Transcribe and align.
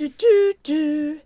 Du, 0.00 0.08
du, 0.08 0.54
du. 0.62 1.20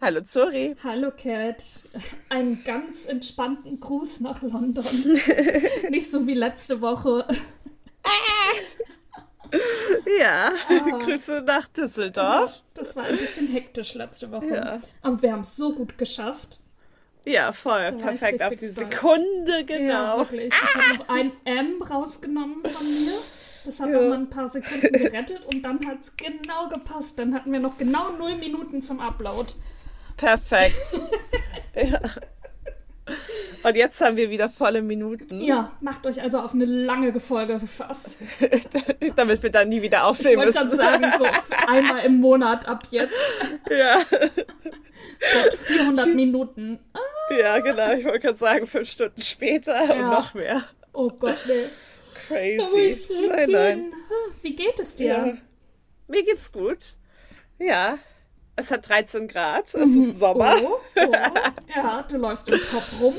Hallo 0.00 0.22
Zuri. 0.22 0.74
Hallo 0.82 1.10
Cat. 1.10 1.84
Einen 2.30 2.64
ganz 2.64 3.04
entspannten 3.04 3.78
Gruß 3.78 4.20
nach 4.20 4.40
London. 4.40 4.86
Nicht 5.90 6.10
so 6.10 6.26
wie 6.26 6.32
letzte 6.32 6.80
Woche. 6.80 7.26
Ja, 10.18 10.50
ah. 10.68 10.98
Grüße 11.04 11.42
nach 11.46 11.68
Düsseldorf. 11.68 12.62
Das 12.72 12.96
war 12.96 13.04
ein 13.04 13.18
bisschen 13.18 13.48
hektisch 13.48 13.92
letzte 13.92 14.30
Woche. 14.30 14.54
Ja. 14.54 14.80
Aber 15.02 15.20
wir 15.20 15.32
haben 15.32 15.42
es 15.42 15.56
so 15.56 15.74
gut 15.74 15.98
geschafft. 15.98 16.61
Ja, 17.24 17.52
voll. 17.52 17.92
Perfekt 17.92 18.42
auf 18.42 18.56
die 18.56 18.66
stolz. 18.66 18.90
Sekunde, 18.90 19.64
genau. 19.66 19.92
Ja, 19.92 20.18
wirklich. 20.18 20.52
Ah. 20.52 20.56
Ich 20.64 20.74
habe 20.74 20.98
noch 20.98 21.08
ein 21.08 21.32
M 21.44 21.82
rausgenommen 21.82 22.62
von 22.62 22.86
mir. 22.86 23.12
Das 23.64 23.78
hat 23.78 23.90
ja. 23.90 24.00
noch 24.00 24.08
mal 24.08 24.18
ein 24.18 24.30
paar 24.30 24.48
Sekunden 24.48 24.92
gerettet 24.92 25.46
und 25.46 25.62
dann 25.62 25.78
hat 25.86 26.00
es 26.00 26.16
genau 26.16 26.68
gepasst. 26.68 27.18
Dann 27.18 27.34
hatten 27.34 27.52
wir 27.52 27.60
noch 27.60 27.78
genau 27.78 28.10
null 28.12 28.36
Minuten 28.36 28.82
zum 28.82 28.98
Upload. 28.98 29.52
Perfekt. 30.16 31.00
ja. 31.74 32.00
Und 33.64 33.76
jetzt 33.76 34.00
haben 34.00 34.16
wir 34.16 34.30
wieder 34.30 34.48
volle 34.48 34.82
Minuten. 34.82 35.40
Ja, 35.40 35.72
macht 35.80 36.06
euch 36.06 36.22
also 36.22 36.38
auf 36.38 36.52
eine 36.52 36.64
lange 36.64 37.18
Folge 37.18 37.58
gefasst. 37.58 38.18
Damit 39.16 39.42
wir 39.42 39.50
dann 39.50 39.68
nie 39.68 39.82
wieder 39.82 40.06
aufnehmen 40.06 40.40
ich 40.40 40.46
müssen. 40.46 40.72
Ich 40.72 40.78
wollte 40.78 41.00
gerade 41.00 41.16
sagen, 41.16 41.24
so 41.50 41.66
einmal 41.66 42.04
im 42.04 42.20
Monat 42.20 42.66
ab 42.66 42.84
jetzt. 42.90 43.12
Ja. 43.68 44.02
Gott, 44.10 45.54
400 45.64 46.08
Minuten. 46.14 46.78
Ah. 46.92 47.34
Ja, 47.38 47.58
genau. 47.58 47.92
Ich 47.94 48.04
wollte 48.04 48.20
gerade 48.20 48.38
sagen, 48.38 48.66
fünf 48.66 48.88
Stunden 48.88 49.22
später 49.22 49.84
ja. 49.84 49.92
und 49.92 50.10
noch 50.10 50.34
mehr. 50.34 50.62
Oh 50.92 51.10
Gott, 51.10 51.38
nee. 51.46 51.64
Crazy. 52.28 53.00
Nein, 53.28 53.50
nein. 53.50 53.92
Wie 54.42 54.54
geht 54.54 54.78
es 54.78 54.96
dir? 54.96 55.06
Ja. 55.06 55.36
Mir 56.06 56.24
geht's 56.24 56.52
gut. 56.52 56.78
Ja, 57.58 57.98
es 58.56 58.70
hat 58.70 58.88
13 58.88 59.28
Grad, 59.28 59.66
es 59.66 59.74
mhm. 59.74 60.00
ist 60.02 60.18
Sommer. 60.18 60.56
Oh, 60.62 60.78
oh. 60.96 61.12
Ja, 61.74 62.02
du 62.02 62.16
läufst 62.18 62.48
im 62.48 62.58
Top 62.58 62.84
rum. 63.00 63.14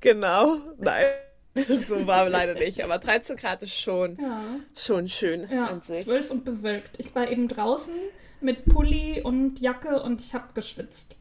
Genau, 0.00 0.58
nein. 0.78 1.06
So 1.68 2.06
war 2.06 2.30
leider 2.30 2.54
nicht, 2.54 2.82
aber 2.82 2.96
13 2.98 3.36
Grad 3.36 3.62
ist 3.62 3.78
schon, 3.78 4.16
ja. 4.18 4.42
schon 4.74 5.06
schön 5.06 5.46
ja, 5.50 5.66
an 5.66 5.82
sich. 5.82 6.04
12 6.04 6.30
und 6.30 6.44
bewölkt. 6.46 6.98
Ich 6.98 7.14
war 7.14 7.30
eben 7.30 7.46
draußen 7.46 7.94
mit 8.40 8.64
Pulli 8.64 9.20
und 9.22 9.60
Jacke 9.60 10.02
und 10.02 10.22
ich 10.22 10.34
habe 10.34 10.46
geschwitzt. 10.54 11.14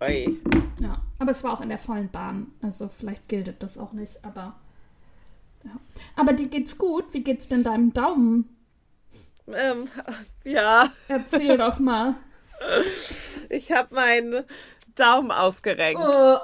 Oi. 0.00 0.36
Ja, 0.80 1.00
aber 1.18 1.30
es 1.30 1.42
war 1.42 1.54
auch 1.54 1.62
in 1.62 1.70
der 1.70 1.78
vollen 1.78 2.10
Bahn, 2.10 2.48
also 2.60 2.88
vielleicht 2.88 3.26
gilt 3.28 3.62
das 3.62 3.78
auch 3.78 3.92
nicht, 3.92 4.22
aber 4.22 4.56
ja. 5.64 5.80
Aber 6.14 6.32
dir 6.32 6.48
geht's 6.48 6.76
gut? 6.76 7.06
Wie 7.12 7.22
geht's 7.22 7.48
denn 7.48 7.64
deinem 7.64 7.92
Daumen? 7.92 8.55
Ähm, 9.48 9.88
ja. 10.44 10.90
Erzähl 11.08 11.56
doch 11.56 11.78
mal. 11.78 12.16
Ich 13.48 13.70
habe 13.72 13.94
meinen 13.94 14.44
Daumen 14.94 15.30
ausgerenkt. 15.30 16.00
Oh. 16.02 16.38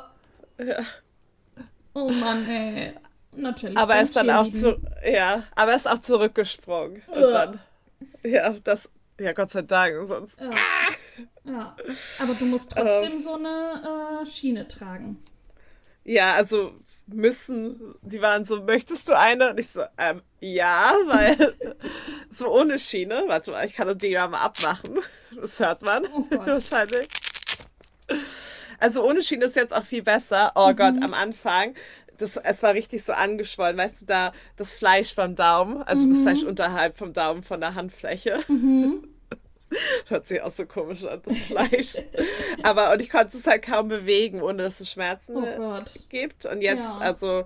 Ja. 0.62 0.82
oh 1.94 2.08
Mann, 2.10 2.48
ey. 2.48 2.94
Natürlich. 3.34 3.78
Aber 3.78 3.94
er 3.94 4.02
ist 4.02 4.14
dann 4.14 4.30
auch 4.30 4.50
zu, 4.50 4.78
ja, 5.10 5.44
aber 5.54 5.70
er 5.70 5.76
ist 5.76 5.88
auch 5.88 6.00
zurückgesprungen. 6.00 7.02
Und 7.06 7.20
dann, 7.20 7.60
ja, 8.22 8.54
das, 8.62 8.90
ja, 9.18 9.32
Gott 9.32 9.50
sei 9.50 9.62
Dank, 9.62 10.06
sonst. 10.06 10.38
Ja. 10.38 10.50
ja. 11.44 11.76
Aber 12.20 12.34
du 12.34 12.44
musst 12.44 12.72
trotzdem 12.72 13.12
ähm, 13.12 13.18
so 13.18 13.34
eine 13.34 14.20
äh, 14.22 14.26
Schiene 14.26 14.68
tragen. 14.68 15.22
Ja, 16.04 16.34
also 16.34 16.74
müssen, 17.06 17.94
die 18.02 18.20
waren 18.20 18.44
so, 18.44 18.62
möchtest 18.62 19.08
du 19.08 19.18
eine? 19.18 19.50
Und 19.50 19.60
ich 19.60 19.68
so, 19.68 19.82
ähm, 19.96 20.22
ja, 20.42 20.92
weil 21.06 21.54
so 22.30 22.52
ohne 22.52 22.78
Schiene, 22.80 23.24
warte 23.28 23.52
mal, 23.52 23.64
ich 23.64 23.74
kann 23.74 23.96
die 23.96 24.08
ja 24.08 24.26
mal 24.26 24.40
abmachen. 24.40 24.98
Das 25.40 25.60
hört 25.60 25.82
man 25.82 26.04
oh 26.06 26.26
wahrscheinlich. 26.30 27.06
Also 28.80 29.06
ohne 29.08 29.22
Schiene 29.22 29.44
ist 29.44 29.54
jetzt 29.54 29.72
auch 29.72 29.84
viel 29.84 30.02
besser. 30.02 30.50
Oh 30.56 30.70
mhm. 30.70 30.76
Gott, 30.76 30.94
am 31.00 31.14
Anfang, 31.14 31.74
das, 32.18 32.36
es 32.36 32.62
war 32.64 32.74
richtig 32.74 33.04
so 33.04 33.12
angeschwollen. 33.12 33.76
Weißt 33.76 34.02
du, 34.02 34.06
da 34.06 34.32
das 34.56 34.74
Fleisch 34.74 35.14
beim 35.14 35.36
Daumen, 35.36 35.80
also 35.84 36.08
mhm. 36.08 36.14
das 36.14 36.22
Fleisch 36.22 36.42
unterhalb 36.42 36.98
vom 36.98 37.12
Daumen 37.12 37.44
von 37.44 37.60
der 37.60 37.76
Handfläche. 37.76 38.40
Mhm. 38.48 39.08
Hört 40.08 40.26
sich 40.26 40.42
auch 40.42 40.50
so 40.50 40.66
komisch 40.66 41.04
an, 41.04 41.22
das 41.24 41.38
Fleisch. 41.38 41.94
Aber 42.64 42.92
und 42.92 43.00
ich 43.00 43.10
konnte 43.10 43.36
es 43.36 43.46
halt 43.46 43.62
kaum 43.62 43.86
bewegen, 43.86 44.42
ohne 44.42 44.64
dass 44.64 44.80
es 44.80 44.90
Schmerzen 44.90 45.36
oh 45.36 45.80
gibt. 46.08 46.46
Und 46.46 46.62
jetzt, 46.62 46.82
ja. 46.82 46.98
also 46.98 47.44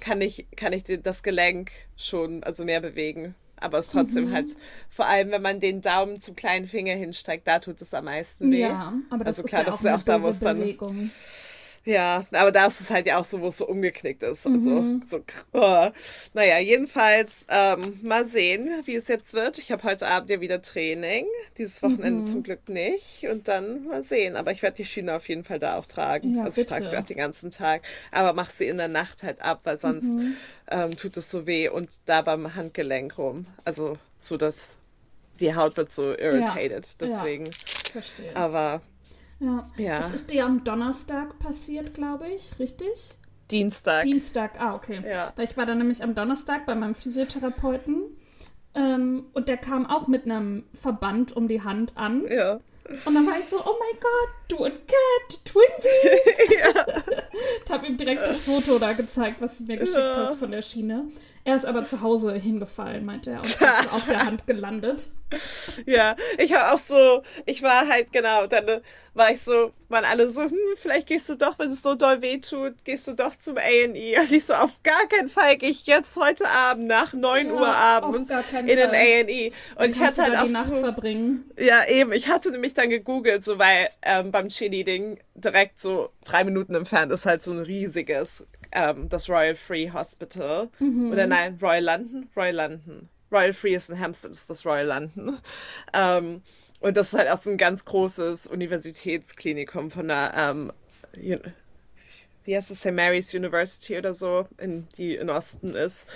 kann 0.00 0.20
ich, 0.20 0.46
kann 0.56 0.72
ich 0.72 0.84
das 0.84 1.22
Gelenk 1.22 1.70
schon 1.96 2.42
also 2.42 2.64
mehr 2.64 2.80
bewegen. 2.80 3.34
Aber 3.56 3.78
es 3.78 3.88
trotzdem 3.88 4.26
mhm. 4.26 4.32
halt, 4.32 4.50
vor 4.90 5.06
allem 5.06 5.30
wenn 5.30 5.40
man 5.40 5.60
den 5.60 5.80
Daumen 5.80 6.20
zum 6.20 6.36
kleinen 6.36 6.66
Finger 6.66 6.94
hinstreckt, 6.94 7.46
da 7.46 7.60
tut 7.60 7.80
es 7.80 7.94
am 7.94 8.04
meisten 8.04 8.50
weh. 8.52 8.60
Ja, 8.60 8.92
aber 9.10 9.24
das 9.24 9.38
also 9.38 9.48
klar, 9.48 9.62
ist 9.62 9.66
ja 9.66 9.72
auch, 9.72 9.72
das 9.72 9.80
ist 9.80 9.86
ja 9.86 10.16
auch 10.16 10.18
da, 10.18 10.22
wo 10.22 10.28
es 10.28 10.40
dann. 10.40 11.10
Ja, 11.86 12.24
aber 12.32 12.50
da 12.50 12.66
ist 12.66 12.80
es 12.80 12.90
halt 12.90 13.06
ja 13.06 13.18
auch 13.18 13.26
so, 13.26 13.40
wo 13.40 13.48
es 13.48 13.58
so 13.58 13.66
umgeknickt 13.68 14.22
ist. 14.22 14.46
Also, 14.46 14.70
mhm. 14.70 15.02
so, 15.06 15.22
oh. 15.52 15.90
Naja, 16.32 16.58
jedenfalls 16.58 17.44
ähm, 17.48 17.80
mal 18.02 18.24
sehen, 18.24 18.70
wie 18.86 18.94
es 18.94 19.08
jetzt 19.08 19.34
wird. 19.34 19.58
Ich 19.58 19.70
habe 19.70 19.82
heute 19.82 20.06
Abend 20.06 20.30
ja 20.30 20.40
wieder 20.40 20.62
Training. 20.62 21.26
Dieses 21.58 21.82
Wochenende 21.82 22.22
mhm. 22.22 22.26
zum 22.26 22.42
Glück 22.42 22.68
nicht. 22.70 23.26
Und 23.30 23.48
dann 23.48 23.84
mal 23.84 24.02
sehen. 24.02 24.36
Aber 24.36 24.50
ich 24.50 24.62
werde 24.62 24.78
die 24.78 24.86
Schiene 24.86 25.14
auf 25.14 25.28
jeden 25.28 25.44
Fall 25.44 25.58
da 25.58 25.76
auch 25.76 25.84
tragen. 25.84 26.36
Ja, 26.36 26.44
also 26.44 26.62
ich 26.62 26.66
trage 26.66 26.88
sie 26.88 26.96
auch 26.96 27.04
den 27.04 27.18
ganzen 27.18 27.50
Tag. 27.50 27.82
Aber 28.10 28.32
mach 28.32 28.50
sie 28.50 28.66
in 28.66 28.78
der 28.78 28.88
Nacht 28.88 29.22
halt 29.22 29.42
ab, 29.42 29.60
weil 29.64 29.76
sonst 29.76 30.10
mhm. 30.10 30.36
ähm, 30.70 30.96
tut 30.96 31.16
es 31.18 31.30
so 31.30 31.46
weh. 31.46 31.68
Und 31.68 31.90
da 32.06 32.22
beim 32.22 32.54
Handgelenk 32.54 33.18
rum. 33.18 33.46
Also 33.64 33.98
so, 34.18 34.38
dass 34.38 34.70
die 35.38 35.54
Haut 35.54 35.76
wird 35.76 35.92
so 35.92 36.16
irritated. 36.16 36.86
Ja. 36.86 37.06
Deswegen. 37.06 37.44
Ja, 37.44 37.52
verstehe. 37.92 38.34
Aber 38.34 38.80
ja. 39.38 39.66
ja. 39.76 39.96
Das 39.96 40.10
ist 40.12 40.30
dir 40.30 40.44
am 40.44 40.64
Donnerstag 40.64 41.38
passiert, 41.38 41.94
glaube 41.94 42.28
ich, 42.28 42.58
richtig? 42.58 43.16
Dienstag. 43.50 44.04
Dienstag, 44.04 44.60
ah, 44.60 44.74
okay. 44.74 45.02
Ja. 45.06 45.32
Weil 45.36 45.44
ich 45.44 45.56
war 45.56 45.66
dann 45.66 45.78
nämlich 45.78 46.02
am 46.02 46.14
Donnerstag 46.14 46.66
bei 46.66 46.74
meinem 46.74 46.94
Physiotherapeuten 46.94 48.02
ähm, 48.74 49.26
und 49.32 49.48
der 49.48 49.56
kam 49.56 49.86
auch 49.86 50.08
mit 50.08 50.24
einem 50.24 50.64
Verband 50.74 51.36
um 51.36 51.48
die 51.48 51.62
Hand 51.62 51.96
an. 51.96 52.24
Ja. 52.28 52.60
Und 53.04 53.14
dann 53.14 53.26
war 53.26 53.38
ich 53.38 53.46
so, 53.46 53.56
oh 53.58 53.76
mein 53.78 54.00
Gott, 54.00 54.30
du 54.48 54.56
und 54.64 54.86
Cat, 54.86 55.44
Twinsies. 55.44 56.56
ja. 56.58 56.86
ich 57.64 57.72
habe 57.72 57.86
ihm 57.86 57.96
direkt 57.96 58.26
das 58.26 58.40
Foto 58.40 58.78
da 58.78 58.92
gezeigt, 58.92 59.40
was 59.40 59.58
du 59.58 59.64
mir 59.64 59.78
geschickt 59.78 59.98
ja. 59.98 60.16
hast 60.16 60.38
von 60.38 60.50
der 60.50 60.62
Schiene. 60.62 61.06
Er 61.46 61.56
ist 61.56 61.66
aber 61.66 61.84
zu 61.84 62.00
Hause 62.00 62.34
hingefallen, 62.34 63.04
meinte 63.04 63.30
er, 63.30 63.38
und 63.38 63.58
auf 63.92 64.06
der 64.06 64.24
Hand 64.24 64.46
gelandet. 64.46 65.10
Ja, 65.84 66.16
ich 66.38 66.54
habe 66.54 66.74
auch 66.74 66.78
so, 66.78 67.22
ich 67.44 67.62
war 67.62 67.86
halt, 67.86 68.12
genau, 68.12 68.46
dann 68.46 68.66
äh, 68.66 68.80
war 69.12 69.30
ich 69.30 69.42
so, 69.42 69.72
waren 69.88 70.06
alle 70.06 70.30
so, 70.30 70.42
hm, 70.42 70.56
vielleicht 70.76 71.06
gehst 71.06 71.28
du 71.28 71.34
doch, 71.34 71.58
wenn 71.58 71.70
es 71.70 71.82
so 71.82 71.94
doll 71.94 72.22
weh 72.22 72.38
tut, 72.38 72.82
gehst 72.84 73.08
du 73.08 73.14
doch 73.14 73.36
zum 73.36 73.58
A&E. 73.58 74.18
Und 74.18 74.32
ich 74.32 74.46
so, 74.46 74.54
auf 74.54 74.82
gar 74.82 75.06
keinen 75.08 75.28
Fall 75.28 75.58
gehe 75.58 75.68
ich 75.70 75.86
jetzt 75.86 76.16
heute 76.16 76.48
Abend 76.48 76.86
nach 76.86 77.12
9 77.12 77.46
ja, 77.46 77.52
Uhr 77.52 77.68
abends 77.68 78.30
in 78.30 78.66
den 78.66 78.90
A&E. 78.90 79.52
Und 79.76 79.90
ich 79.90 80.00
hatte 80.00 80.22
halt 80.22 80.36
auch 80.36 80.44
die 80.44 80.48
so, 80.50 80.58
Nacht 80.58 80.76
verbringen. 80.78 81.50
Ja, 81.58 81.86
eben, 81.86 82.12
ich 82.12 82.28
hatte 82.28 82.52
nämlich 82.52 82.72
dann 82.72 82.88
gegoogelt, 82.88 83.44
so, 83.44 83.58
weil 83.58 83.88
ähm, 84.02 84.30
beim 84.30 84.48
Chili-Ding 84.48 85.18
direkt 85.34 85.78
so 85.78 86.10
drei 86.24 86.44
Minuten 86.44 86.74
entfernt 86.74 87.12
ist 87.12 87.26
halt 87.26 87.42
so 87.42 87.52
ein 87.52 87.58
riesiges 87.58 88.46
ähm, 88.74 89.08
das 89.08 89.28
Royal 89.28 89.54
Free 89.54 89.90
Hospital. 89.90 90.68
Mhm. 90.78 91.12
Oder 91.12 91.26
nein, 91.26 91.58
Royal 91.60 91.84
London? 91.84 92.28
Royal 92.36 92.54
London. 92.54 93.08
Royal 93.32 93.52
Free 93.52 93.74
ist 93.74 93.90
in 93.90 93.98
Hampstead, 93.98 94.30
ist 94.30 94.50
das 94.50 94.64
Royal 94.66 94.86
London. 94.86 95.38
Ähm, 95.92 96.42
und 96.80 96.96
das 96.96 97.12
ist 97.12 97.18
halt 97.18 97.30
auch 97.30 97.40
so 97.40 97.50
ein 97.50 97.56
ganz 97.56 97.84
großes 97.86 98.46
Universitätsklinikum 98.46 99.90
von 99.90 100.08
der, 100.08 100.34
ähm, 100.36 100.72
wie 102.44 102.56
heißt 102.56 102.70
es, 102.70 102.80
St. 102.80 102.92
Mary's 102.92 103.32
University 103.32 103.96
oder 103.96 104.12
so, 104.12 104.46
in, 104.58 104.86
die 104.98 105.14
in 105.16 105.30
Osten 105.30 105.74
ist. 105.74 106.06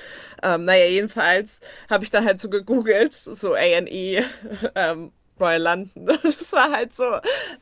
Ähm, 0.42 0.64
naja, 0.64 0.84
jedenfalls 0.86 1.60
habe 1.88 2.04
ich 2.04 2.10
da 2.10 2.22
halt 2.22 2.38
so 2.38 2.50
gegoogelt, 2.50 3.14
so 3.14 3.54
A&E, 3.54 4.22
ähm, 4.74 5.12
Royal 5.40 5.62
London. 5.62 6.06
Das 6.22 6.52
war 6.52 6.72
halt 6.72 6.96
so, 6.96 7.18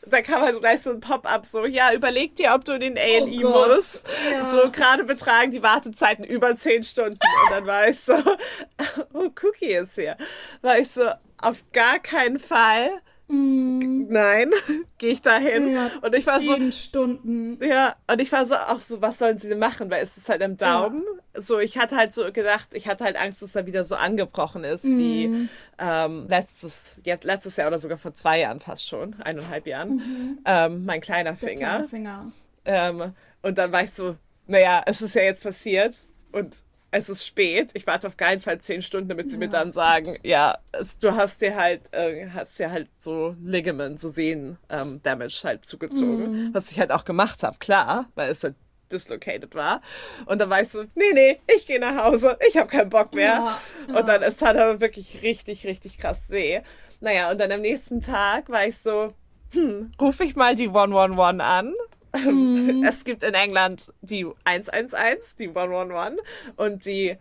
da 0.07 0.23
kam 0.23 0.43
halt 0.43 0.61
gleich 0.61 0.83
so 0.83 0.91
ein 0.91 1.01
Pop-up, 1.01 1.45
so, 1.45 1.67
ja, 1.67 1.93
überleg 1.93 2.37
dir, 2.37 2.55
ob 2.55 2.65
du 2.65 2.73
in 2.75 2.81
den 2.81 2.97
A&E 2.97 3.45
oh 3.45 3.51
musst. 3.51 4.07
Ja. 4.31 4.45
So, 4.45 4.71
gerade 4.71 5.05
betragen 5.05 5.51
die 5.51 5.63
Wartezeiten 5.63 6.25
über 6.25 6.55
zehn 6.55 6.85
Stunden. 6.85 7.19
Und 7.19 7.51
dann 7.51 7.67
war 7.67 7.89
ich 7.89 8.01
so, 8.01 8.15
oh, 9.13 9.29
Cookie 9.43 9.75
ist 9.75 9.97
hier. 9.97 10.17
War 10.63 10.79
ich 10.79 10.91
so, 10.91 11.11
auf 11.43 11.65
gar 11.73 11.99
keinen 11.99 12.39
Fall 12.39 12.91
Mm. 13.29 14.07
Nein, 14.09 14.51
gehe 14.99 15.13
ich 15.13 15.21
da 15.21 15.39
hin. 15.39 15.69
Ja, 15.75 15.91
und 16.01 16.15
ich 16.15 16.27
war 16.27 16.41
so. 16.41 16.71
Stunden. 16.71 17.59
Ja, 17.63 17.97
und 18.11 18.21
ich 18.21 18.31
war 18.33 18.47
so 18.47 18.55
auch 18.55 18.81
so, 18.81 19.03
was 19.03 19.19
sollen 19.19 19.39
sie 19.39 19.55
machen? 19.55 19.91
Weil 19.91 20.03
es 20.03 20.17
ist 20.17 20.29
halt 20.29 20.43
am 20.43 20.57
Daumen. 20.57 21.03
Ja. 21.35 21.41
So, 21.41 21.59
ich 21.59 21.77
hatte 21.77 21.97
halt 21.97 22.13
so 22.13 22.31
gedacht, 22.33 22.69
ich 22.73 22.89
hatte 22.89 23.05
halt 23.05 23.17
Angst, 23.17 23.43
dass 23.43 23.57
er 23.57 23.67
wieder 23.67 23.85
so 23.85 23.97
angebrochen 23.97 24.65
ist 24.65 24.85
mm. 24.85 24.99
wie 24.99 25.49
ähm, 25.79 26.27
letztes, 26.29 26.97
ja, 27.05 27.17
letztes 27.23 27.57
Jahr 27.57 27.69
oder 27.69 27.79
sogar 27.79 27.99
vor 27.99 28.15
zwei 28.15 28.41
Jahren 28.41 28.61
fast 28.61 28.87
schon, 28.87 29.21
eineinhalb 29.21 29.67
Jahren. 29.67 29.97
Mhm. 29.97 30.39
Ähm, 30.45 30.85
mein 30.85 31.01
kleiner 31.01 31.37
Finger. 31.37 31.57
Kleine 31.57 31.89
Finger. 31.89 32.33
Ähm, 32.65 33.13
und 33.43 33.59
dann 33.59 33.73
war 33.73 33.83
ich 33.85 33.93
so, 33.93 34.17
naja, 34.47 34.83
es 34.87 35.03
ist 35.03 35.15
ja 35.15 35.23
jetzt 35.23 35.43
passiert 35.43 36.07
und 36.33 36.57
es 36.97 37.09
ist 37.09 37.27
spät, 37.27 37.71
ich 37.75 37.87
warte 37.87 38.07
auf 38.07 38.17
keinen 38.17 38.41
Fall 38.41 38.59
zehn 38.59 38.83
Stunden, 38.83 39.09
damit 39.09 39.31
sie 39.31 39.37
ja. 39.37 39.41
mir 39.41 39.49
dann 39.49 39.73
sagen, 39.73 40.17
ja, 40.23 40.59
es, 40.73 40.99
du 40.99 41.15
hast 41.15 41.41
dir 41.41 41.57
halt, 41.57 41.83
äh, 41.93 42.29
hast 42.31 42.59
dir 42.59 42.71
halt 42.71 42.89
so 42.97 43.37
Ligament, 43.43 44.01
so 44.01 44.09
Sehnen-Damage 44.09 45.41
ähm, 45.43 45.49
halt 45.49 45.67
zugezogen, 45.67 46.49
mm. 46.49 46.55
was 46.55 46.71
ich 46.71 46.81
halt 46.81 46.93
auch 46.93 47.05
gemacht 47.05 47.43
habe, 47.43 47.59
klar, 47.59 48.07
weil 48.15 48.31
es 48.31 48.43
halt 48.45 48.55
dislocated 48.91 49.55
war. 49.55 49.81
Und 50.27 50.41
dann 50.41 50.49
war 50.49 50.63
ich 50.63 50.69
so, 50.69 50.85
nee, 50.95 51.13
nee, 51.13 51.39
ich 51.55 51.67
gehe 51.67 51.81
nach 51.81 52.05
Hause, 52.05 52.39
ich 52.49 52.57
habe 52.57 52.69
keinen 52.69 52.89
Bock 52.89 53.15
mehr. 53.15 53.25
Ja, 53.25 53.61
ja. 53.89 53.99
Und 53.99 54.09
dann, 54.09 54.23
es 54.23 54.37
tat 54.37 54.57
aber 54.57 54.81
wirklich 54.81 55.23
richtig, 55.23 55.67
richtig 55.67 55.99
krass 55.99 56.31
weh. 56.31 56.61
Naja, 57.01 57.31
und 57.31 57.39
dann 57.41 57.53
am 57.53 57.61
nächsten 57.61 58.01
Tag 58.01 58.49
war 58.49 58.67
ich 58.67 58.79
so, 58.79 59.13
hm, 59.53 59.93
rufe 60.01 60.25
ich 60.25 60.37
mal 60.37 60.55
die 60.55 60.69
111 60.69 61.41
an. 61.41 61.75
Mhm. 62.19 62.85
Es 62.89 63.05
gibt 63.05 63.23
in 63.23 63.35
England 63.35 63.93
die 64.01 64.27
111, 64.45 65.37
die 65.39 65.49
111 65.49 66.21
und 66.57 66.85
die 66.85 67.17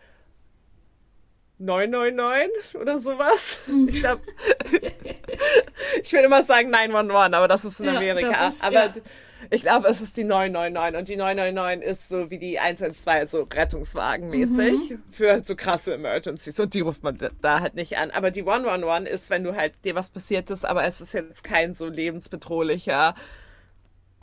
999 1.58 2.78
oder 2.80 3.00
sowas. 3.00 3.62
Mhm. 3.68 3.88
Ich, 3.90 4.00
glaub, 4.00 4.20
ich 6.04 6.14
will 6.14 6.22
immer 6.22 6.44
sagen 6.44 6.70
911, 6.70 7.34
aber 7.34 7.48
das 7.48 7.66
ist 7.66 7.80
in 7.80 7.90
Amerika. 7.90 8.32
Ja, 8.32 8.48
ist, 8.48 8.64
aber 8.64 8.86
ja. 8.86 8.94
ich 9.50 9.62
glaube, 9.62 9.88
es 9.88 10.02
ist 10.02 10.18
die 10.18 10.26
999 10.26 11.00
und 11.00 11.08
die 11.08 11.16
999 11.16 11.90
ist 11.90 12.10
so 12.10 12.30
wie 12.30 12.40
die 12.40 12.60
112, 12.60 13.30
so 13.30 13.44
Rettungswagenmäßig 13.44 14.90
mhm. 14.92 15.04
für 15.12 15.42
so 15.46 15.56
krasse 15.56 15.94
Emergencies 15.94 16.60
und 16.60 16.74
die 16.74 16.82
ruft 16.82 17.04
man 17.04 17.18
da 17.42 17.62
halt 17.62 17.76
nicht 17.76 17.98
an. 17.98 18.12
Aber 18.12 18.32
die 18.32 18.42
111 18.42 19.10
ist, 19.10 19.30
wenn 19.30 19.44
du 19.44 19.56
halt 19.56 19.74
dir 19.86 19.96
was 19.96 20.10
passiert 20.10 20.50
ist, 20.50 20.66
aber 20.66 20.84
es 20.84 21.00
ist 21.00 21.14
jetzt 21.14 21.44
kein 21.44 21.74
so 21.74 21.88
lebensbedrohlicher 21.88 23.16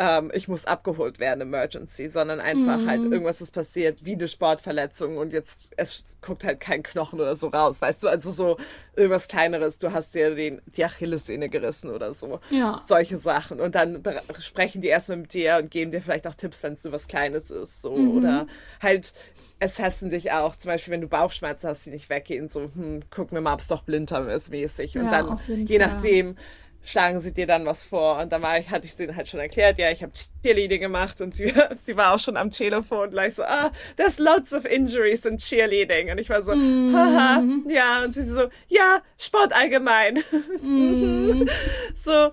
ähm, 0.03 0.33
ich 0.35 0.49
muss 0.49 0.65
abgeholt 0.65 1.21
werden, 1.21 1.43
Emergency, 1.43 2.09
sondern 2.09 2.41
einfach 2.41 2.73
halt 2.73 2.81
mhm. 2.81 2.89
halt 2.89 3.03
irgendwas 3.13 3.41
ist 3.41 3.53
passiert, 3.53 4.05
wie 4.05 4.15
eine 4.15 4.27
Sportverletzung 4.27 5.17
und 5.17 5.33
jetzt 5.33 5.73
es 5.77 6.17
guckt 6.21 6.43
halt 6.45 6.59
kein 6.59 6.83
Knochen 6.83 7.21
oder 7.21 7.37
so 7.37 7.49
raus, 7.49 7.81
weißt 7.81 8.03
du, 8.03 8.09
also 8.09 8.31
so 8.33 8.57
irgendwas 8.97 9.29
kleineres, 9.29 9.79
du 9.79 9.93
hast 9.93 10.15
dir 10.15 10.35
den, 10.35 10.61
die 10.67 10.85
Achillessehne 10.85 11.49
gerissen 11.49 11.91
oder 11.91 12.15
so. 12.15 12.41
Ja. 12.51 12.81
Solche 12.83 13.17
Sachen 13.19 13.61
und 13.61 13.77
dann 13.77 14.03
sprechen 14.41 14.83
die 14.83 14.89
erstmal 14.89 15.19
mit 15.19 15.35
dir 15.35 15.59
und 15.63 15.71
geben 15.71 15.93
dir 15.93 16.03
vielleicht 16.03 16.27
auch 16.27 16.35
Tipps, 16.35 16.65
wenn 16.65 16.73
es 16.73 16.83
so 16.83 16.91
was 16.91 17.07
Kleines 17.07 17.53
ist, 17.53 17.83
so 17.83 17.97
mhm. 17.97 18.17
oder 18.17 18.47
halt 18.83 19.15
assessen 19.61 20.11
dich 20.11 20.33
auch, 20.33 20.57
zum 20.57 20.71
Beispiel, 20.73 20.93
wenn 20.93 21.01
du 21.01 21.07
Bauchschmerzen 21.07 21.69
hast, 21.69 21.87
die 21.87 21.91
nicht 21.91 22.11
weggehen, 22.11 22.49
so, 22.49 22.63
hm, 22.75 23.01
gucken 23.11 23.37
wir 23.37 23.41
mal, 23.41 23.55
ob 23.55 23.61
es 23.61 23.69
doch 23.69 23.83
Blinddarm 23.83 24.29
ist, 24.29 24.51
mäßig. 24.51 24.99
Und 24.99 25.05
ja, 25.05 25.23
dann, 25.23 25.39
je 25.47 25.79
nachdem, 25.79 26.37
schlagen 26.83 27.21
sie 27.21 27.33
dir 27.33 27.47
dann 27.47 27.65
was 27.65 27.85
vor. 27.85 28.19
Und 28.19 28.33
dann 28.33 28.43
war 28.43 28.59
ich, 28.59 28.71
hatte 28.71 28.87
ich 28.87 28.95
sie 28.95 29.15
halt 29.15 29.29
schon 29.29 29.41
erklärt, 29.41 29.79
ja, 29.79 29.91
ich 29.91 30.03
habe 30.03 30.13
Cheerleading 30.43 30.81
gemacht 30.81 31.21
und 31.21 31.35
sie, 31.35 31.53
sie 31.85 31.97
war 31.97 32.15
auch 32.15 32.19
schon 32.19 32.37
am 32.37 32.51
Telefon 32.51 33.05
und 33.05 33.11
gleich 33.11 33.35
so, 33.35 33.43
ah, 33.45 33.71
there's 33.97 34.19
lots 34.19 34.53
of 34.53 34.65
injuries 34.65 35.25
in 35.25 35.39
Cheerleading. 35.39 36.11
Und 36.11 36.19
ich 36.19 36.29
war 36.29 36.43
so, 36.43 36.55
mm. 36.55 36.95
haha, 36.95 37.43
ja, 37.69 38.03
und 38.05 38.13
sie 38.13 38.25
so, 38.25 38.49
ja, 38.69 39.01
Sport 39.19 39.55
allgemein. 39.55 40.23
Mm. 40.63 41.49
so, 41.95 42.31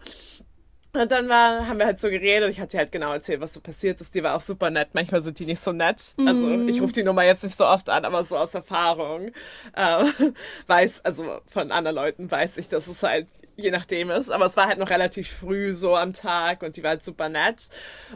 und 0.91 1.12
dann 1.12 1.30
war, 1.30 1.68
haben 1.68 1.77
wir 1.77 1.86
halt 1.86 2.00
so 2.00 2.09
geredet 2.09 2.45
und 2.45 2.50
ich 2.50 2.59
hatte 2.59 2.80
halt 2.80 2.91
genau 2.91 3.13
erzählt, 3.13 3.41
was 3.41 3.53
so 3.53 3.59
passiert 3.59 4.01
ist. 4.01 4.15
Die 4.15 4.24
war 4.24 4.36
auch 4.36 4.41
super 4.41 4.71
nett. 4.71 4.89
Manchmal 4.94 5.21
sind 5.21 5.38
die 5.38 5.45
nicht 5.45 5.62
so 5.62 5.71
nett. 5.71 6.01
Also 6.25 6.47
mm. 6.47 6.68
ich 6.68 6.81
rufe 6.81 6.94
die 6.94 7.03
Nummer 7.03 7.24
jetzt 7.24 7.44
nicht 7.44 7.56
so 7.56 7.68
oft 7.68 7.89
an, 7.89 8.06
aber 8.06 8.25
so 8.25 8.36
aus 8.36 8.56
Erfahrung 8.56 9.27
äh, 9.75 10.06
weiß, 10.68 11.06
also 11.06 11.41
von 11.47 11.71
anderen 11.71 11.95
Leuten 11.95 12.31
weiß 12.31 12.57
ich, 12.57 12.69
dass 12.69 12.88
es 12.88 13.03
halt 13.03 13.27
je 13.56 13.69
nachdem 13.69 14.09
ist. 14.09 14.31
Aber 14.31 14.47
es 14.47 14.57
war 14.57 14.65
halt 14.65 14.80
noch 14.80 14.89
relativ 14.89 15.30
früh 15.30 15.74
so 15.74 15.95
am 15.95 16.13
Tag 16.13 16.63
und 16.63 16.75
die 16.75 16.81
war 16.81 16.91
halt 16.91 17.03
super 17.03 17.30
nett 17.30 17.69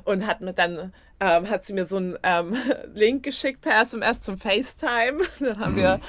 und 0.04 0.26
hat 0.26 0.42
mir 0.42 0.54
dann 0.54 0.94
ähm, 1.20 1.50
hat 1.52 1.66
sie 1.66 1.74
mir 1.74 1.86
so 1.86 1.98
einen 1.98 2.18
ähm, 2.24 2.58
Link 2.96 3.22
geschickt 3.22 3.62
per 3.62 3.84
SMS 3.84 4.22
zum 4.22 4.40
FaceTime. 4.40 5.24
Dann 5.40 5.60
haben 5.60 5.76
wir 5.76 6.02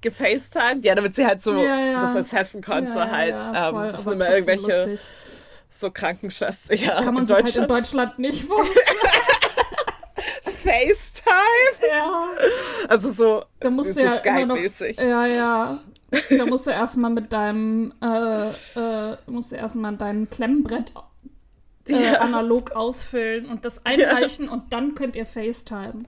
gefacetimed. 0.00 0.84
Ja, 0.84 0.94
damit 0.94 1.14
sie 1.14 1.26
halt 1.26 1.42
so 1.42 1.62
ja, 1.62 1.78
ja. 1.78 2.00
das 2.00 2.16
assessen 2.16 2.62
konnte 2.62 2.94
ja, 2.94 3.10
halt. 3.10 3.38
Ähm, 3.54 3.74
das 3.92 4.04
sind 4.04 4.14
immer 4.14 4.30
irgendwelche 4.30 4.90
lustig 4.90 5.12
so 5.68 5.90
Krankenschwester. 5.90 6.74
Ja, 6.74 7.02
Kann 7.02 7.14
man 7.14 7.26
sich 7.26 7.36
halt 7.36 7.56
in 7.56 7.68
Deutschland 7.68 8.18
nicht 8.18 8.44
vorstellen. 8.44 8.78
FaceTime? 10.62 11.88
Ja. 11.88 12.28
Also 12.88 13.10
so, 13.10 13.44
da 13.60 13.70
musst 13.70 13.94
so 13.94 14.00
ja 14.00 14.18
Skype-mäßig. 14.18 14.96
Ja, 14.98 15.26
ja. 15.26 15.78
Da 16.30 16.46
musst 16.46 16.66
du 16.66 16.70
erstmal 16.70 17.10
mit 17.10 17.32
deinem, 17.32 17.92
äh, 18.02 18.48
äh, 18.48 19.16
musst 19.26 19.52
du 19.52 19.56
erstmal 19.56 19.96
dein 19.96 20.28
Klemmbrett 20.30 20.92
äh, 21.86 22.12
ja. 22.12 22.20
analog 22.20 22.72
ausfüllen 22.72 23.46
und 23.46 23.64
das 23.64 23.84
einreichen 23.84 24.46
ja. 24.46 24.52
und 24.52 24.72
dann 24.72 24.94
könnt 24.94 25.16
ihr 25.16 25.26
FaceTime. 25.26 26.04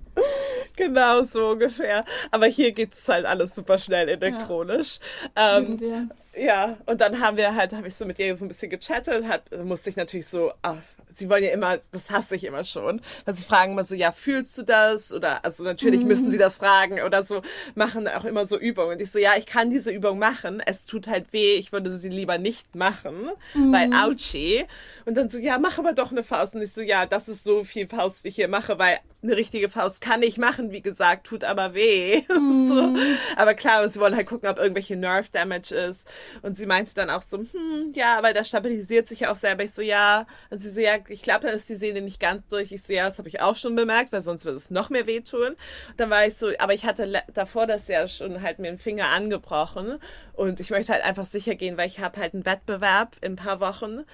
Genau, 0.77 1.25
so 1.25 1.51
ungefähr. 1.51 2.05
Aber 2.31 2.47
hier 2.47 2.73
geht 2.73 2.95
es 2.95 3.09
halt 3.09 3.27
alles 3.27 3.55
super 3.55 3.79
schnell 3.79 4.09
elektronisch. 4.09 4.99
Ja. 5.37 5.59
Ähm, 5.59 6.11
ja, 6.37 6.77
und 6.87 7.01
dann 7.01 7.21
haben 7.21 7.37
wir 7.37 7.55
halt, 7.55 7.73
habe 7.73 7.89
ich 7.89 7.95
so 7.95 8.07
mit 8.07 8.19
ihr 8.19 8.37
so 8.37 8.45
ein 8.45 8.49
bisschen 8.49 8.71
gechattet, 8.71 9.27
hat, 9.27 9.43
musste 9.65 9.91
ich 9.91 9.97
natürlich 9.97 10.29
so, 10.29 10.53
ach, 10.63 10.77
sie 11.11 11.29
wollen 11.29 11.43
ja 11.43 11.51
immer, 11.51 11.79
das 11.93 12.11
hasse 12.11 12.37
ich 12.37 12.45
immer 12.45 12.65
schon, 12.65 13.01
weil 13.25 13.35
sie 13.35 13.45
fragen 13.45 13.73
immer 13.73 13.85
so, 13.85 13.95
ja, 13.95 14.13
fühlst 14.13 14.57
du 14.59 14.63
das? 14.63 15.13
Oder, 15.13 15.45
also 15.45 15.65
natürlich 15.65 16.03
mhm. 16.03 16.09
müssen 16.09 16.31
sie 16.31 16.39
das 16.39 16.59
fragen 16.59 17.01
oder 17.03 17.23
so, 17.23 17.43
machen 17.75 18.07
auch 18.09 18.25
immer 18.25 18.47
so 18.47 18.59
Übungen. 18.59 18.93
Und 18.93 19.03
ich 19.03 19.11
so, 19.11 19.19
ja, 19.19 19.33
ich 19.37 19.47
kann 19.47 19.71
diese 19.71 19.91
Übung 19.91 20.19
machen, 20.19 20.63
es 20.65 20.87
tut 20.87 21.09
halt 21.09 21.33
weh, 21.33 21.55
ich 21.55 21.73
würde 21.73 21.93
sie 21.93 22.09
lieber 22.09 22.39
nicht 22.39 22.75
machen, 22.75 23.31
mhm. 23.55 23.73
weil 23.73 23.93
ouchie. 23.93 24.65
Und 25.05 25.17
dann 25.17 25.29
so, 25.29 25.39
ja, 25.39 25.59
mach 25.59 25.79
aber 25.79 25.93
doch 25.93 26.13
eine 26.13 26.23
Faust. 26.23 26.55
Und 26.55 26.63
ich 26.63 26.73
so, 26.73 26.81
ja, 26.81 27.07
das 27.07 27.29
ist 27.29 27.45
so 27.45 27.65
viel 27.65 27.89
Faust, 27.89 28.25
wie 28.25 28.29
ich 28.29 28.37
hier 28.37 28.49
mache, 28.49 28.79
weil 28.79 28.99
eine 29.23 29.37
richtige 29.37 29.69
Faust 29.69 30.01
kann 30.01 30.23
ich 30.23 30.39
machen, 30.39 30.73
wie 30.73 30.81
gesagt, 30.81 31.27
tut 31.27 31.45
aber 31.45 31.75
weh. 31.75 32.23
Mhm. 32.41 32.69
so. 32.69 32.97
Aber 33.37 33.55
klar, 33.55 33.87
sie 33.89 34.01
wollen 34.01 34.17
halt 34.17 34.27
gucken, 34.27 34.49
ob 34.49 34.59
irgendwelche 34.59 34.97
Nerve 34.97 35.31
Damage 35.31 35.75
ist. 35.75 36.11
Und 36.43 36.57
sie 36.57 36.65
meinte 36.65 36.95
dann 36.95 37.11
auch 37.11 37.23
so, 37.23 37.39
hm, 37.39 37.91
ja, 37.93 38.23
weil 38.23 38.33
der 38.33 38.45
stabilisiert 38.45 39.09
sich 39.09 39.21
ja 39.21 39.33
auch 39.33 39.37
selber. 39.37 39.65
Ich 39.65 39.73
so, 39.73 39.83
ja. 39.83 40.27
Und 40.49 40.59
sie 40.59 40.71
so, 40.71 40.81
ja, 40.81 40.93
ich 41.09 41.23
glaube, 41.23 41.47
dann 41.47 41.55
ist 41.55 41.69
die 41.69 41.75
Sehne 41.75 42.01
nicht 42.01 42.19
ganz 42.19 42.47
durch. 42.49 42.73
Ich 42.73 42.83
so, 42.83 42.93
ja, 42.93 43.09
das 43.09 43.19
habe 43.19 43.29
ich 43.29 43.41
auch 43.41 43.57
schon 43.57 43.77
bemerkt, 43.77 44.13
weil 44.13 44.23
sonst 44.23 44.45
würde 44.45 44.57
es 44.57 44.71
noch 44.71 44.89
mehr 44.91 45.07
wehtun. 45.07 45.51
Und 45.51 45.57
dann 45.99 46.09
war 46.09 46.27
ich 46.27 46.35
so, 46.37 46.51
aber 46.59 46.73
ich 46.73 46.87
hatte 46.87 47.23
davor 47.35 47.67
das 47.67 47.89
ja 47.89 48.09
schon 48.09 48.43
halt 48.43 48.59
mir 48.59 48.71
den 48.71 48.79
Finger 48.79 49.09
angebrochen. 49.09 49.99
Und 50.33 50.61
ich 50.61 50.71
möchte 50.71 50.93
halt 50.93 51.05
einfach 51.05 51.27
sicher 51.27 51.57
gehen, 51.57 51.77
weil 51.77 51.89
ich 51.89 52.01
habe 52.01 52.19
halt 52.21 52.33
einen 52.33 52.47
Wettbewerb 52.47 53.17
in 53.21 53.33
ein 53.33 53.37
paar 53.37 53.61
Wochen. 53.61 54.05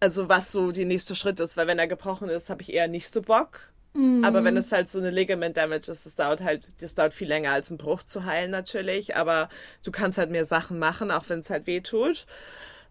Also 0.00 0.28
was 0.28 0.52
so 0.52 0.72
der 0.72 0.86
nächste 0.86 1.14
Schritt 1.14 1.40
ist, 1.40 1.56
weil 1.56 1.66
wenn 1.66 1.78
er 1.78 1.88
gebrochen 1.88 2.28
ist, 2.28 2.50
habe 2.50 2.62
ich 2.62 2.72
eher 2.72 2.88
nicht 2.88 3.12
so 3.12 3.22
Bock. 3.22 3.72
Mhm. 3.94 4.24
Aber 4.24 4.44
wenn 4.44 4.56
es 4.56 4.72
halt 4.72 4.88
so 4.88 4.98
eine 4.98 5.10
Ligament 5.10 5.56
Damage 5.56 5.90
ist, 5.90 6.06
das 6.06 6.14
dauert 6.14 6.42
halt, 6.42 6.82
das 6.82 6.94
dauert 6.94 7.12
viel 7.12 7.28
länger 7.28 7.52
als 7.52 7.70
ein 7.70 7.78
Bruch 7.78 8.02
zu 8.02 8.24
heilen 8.24 8.50
natürlich. 8.50 9.16
Aber 9.16 9.48
du 9.84 9.90
kannst 9.90 10.18
halt 10.18 10.30
mehr 10.30 10.44
Sachen 10.44 10.78
machen, 10.78 11.10
auch 11.10 11.28
wenn 11.28 11.40
es 11.40 11.50
halt 11.50 11.66
weh 11.66 11.80
tut. 11.80 12.26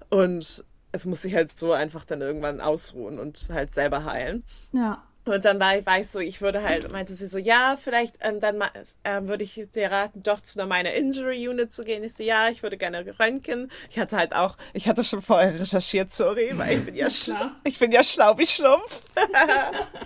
Und 0.09 0.65
es 0.91 1.05
muss 1.05 1.21
sich 1.21 1.35
halt 1.35 1.55
so 1.57 1.71
einfach 1.71 2.03
dann 2.03 2.21
irgendwann 2.21 2.61
ausruhen 2.61 3.19
und 3.19 3.49
halt 3.51 3.71
selber 3.71 4.05
heilen. 4.05 4.43
Ja. 4.71 5.03
Und 5.25 5.45
dann 5.45 5.59
war 5.59 5.77
ich, 5.77 5.85
war 5.85 5.99
ich 5.99 6.07
so, 6.07 6.19
ich 6.19 6.41
würde 6.41 6.63
halt, 6.63 6.91
meinte 6.91 7.13
sie 7.13 7.27
so, 7.27 7.37
ja, 7.37 7.77
vielleicht 7.81 8.15
ähm, 8.21 8.39
dann 8.39 8.63
ähm, 9.03 9.27
würde 9.27 9.43
ich 9.43 9.67
dir 9.75 9.91
raten, 9.91 10.23
doch 10.23 10.41
zu 10.41 10.65
meiner 10.65 10.93
Injury 10.93 11.47
Unit 11.47 11.71
zu 11.71 11.83
gehen. 11.83 12.03
Ich 12.03 12.15
so, 12.15 12.23
ja, 12.23 12.49
ich 12.49 12.63
würde 12.63 12.77
gerne 12.77 13.05
röntgen. 13.19 13.71
Ich 13.89 13.99
hatte 13.99 14.17
halt 14.17 14.33
auch, 14.33 14.57
ich 14.73 14.87
hatte 14.87 15.03
schon 15.03 15.21
vorher 15.21 15.59
recherchiert, 15.59 16.11
sorry, 16.13 16.51
weil 16.55 16.77
ich 16.77 16.85
bin 16.85 16.95
ja, 16.95 17.07
ja 17.07 17.55
ich 17.63 17.77
bin 17.77 17.91
ja 17.91 18.03
schlau 18.03 18.37
wie 18.37 18.47
Schlumpf. 18.47 19.03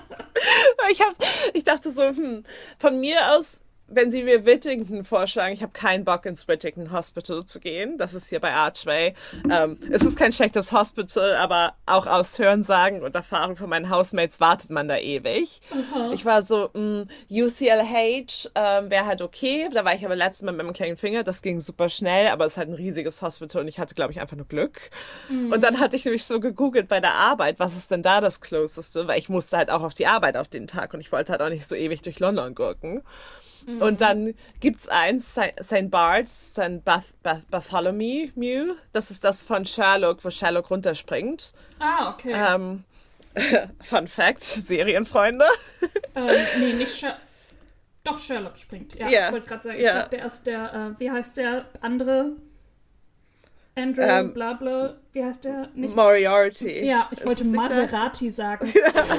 ich, 0.91 1.01
hab, 1.01 1.13
ich 1.53 1.63
dachte 1.63 1.91
so, 1.91 2.03
hm, 2.03 2.43
von 2.77 2.99
mir 2.99 3.31
aus 3.31 3.62
wenn 3.95 4.11
Sie 4.11 4.23
mir 4.23 4.45
Whittington 4.45 5.03
vorschlagen, 5.03 5.53
ich 5.53 5.61
habe 5.61 5.73
keinen 5.73 6.05
Bock 6.05 6.25
ins 6.25 6.47
Whittington 6.47 6.91
Hospital 6.91 7.45
zu 7.45 7.59
gehen. 7.59 7.97
Das 7.97 8.13
ist 8.13 8.29
hier 8.29 8.39
bei 8.39 8.53
Archway. 8.53 9.13
Ähm, 9.49 9.77
es 9.91 10.03
ist 10.03 10.17
kein 10.17 10.31
schlechtes 10.31 10.71
Hospital, 10.71 11.35
aber 11.35 11.73
auch 11.85 12.07
aus 12.07 12.37
Hörensagen 12.39 13.03
und 13.03 13.15
Erfahrung 13.15 13.55
von 13.55 13.69
meinen 13.69 13.89
Housemates 13.89 14.39
wartet 14.39 14.69
man 14.69 14.87
da 14.87 14.97
ewig. 14.97 15.61
Okay. 15.71 16.13
Ich 16.13 16.25
war 16.25 16.41
so, 16.41 16.69
mh, 16.73 16.79
mm, 16.79 17.07
UCLH 17.31 18.49
ähm, 18.55 18.89
wäre 18.89 19.05
halt 19.05 19.21
okay. 19.21 19.69
Da 19.73 19.85
war 19.85 19.93
ich 19.95 20.05
aber 20.05 20.15
letztes 20.15 20.43
Mal 20.43 20.51
mit 20.51 20.65
meinem 20.65 20.73
kleinen 20.73 20.97
Finger. 20.97 21.23
Das 21.23 21.41
ging 21.41 21.59
super 21.59 21.89
schnell, 21.89 22.27
aber 22.27 22.45
es 22.45 22.53
ist 22.53 22.57
halt 22.57 22.69
ein 22.69 22.75
riesiges 22.75 23.21
Hospital 23.21 23.61
und 23.61 23.67
ich 23.67 23.79
hatte, 23.79 23.95
glaube 23.95 24.11
ich, 24.11 24.21
einfach 24.21 24.37
nur 24.37 24.47
Glück. 24.47 24.89
Mhm. 25.29 25.51
Und 25.51 25.61
dann 25.61 25.79
hatte 25.79 25.95
ich 25.95 26.05
nämlich 26.05 26.25
so 26.25 26.39
gegoogelt 26.39 26.87
bei 26.87 26.99
der 26.99 27.13
Arbeit, 27.13 27.59
was 27.59 27.75
ist 27.75 27.91
denn 27.91 28.01
da 28.01 28.21
das 28.21 28.41
Closeste? 28.41 29.07
Weil 29.07 29.19
ich 29.19 29.29
musste 29.29 29.57
halt 29.57 29.69
auch 29.69 29.81
auf 29.81 29.93
die 29.93 30.07
Arbeit 30.07 30.37
auf 30.37 30.47
den 30.47 30.67
Tag 30.67 30.93
und 30.93 31.01
ich 31.01 31.11
wollte 31.11 31.31
halt 31.31 31.41
auch 31.41 31.49
nicht 31.49 31.67
so 31.67 31.75
ewig 31.75 32.01
durch 32.01 32.19
London 32.19 32.55
gurken. 32.55 33.01
Mhm. 33.65 33.81
Und 33.81 34.01
dann 34.01 34.33
gibt 34.59 34.81
es 34.81 34.89
eins, 34.89 35.33
St. 35.33 35.89
Bart's, 35.89 36.53
St. 36.53 36.83
Bath, 36.83 37.05
Bath, 37.21 37.49
Bartholomew. 37.49 38.75
Das 38.91 39.11
ist 39.11 39.23
das 39.23 39.43
von 39.43 39.65
Sherlock, 39.65 40.23
wo 40.23 40.29
Sherlock 40.29 40.69
runterspringt. 40.69 41.53
Ah, 41.79 42.11
okay. 42.11 42.33
Ähm, 42.33 42.83
Fun 43.81 44.07
Fact, 44.07 44.43
Serienfreunde. 44.43 45.45
ähm, 46.15 46.45
nee, 46.59 46.73
nicht 46.73 46.97
Sherlock. 46.97 47.19
Doch, 48.03 48.19
Sherlock 48.19 48.57
springt. 48.57 48.95
Ja, 48.95 49.07
yeah. 49.07 49.27
ich 49.27 49.31
wollte 49.31 49.47
gerade 49.47 49.63
sagen, 49.63 49.77
ich 49.77 49.83
yeah. 49.85 49.93
dachte, 49.93 50.17
der 50.17 50.25
ist 50.25 50.45
der, 50.45 50.73
äh, 50.73 50.99
wie 50.99 51.09
heißt 51.09 51.37
der 51.37 51.65
andere? 51.79 52.33
Andrew, 53.75 54.03
ähm, 54.03 54.33
bla 54.33 54.53
bla, 54.53 54.95
wie 55.13 55.23
heißt 55.23 55.43
der? 55.45 55.69
Nicht? 55.73 55.95
Moriarty. 55.95 56.85
Ja, 56.85 57.09
ich 57.11 57.25
wollte 57.25 57.43
Maserati 57.45 58.29
sagen. 58.29 58.71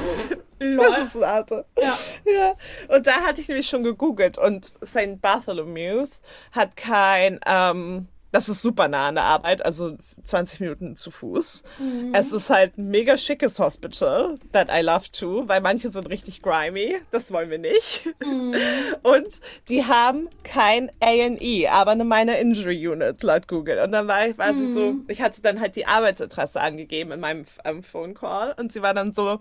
das 0.59 0.97
ist 0.99 1.15
Latte. 1.15 1.65
Ja. 1.77 1.97
ja. 2.25 2.55
Und 2.87 3.05
da 3.05 3.21
hatte 3.21 3.41
ich 3.41 3.49
nämlich 3.49 3.67
schon 3.67 3.83
gegoogelt 3.83 4.37
und 4.37 4.65
St. 4.65 5.21
Bartholomew's 5.21 6.21
hat 6.53 6.77
kein, 6.77 7.39
ähm, 7.45 8.07
das 8.35 8.49
ist 8.49 8.61
super 8.61 8.89
nah 8.89 9.07
an 9.07 9.15
der 9.15 9.23
Arbeit, 9.23 9.63
also 9.63 9.95
20 10.23 10.59
Minuten 10.59 10.97
zu 10.97 11.09
Fuß. 11.09 11.63
Mhm. 11.79 12.13
Es 12.13 12.33
ist 12.33 12.49
halt 12.49 12.77
ein 12.77 12.89
mega 12.89 13.17
schickes 13.17 13.59
Hospital, 13.59 14.37
that 14.51 14.67
I 14.69 14.81
love 14.81 15.09
too, 15.09 15.47
weil 15.47 15.61
manche 15.61 15.87
sind 15.87 16.09
richtig 16.09 16.41
grimy, 16.41 16.97
das 17.11 17.31
wollen 17.31 17.49
wir 17.49 17.59
nicht. 17.59 18.13
Mhm. 18.21 18.53
Und 19.03 19.39
die 19.69 19.85
haben 19.85 20.27
kein 20.43 20.91
A&E, 20.99 21.69
aber 21.69 21.91
eine 21.91 22.03
Minor 22.03 22.35
Injury 22.35 22.85
Unit 22.85 23.23
laut 23.23 23.47
Google. 23.47 23.79
Und 23.79 23.93
dann 23.93 24.09
war 24.09 24.27
ich, 24.27 24.37
war 24.37 24.51
mhm. 24.51 24.65
sie 24.65 24.73
so, 24.73 24.95
ich 25.07 25.21
hatte 25.21 25.41
dann 25.41 25.61
halt 25.61 25.77
die 25.77 25.87
Arbeitsadresse 25.87 26.59
angegeben 26.59 27.13
in 27.13 27.21
meinem 27.21 27.45
ähm, 27.63 27.83
Phone 27.83 28.15
Call 28.15 28.53
und 28.57 28.69
sie 28.69 28.81
war 28.81 28.93
dann 28.93 29.13
so, 29.13 29.39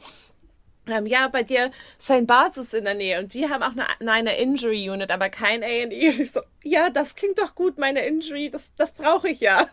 ähm, 0.86 1.06
ja, 1.06 1.28
bei 1.28 1.42
dir 1.42 1.70
St. 2.00 2.26
Bart's 2.26 2.56
ist 2.56 2.74
in 2.74 2.84
der 2.84 2.94
Nähe 2.94 3.18
und 3.20 3.34
die 3.34 3.48
haben 3.48 3.62
auch 3.62 3.72
eine, 3.72 4.10
eine 4.10 4.36
Injury 4.36 4.90
Unit, 4.90 5.10
aber 5.10 5.28
kein 5.28 5.62
A&E. 5.62 5.84
Und 5.84 5.92
ich 5.92 6.32
so, 6.32 6.40
ja, 6.62 6.90
das 6.90 7.14
klingt 7.14 7.38
doch 7.38 7.54
gut, 7.54 7.78
meine 7.78 8.06
Injury, 8.06 8.50
das, 8.50 8.74
das 8.76 8.92
brauche 8.92 9.28
ich 9.28 9.40
ja. 9.40 9.66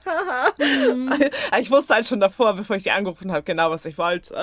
mhm. 0.57 1.13
Ich 1.59 1.71
wusste 1.71 1.95
halt 1.95 2.07
schon 2.07 2.19
davor, 2.19 2.55
bevor 2.55 2.75
ich 2.75 2.83
die 2.83 2.91
angerufen 2.91 3.31
habe, 3.31 3.43
genau, 3.43 3.71
was 3.71 3.85
ich 3.85 3.97
wollte. 3.97 4.35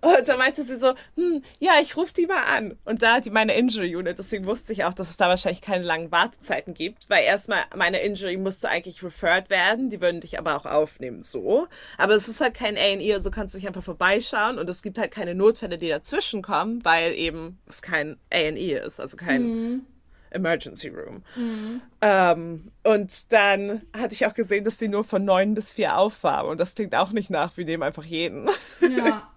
Und 0.00 0.28
da 0.28 0.36
meinte 0.36 0.64
sie 0.64 0.76
so, 0.76 0.94
hm, 1.16 1.42
ja, 1.58 1.74
ich 1.80 1.96
rufe 1.96 2.12
die 2.12 2.26
mal 2.26 2.42
an. 2.42 2.78
Und 2.84 3.02
da 3.02 3.14
hat 3.14 3.24
die 3.24 3.30
meine 3.30 3.54
Injury 3.54 3.94
Unit, 3.94 4.18
deswegen 4.18 4.46
wusste 4.46 4.72
ich 4.72 4.84
auch, 4.84 4.94
dass 4.94 5.10
es 5.10 5.16
da 5.16 5.28
wahrscheinlich 5.28 5.60
keine 5.60 5.84
langen 5.84 6.10
Wartezeiten 6.10 6.74
gibt, 6.74 7.08
weil 7.08 7.24
erstmal 7.24 7.64
meine 7.74 8.00
Injury 8.00 8.36
musste 8.36 8.68
eigentlich 8.68 9.02
referred 9.02 9.50
werden, 9.50 9.90
die 9.90 10.00
würden 10.00 10.20
dich 10.20 10.38
aber 10.38 10.56
auch 10.56 10.66
aufnehmen, 10.66 11.22
so. 11.22 11.68
Aber 11.98 12.14
es 12.14 12.28
ist 12.28 12.40
halt 12.40 12.54
kein 12.54 12.76
A&E, 12.76 13.14
also 13.14 13.30
kannst 13.30 13.54
du 13.54 13.58
dich 13.58 13.66
einfach 13.66 13.82
vorbeischauen 13.82 14.58
und 14.58 14.68
es 14.68 14.82
gibt 14.82 14.98
halt 14.98 15.10
keine 15.10 15.34
Notfälle, 15.34 15.78
die 15.78 15.88
dazwischen 15.96 16.42
kommen, 16.42 16.84
weil 16.84 17.12
eben 17.14 17.58
es 17.66 17.82
kein 17.82 18.16
A&E 18.32 18.74
ist, 18.74 19.00
also 19.00 19.16
kein 19.16 19.42
mhm. 19.42 19.86
Emergency 20.30 20.88
Room. 20.88 21.22
Mhm. 21.34 21.80
Ähm, 22.02 22.72
und 22.84 23.32
dann 23.32 23.82
hatte 23.96 24.14
ich 24.14 24.26
auch 24.26 24.34
gesehen, 24.34 24.64
dass 24.64 24.78
die 24.78 24.88
nur 24.88 25.04
von 25.04 25.24
neun 25.24 25.54
bis 25.54 25.72
vier 25.72 25.96
auf 25.96 26.22
war. 26.22 26.46
Und 26.46 26.60
das 26.60 26.74
klingt 26.74 26.94
auch 26.94 27.12
nicht 27.12 27.30
nach, 27.30 27.56
wir 27.56 27.64
nehmen 27.64 27.82
einfach 27.82 28.04
jeden. 28.04 28.48
Ja. 28.80 29.30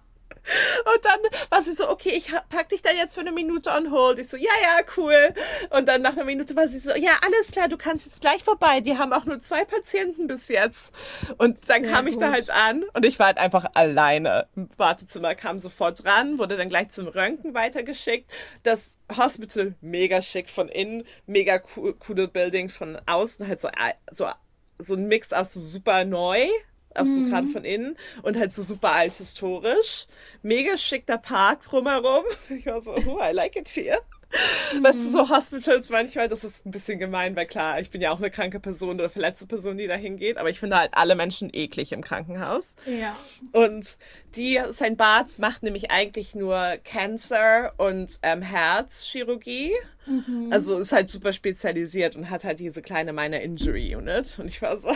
Und 0.94 1.04
dann 1.04 1.20
war 1.50 1.62
sie 1.62 1.72
so, 1.72 1.88
okay, 1.88 2.10
ich 2.10 2.32
pack 2.48 2.68
dich 2.68 2.82
da 2.82 2.90
jetzt 2.90 3.14
für 3.14 3.20
eine 3.20 3.32
Minute 3.32 3.70
on 3.70 3.90
hold. 3.90 4.18
Ich 4.18 4.28
so, 4.28 4.36
ja, 4.36 4.50
ja, 4.62 4.82
cool. 4.96 5.34
Und 5.70 5.88
dann 5.88 6.02
nach 6.02 6.12
einer 6.12 6.24
Minute 6.24 6.56
war 6.56 6.68
sie 6.68 6.78
so, 6.78 6.90
ja, 6.94 7.12
alles 7.22 7.50
klar, 7.52 7.68
du 7.68 7.76
kannst 7.76 8.06
jetzt 8.06 8.20
gleich 8.20 8.42
vorbei. 8.42 8.80
Die 8.80 8.98
haben 8.98 9.12
auch 9.12 9.24
nur 9.24 9.40
zwei 9.40 9.64
Patienten 9.64 10.26
bis 10.26 10.48
jetzt. 10.48 10.92
Und 11.38 11.58
dann 11.68 11.82
Sehr 11.82 11.92
kam 11.92 12.06
ich 12.06 12.14
gut. 12.14 12.22
da 12.22 12.32
halt 12.32 12.50
an 12.50 12.84
und 12.94 13.04
ich 13.04 13.18
war 13.18 13.26
halt 13.26 13.38
einfach 13.38 13.66
alleine 13.74 14.48
im 14.56 14.68
Wartezimmer, 14.76 15.34
kam 15.34 15.58
sofort 15.58 16.04
ran, 16.04 16.38
wurde 16.38 16.56
dann 16.56 16.68
gleich 16.68 16.90
zum 16.90 17.08
Röntgen 17.08 17.54
weitergeschickt. 17.54 18.30
Das 18.62 18.96
Hospital 19.16 19.74
mega 19.80 20.22
schick 20.22 20.48
von 20.48 20.68
innen, 20.68 21.04
mega 21.26 21.58
coole 21.58 22.28
Buildings 22.28 22.76
von 22.76 22.98
außen, 23.06 23.46
halt 23.46 23.60
so, 23.60 23.68
so, 24.10 24.28
so 24.78 24.94
ein 24.94 25.06
Mix 25.06 25.32
aus 25.32 25.52
so 25.52 25.60
super 25.60 26.04
neu 26.04 26.46
auch 26.94 27.06
so 27.06 27.24
gerade 27.24 27.46
mhm. 27.46 27.52
von 27.52 27.64
innen 27.64 27.96
und 28.22 28.36
halt 28.36 28.52
so 28.52 28.62
super 28.62 28.92
alt 28.92 29.12
historisch. 29.12 30.06
Mega 30.42 30.76
schicker 30.76 31.18
Park 31.18 31.64
drumherum. 31.64 32.24
Ich 32.50 32.66
war 32.66 32.80
so, 32.80 32.94
oh, 33.06 33.20
I 33.20 33.32
like 33.32 33.56
it 33.56 33.68
here. 33.68 34.00
Mhm. 34.74 34.84
Weißt 34.84 34.98
du, 34.98 35.08
so 35.08 35.28
Hospitals 35.28 35.90
manchmal, 35.90 36.28
das 36.28 36.44
ist 36.44 36.66
ein 36.66 36.70
bisschen 36.70 36.98
gemein, 36.98 37.34
weil 37.36 37.46
klar, 37.46 37.80
ich 37.80 37.90
bin 37.90 38.00
ja 38.00 38.10
auch 38.10 38.18
eine 38.18 38.30
kranke 38.30 38.60
Person 38.60 39.00
oder 39.00 39.10
verletzte 39.10 39.46
Person, 39.46 39.78
die 39.78 39.86
da 39.86 39.94
hingeht, 39.94 40.38
aber 40.38 40.50
ich 40.50 40.60
finde 40.60 40.78
halt 40.78 40.90
alle 40.94 41.16
Menschen 41.16 41.50
eklig 41.52 41.92
im 41.92 42.02
Krankenhaus. 42.02 42.74
Ja. 42.86 43.16
Und 43.52 43.96
die, 44.36 44.60
St. 44.72 44.96
Bart's 44.96 45.38
macht 45.38 45.62
nämlich 45.62 45.90
eigentlich 45.90 46.34
nur 46.34 46.76
Cancer 46.84 47.72
und 47.76 48.18
ähm, 48.22 48.42
Herzchirurgie. 48.42 49.72
Mhm. 50.06 50.48
Also 50.50 50.78
ist 50.78 50.92
halt 50.92 51.10
super 51.10 51.32
spezialisiert 51.32 52.16
und 52.16 52.30
hat 52.30 52.44
halt 52.44 52.60
diese 52.60 52.82
kleine 52.82 53.12
Minor 53.12 53.40
Injury 53.40 53.94
Unit. 53.94 54.38
Und 54.38 54.48
ich 54.48 54.60
war 54.62 54.76
so, 54.76 54.88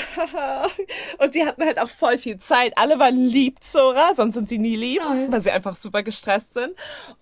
und 1.19 1.35
die 1.35 1.45
hatten 1.45 1.65
halt 1.65 1.79
auch 1.79 1.89
voll 1.89 2.19
viel 2.19 2.39
Zeit. 2.39 2.77
Alle 2.77 2.99
waren 2.99 3.17
lieb, 3.17 3.63
Zora, 3.63 4.15
sonst 4.15 4.35
sind 4.35 4.49
sie 4.49 4.59
nie 4.59 4.77
lieb, 4.77 5.03
oh, 5.05 5.27
weil 5.29 5.41
sie 5.41 5.51
einfach 5.51 5.77
super 5.77 6.03
gestresst 6.03 6.55
sind. 6.55 6.75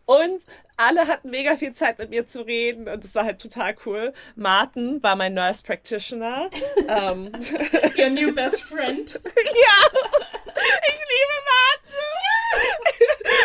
Und 0.04 0.42
alle 0.76 1.06
hatten 1.06 1.30
mega 1.30 1.56
viel 1.56 1.72
Zeit 1.72 1.98
mit 1.98 2.10
mir 2.10 2.26
zu 2.26 2.42
reden 2.42 2.88
und 2.88 3.04
das 3.04 3.14
war 3.14 3.24
halt 3.24 3.40
total 3.40 3.74
cool. 3.86 4.12
Martin 4.36 5.02
war 5.02 5.16
mein 5.16 5.34
Nurse 5.34 5.62
Practitioner. 5.62 6.50
um, 6.78 6.86
ähm, 6.88 7.32
Your 7.96 8.10
new 8.10 8.34
best 8.34 8.62
friend. 8.62 9.12
ja, 9.24 10.00
ich 10.44 10.98
liebe 11.12 11.38
Martin. 11.52 11.81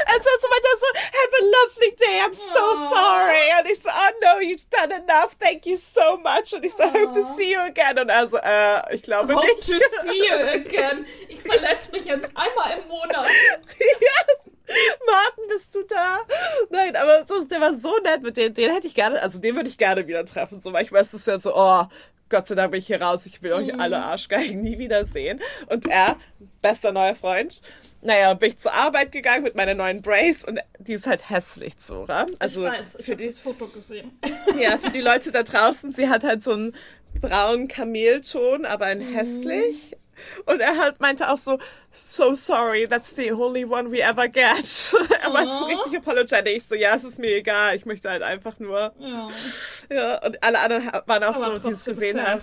Also 0.07 0.29
so 0.41 0.47
weiter 0.47 0.73
so, 0.79 0.87
have 0.95 1.33
a 1.39 1.43
lovely 1.57 1.91
day, 1.97 2.21
I'm 2.23 2.33
so 2.33 2.63
Aww. 2.63 2.89
sorry. 2.89 3.47
Und 3.59 3.71
ich 3.71 3.81
so, 3.81 3.89
oh 3.89 4.11
no, 4.21 4.39
you've 4.39 4.69
done 4.69 4.91
enough, 4.91 5.35
thank 5.39 5.65
you 5.65 5.77
so 5.77 6.17
much. 6.17 6.53
Und 6.53 6.65
ich 6.65 6.73
so, 6.73 6.83
Aww. 6.83 6.93
hope 6.93 7.13
to 7.13 7.21
see 7.21 7.53
you 7.53 7.59
again. 7.59 7.99
Und 7.99 8.09
er 8.09 8.27
so, 8.27 8.37
äh, 8.37 8.95
ich 8.95 9.03
glaube 9.03 9.33
hope 9.35 9.45
nicht. 9.45 9.67
Hope 9.67 9.79
to 9.79 10.09
see 10.09 10.27
you 10.27 10.35
again. 10.35 11.05
Ich 11.27 11.41
verletze 11.41 11.91
mich 11.91 12.05
jetzt 12.05 12.29
einmal 12.35 12.79
im 12.79 12.87
Monat. 12.87 13.27
ja. 13.79 14.33
Martin, 15.05 15.43
bist 15.47 15.73
du 15.75 15.83
da? 15.83 16.19
Nein, 16.69 16.95
aber 16.95 17.25
so, 17.25 17.41
der 17.45 17.61
war 17.61 17.77
so 17.77 17.97
nett 18.03 18.21
mit 18.21 18.35
dem, 18.35 18.53
den 18.53 18.73
hätte 18.73 18.87
ich 18.87 18.95
gerne, 18.95 19.21
also 19.21 19.39
den 19.39 19.55
würde 19.55 19.69
ich 19.69 19.77
gerne 19.77 20.07
wieder 20.07 20.25
treffen. 20.25 20.59
So, 20.59 20.71
das 20.71 21.13
ist 21.13 21.27
ja 21.27 21.39
so, 21.39 21.55
oh, 21.55 21.85
Gott 22.29 22.47
sei 22.47 22.55
Dank 22.55 22.71
bin 22.71 22.79
ich 22.79 22.87
hier 22.87 23.01
raus, 23.01 23.25
ich 23.25 23.41
will 23.41 23.53
euch 23.53 23.73
mhm. 23.73 23.79
alle 23.79 24.03
Arschgeigen 24.03 24.61
nie 24.61 24.77
wiedersehen. 24.77 25.41
Und 25.67 25.85
er, 25.85 26.17
bester 26.61 26.91
neuer 26.91 27.15
Freund, 27.15 27.61
naja, 28.01 28.33
bin 28.35 28.49
ich 28.49 28.57
zur 28.57 28.73
Arbeit 28.73 29.11
gegangen 29.11 29.43
mit 29.43 29.55
meiner 29.55 29.73
neuen 29.73 30.01
Brace 30.01 30.43
und 30.43 30.59
die 30.79 30.93
ist 30.93 31.07
halt 31.07 31.29
hässlich, 31.29 31.77
Zora. 31.77 32.25
Also 32.39 32.65
ich 32.65 32.71
weiß, 32.71 32.97
ich 32.99 33.09
habe 33.09 33.25
das 33.25 33.39
Foto 33.39 33.67
gesehen. 33.67 34.19
Ja, 34.59 34.77
für 34.77 34.91
die 34.91 35.01
Leute 35.01 35.31
da 35.31 35.43
draußen, 35.43 35.93
sie 35.93 36.09
hat 36.09 36.23
halt 36.23 36.43
so 36.43 36.53
einen 36.53 36.75
braunen 37.21 37.67
Kamelton, 37.67 38.65
aber 38.65 38.85
ein 38.85 38.99
mhm. 38.99 39.13
hässlich. 39.13 39.95
Und 40.45 40.61
er 40.61 40.77
halt 40.77 40.99
meinte 40.99 41.29
auch 41.29 41.37
so, 41.37 41.59
so 41.91 42.33
sorry, 42.33 42.87
that's 42.87 43.15
the 43.15 43.31
only 43.31 43.65
one 43.65 43.91
we 43.91 44.01
ever 44.01 44.27
get. 44.27 44.93
er 45.23 45.33
war 45.33 45.51
so 45.53 45.65
richtig 45.65 45.97
apologetic. 45.97 46.57
Ich 46.57 46.63
so, 46.63 46.75
ja, 46.75 46.95
es 46.95 47.03
ist 47.03 47.19
mir 47.19 47.35
egal, 47.35 47.75
ich 47.75 47.85
möchte 47.85 48.09
halt 48.09 48.23
einfach 48.23 48.59
nur. 48.59 48.93
Ja. 48.99 49.29
ja 49.91 50.25
und 50.25 50.43
alle 50.43 50.59
anderen 50.59 50.91
waren 51.05 51.23
auch 51.23 51.35
Aber 51.35 51.61
so, 51.61 51.69
die 51.69 51.73
es 51.73 51.85
gesehen 51.85 52.25
haben. 52.25 52.41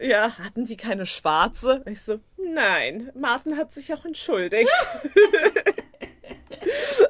Ja, 0.00 0.38
hatten 0.38 0.64
die 0.64 0.76
keine 0.76 1.06
schwarze? 1.06 1.82
Ich 1.86 2.02
so, 2.02 2.20
nein, 2.36 3.10
Martin 3.14 3.56
hat 3.56 3.72
sich 3.72 3.92
auch 3.92 4.04
entschuldigt. 4.04 4.70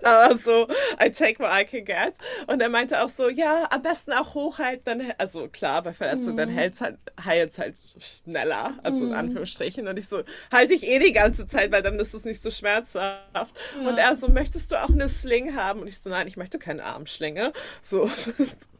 Aber 0.02 0.37
so, 0.37 0.66
I 1.02 1.11
take 1.11 1.38
what 1.38 1.50
I 1.52 1.64
can 1.64 1.85
get. 1.85 2.14
Und 2.47 2.61
er 2.61 2.68
meinte 2.68 3.02
auch 3.02 3.09
so, 3.09 3.28
ja, 3.28 3.66
am 3.71 3.83
besten 3.83 4.12
auch 4.12 4.35
hochhalten, 4.35 4.85
dann, 4.85 5.12
also 5.18 5.49
klar, 5.49 5.83
bei 5.83 5.92
Verletzungen, 5.92 6.35
mm. 6.35 6.38
dann 6.38 6.50
mhm. 6.50 6.54
hält's 6.54 6.80
halt, 6.80 6.99
heilt's 7.25 7.59
halt 7.59 7.76
schneller, 8.00 8.75
also 8.83 8.99
mm. 8.99 9.02
in 9.02 9.09
mhm. 9.09 9.14
Anführungsstrichen. 9.14 9.88
Und 9.88 9.99
ich 9.99 10.09
so, 10.09 10.23
halte 10.52 10.75
ich 10.75 10.87
eh 10.87 10.99
die 10.99 11.12
ganze 11.12 11.47
Zeit, 11.47 11.73
weil 11.73 11.83
dann 11.83 11.99
ist 11.99 12.14
es 12.14 12.25
nicht 12.25 12.42
so 12.42 12.50
schmerzhaft. 12.50 13.54
Ja. 13.83 13.88
Und 13.88 13.99
er 13.99 14.14
so, 14.16 14.28
möchtest 14.28 14.73
du 14.73 14.83
auch 14.83 14.90
eine 14.90 15.09
Sling 15.09 15.54
haben? 15.57 15.80
Und 15.80 15.88
ich 15.88 15.99
so, 15.99 16.11
nein, 16.11 16.26
ich 16.26 16.37
möchte 16.37 16.59
keine 16.59 16.85
Armschlinge. 16.85 17.52
So. 17.80 18.11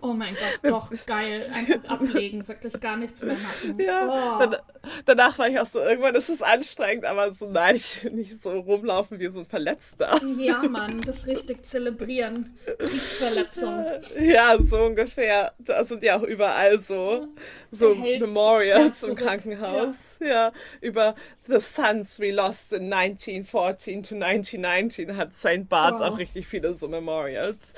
Oh 0.01 0.13
mein 0.13 0.35
Gott, 0.35 0.71
doch, 0.71 0.93
geil. 1.07 1.51
Einfach 1.53 1.85
ablegen, 1.91 2.47
wirklich 2.47 2.79
gar 2.81 2.97
nichts 2.97 3.23
mehr 3.25 3.37
machen. 3.37 3.81
Ja, 3.81 4.07
oh. 4.07 4.39
dann, 4.39 4.57
danach 5.05 5.37
war 5.39 5.49
ich 5.49 5.59
auch 5.59 5.67
so, 5.67 5.81
irgendwann 5.81 6.15
ist 6.15 6.29
es 6.29 6.41
anstrengend, 6.41 7.05
aber 7.05 7.33
so, 7.33 7.51
nein, 7.51 7.75
ich 7.77 8.05
will 8.05 8.13
nicht 8.13 8.41
so 8.41 8.51
rumlaufen 8.51 9.19
wie 9.19 9.29
so 9.29 9.41
ein 9.41 9.45
Verletzter. 9.45 10.21
Ja, 10.39 10.63
Mann, 10.63 11.01
das 11.01 11.27
richtig 11.27 11.67
zelebrieren. 11.67 12.57
Kriegsverletzung. 12.79 13.85
Ja, 14.21 14.57
so 14.61 14.83
ungefähr. 14.83 15.53
Da 15.59 15.85
sind 15.85 16.05
ja 16.05 16.17
auch 16.17 16.23
überall 16.23 16.79
so, 16.79 17.27
so 17.73 17.95
Memorials 17.95 19.03
im 19.03 19.17
Krankenhaus. 19.17 20.17
Ja. 20.21 20.27
ja, 20.27 20.53
über 20.81 21.17
The 21.49 21.59
Sons 21.59 22.21
We 22.21 22.31
Lost 22.31 22.73
in 22.73 22.93
1914 22.93 24.03
to 24.05 24.15
1919 24.15 25.17
hat 25.17 25.35
St. 25.35 25.69
Bart's 25.69 26.01
oh. 26.01 26.05
auch 26.05 26.19
richtig 26.19 26.47
viele 26.47 26.75
so 26.75 26.87
Memorials 26.87 27.75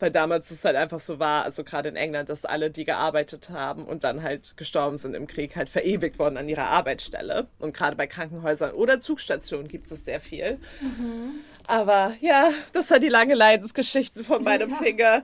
weil 0.00 0.10
damals 0.10 0.50
es 0.50 0.64
halt 0.64 0.76
einfach 0.76 0.98
so 0.98 1.18
war, 1.18 1.44
also 1.44 1.62
gerade 1.62 1.88
in 1.88 1.96
England, 1.96 2.28
dass 2.28 2.44
alle, 2.44 2.70
die 2.70 2.84
gearbeitet 2.84 3.50
haben 3.50 3.84
und 3.84 4.02
dann 4.02 4.22
halt 4.22 4.56
gestorben 4.56 4.96
sind 4.96 5.14
im 5.14 5.26
Krieg, 5.26 5.54
halt 5.56 5.68
verewigt 5.68 6.18
worden 6.18 6.36
an 6.36 6.48
ihrer 6.48 6.66
Arbeitsstelle. 6.66 7.46
Und 7.58 7.74
gerade 7.74 7.96
bei 7.96 8.06
Krankenhäusern 8.06 8.72
oder 8.72 8.98
Zugstationen 8.98 9.68
gibt 9.68 9.90
es 9.90 10.04
sehr 10.04 10.20
viel. 10.20 10.58
Mhm. 10.80 11.40
Aber 11.66 12.14
ja, 12.20 12.50
das 12.72 12.90
war 12.90 12.98
die 12.98 13.08
lange 13.08 13.34
Leidensgeschichte 13.34 14.24
von 14.24 14.42
meinem 14.42 14.70
ja. 14.70 14.76
Finger. 14.76 15.22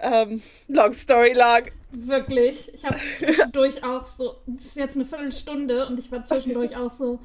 Ähm, 0.00 0.42
long 0.68 0.92
story 0.92 1.32
long. 1.32 1.62
Wirklich. 1.92 2.72
Ich 2.74 2.84
habe 2.84 2.98
zwischendurch 3.16 3.82
auch 3.82 4.04
so, 4.04 4.36
das 4.46 4.66
ist 4.66 4.76
jetzt 4.76 4.96
eine 4.96 5.06
Viertelstunde 5.06 5.86
und 5.86 5.98
ich 5.98 6.10
war 6.12 6.24
zwischendurch 6.24 6.76
auch 6.76 6.90
so, 6.90 7.20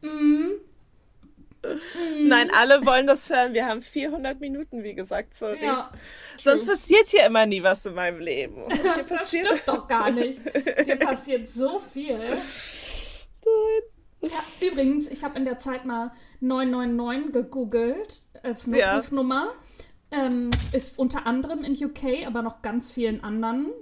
mm, 0.00 0.54
Nein, 2.22 2.50
alle 2.52 2.84
wollen 2.86 3.06
das 3.06 3.30
hören. 3.30 3.52
Wir 3.54 3.66
haben 3.66 3.82
400 3.82 4.40
Minuten, 4.40 4.82
wie 4.82 4.94
gesagt, 4.94 5.34
sorry. 5.34 5.62
Ja, 5.62 5.90
Sonst 6.38 6.66
passiert 6.66 7.08
hier 7.08 7.26
immer 7.26 7.46
nie 7.46 7.62
was 7.62 7.84
in 7.86 7.94
meinem 7.94 8.20
Leben. 8.20 8.64
Hier 8.72 9.04
das 9.08 9.28
stimmt 9.28 9.62
doch 9.66 9.88
gar 9.88 10.10
nicht. 10.10 10.40
Hier 10.84 10.96
passiert 10.98 11.48
so 11.48 11.78
viel. 11.78 12.18
Nein. 12.18 12.40
Ja, 14.22 14.66
übrigens, 14.66 15.08
ich 15.08 15.24
habe 15.24 15.38
in 15.38 15.44
der 15.44 15.58
Zeit 15.58 15.84
mal 15.84 16.12
999 16.40 17.32
gegoogelt 17.32 18.22
als 18.42 18.66
Notrufnummer. 18.66 19.52
Ja. 20.12 20.26
Ähm, 20.26 20.50
ist 20.72 20.98
unter 20.98 21.26
anderem 21.26 21.64
in 21.64 21.72
UK, 21.72 22.26
aber 22.26 22.42
noch 22.42 22.62
ganz 22.62 22.92
vielen 22.92 23.24
anderen 23.24 23.72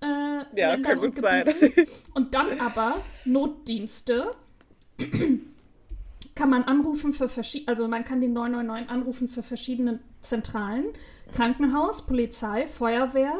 äh, 0.00 0.06
ja, 0.06 0.72
Ländern 0.72 0.82
kann 0.82 0.98
gut 0.98 1.18
sein. 1.18 1.44
Und 2.14 2.34
dann 2.34 2.60
aber 2.60 2.96
Notdienste 3.24 4.30
kann 6.34 6.50
man 6.50 6.64
anrufen 6.64 7.12
für 7.12 7.28
verschiedene, 7.28 7.68
also 7.68 7.86
man 7.88 8.04
kann 8.04 8.20
die 8.20 8.28
999 8.28 8.90
anrufen 8.90 9.28
für 9.28 9.42
verschiedene 9.42 10.00
Zentralen. 10.20 10.86
Krankenhaus, 11.32 12.06
Polizei, 12.06 12.66
Feuerwehr, 12.66 13.36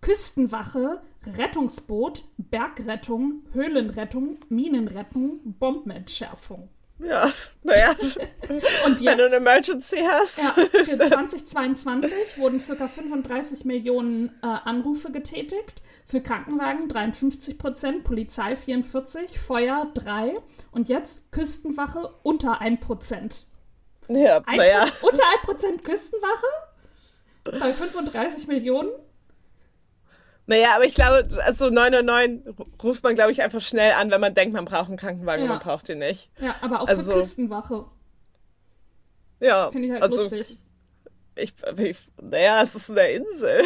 Küstenwache, 0.00 1.02
Rettungsboot, 1.36 2.24
Bergrettung, 2.38 3.42
Höhlenrettung, 3.52 4.38
Minenrettung, 4.48 5.40
Bombenentschärfung. 5.58 6.70
Ja, 7.02 7.32
naja. 7.62 7.94
Und 8.86 9.00
jetzt, 9.00 9.04
Wenn 9.04 9.18
du 9.18 9.26
eine 9.26 9.36
Emergency 9.36 9.98
hast. 10.06 10.38
Ja, 10.38 10.66
für 10.84 10.98
2022 11.06 12.38
wurden 12.38 12.60
ca. 12.60 12.88
35 12.88 13.64
Millionen 13.64 14.28
äh, 14.42 14.46
Anrufe 14.46 15.10
getätigt. 15.10 15.82
Für 16.06 16.20
Krankenwagen 16.20 16.88
53 16.88 17.56
Prozent, 17.58 18.04
Polizei 18.04 18.56
44, 18.56 19.38
Feuer 19.38 19.90
3 19.94 20.34
und 20.72 20.88
jetzt 20.88 21.30
Küstenwache 21.32 22.10
unter 22.22 22.60
1 22.60 22.80
Prozent. 22.80 23.46
Ja, 24.08 24.42
naja. 24.56 24.86
Unter 25.02 25.22
1 25.32 25.42
Prozent 25.44 25.84
Küstenwache? 25.84 26.46
Bei 27.44 27.72
35 27.72 28.48
Millionen? 28.48 28.90
Naja, 30.46 30.74
aber 30.74 30.84
ich 30.84 30.94
glaube, 30.94 31.28
also 31.44 31.70
999 31.70 32.54
ruft 32.82 33.02
man, 33.04 33.14
glaube 33.14 33.32
ich, 33.32 33.42
einfach 33.42 33.60
schnell 33.60 33.92
an, 33.92 34.10
wenn 34.10 34.20
man 34.20 34.34
denkt, 34.34 34.52
man 34.52 34.64
braucht 34.64 34.88
einen 34.88 34.96
Krankenwagen 34.96 35.44
ja. 35.44 35.50
und 35.50 35.56
man 35.56 35.64
braucht 35.64 35.88
ihn 35.88 35.98
nicht. 35.98 36.30
Ja, 36.40 36.56
aber 36.60 36.80
auch 36.82 36.88
also, 36.88 37.12
für 37.12 37.18
Küstenwache. 37.18 37.84
Ja. 39.40 39.70
Finde 39.70 39.86
ich 39.86 39.92
halt 39.92 40.02
also, 40.02 40.22
lustig. 40.22 40.58
Ich, 41.36 41.54
ich, 41.78 41.96
naja, 42.20 42.62
es 42.62 42.74
ist 42.74 42.90
eine 42.90 43.08
Insel. 43.08 43.62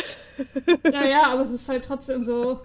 Ja, 0.93 1.05
ja, 1.05 1.23
aber 1.25 1.43
es 1.43 1.51
ist 1.51 1.69
halt 1.69 1.85
trotzdem 1.85 2.23
so. 2.23 2.61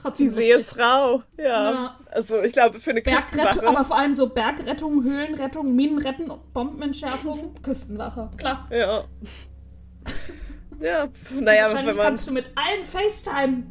Trotzdem 0.00 0.28
Die 0.28 0.32
See 0.32 0.52
ist 0.52 0.78
rau, 0.78 1.22
ja. 1.36 1.44
ja. 1.72 1.98
Also 2.12 2.40
ich 2.40 2.52
glaube 2.52 2.78
für 2.78 2.90
eine 2.90 3.02
Bergrettung, 3.02 3.66
aber 3.66 3.84
vor 3.84 3.98
allem 3.98 4.14
so 4.14 4.28
Bergrettung, 4.28 5.02
Höhlenrettung, 5.02 5.74
Minenretten, 5.74 6.32
Bombenentschärfung, 6.52 7.54
Küstenwache. 7.62 8.30
Klar. 8.36 8.68
Ja. 8.70 9.04
Ja, 10.80 11.08
naja, 11.30 11.64
Wahrscheinlich 11.64 11.86
wenn 11.86 11.96
man. 11.96 12.06
kannst 12.06 12.28
du 12.28 12.32
mit 12.32 12.46
allen 12.54 12.84
FaceTime. 12.86 13.64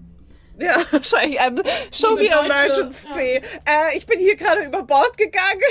Ja, 0.60 0.78
wahrscheinlich. 0.92 1.40
Um, 1.40 1.62
show 1.92 2.16
me 2.16 2.28
emergency. 2.28 3.42
Ja. 3.66 3.90
Äh, 3.90 3.98
ich 3.98 4.06
bin 4.06 4.20
hier 4.20 4.36
gerade 4.36 4.66
über 4.66 4.84
Bord 4.84 5.16
gegangen. 5.18 5.62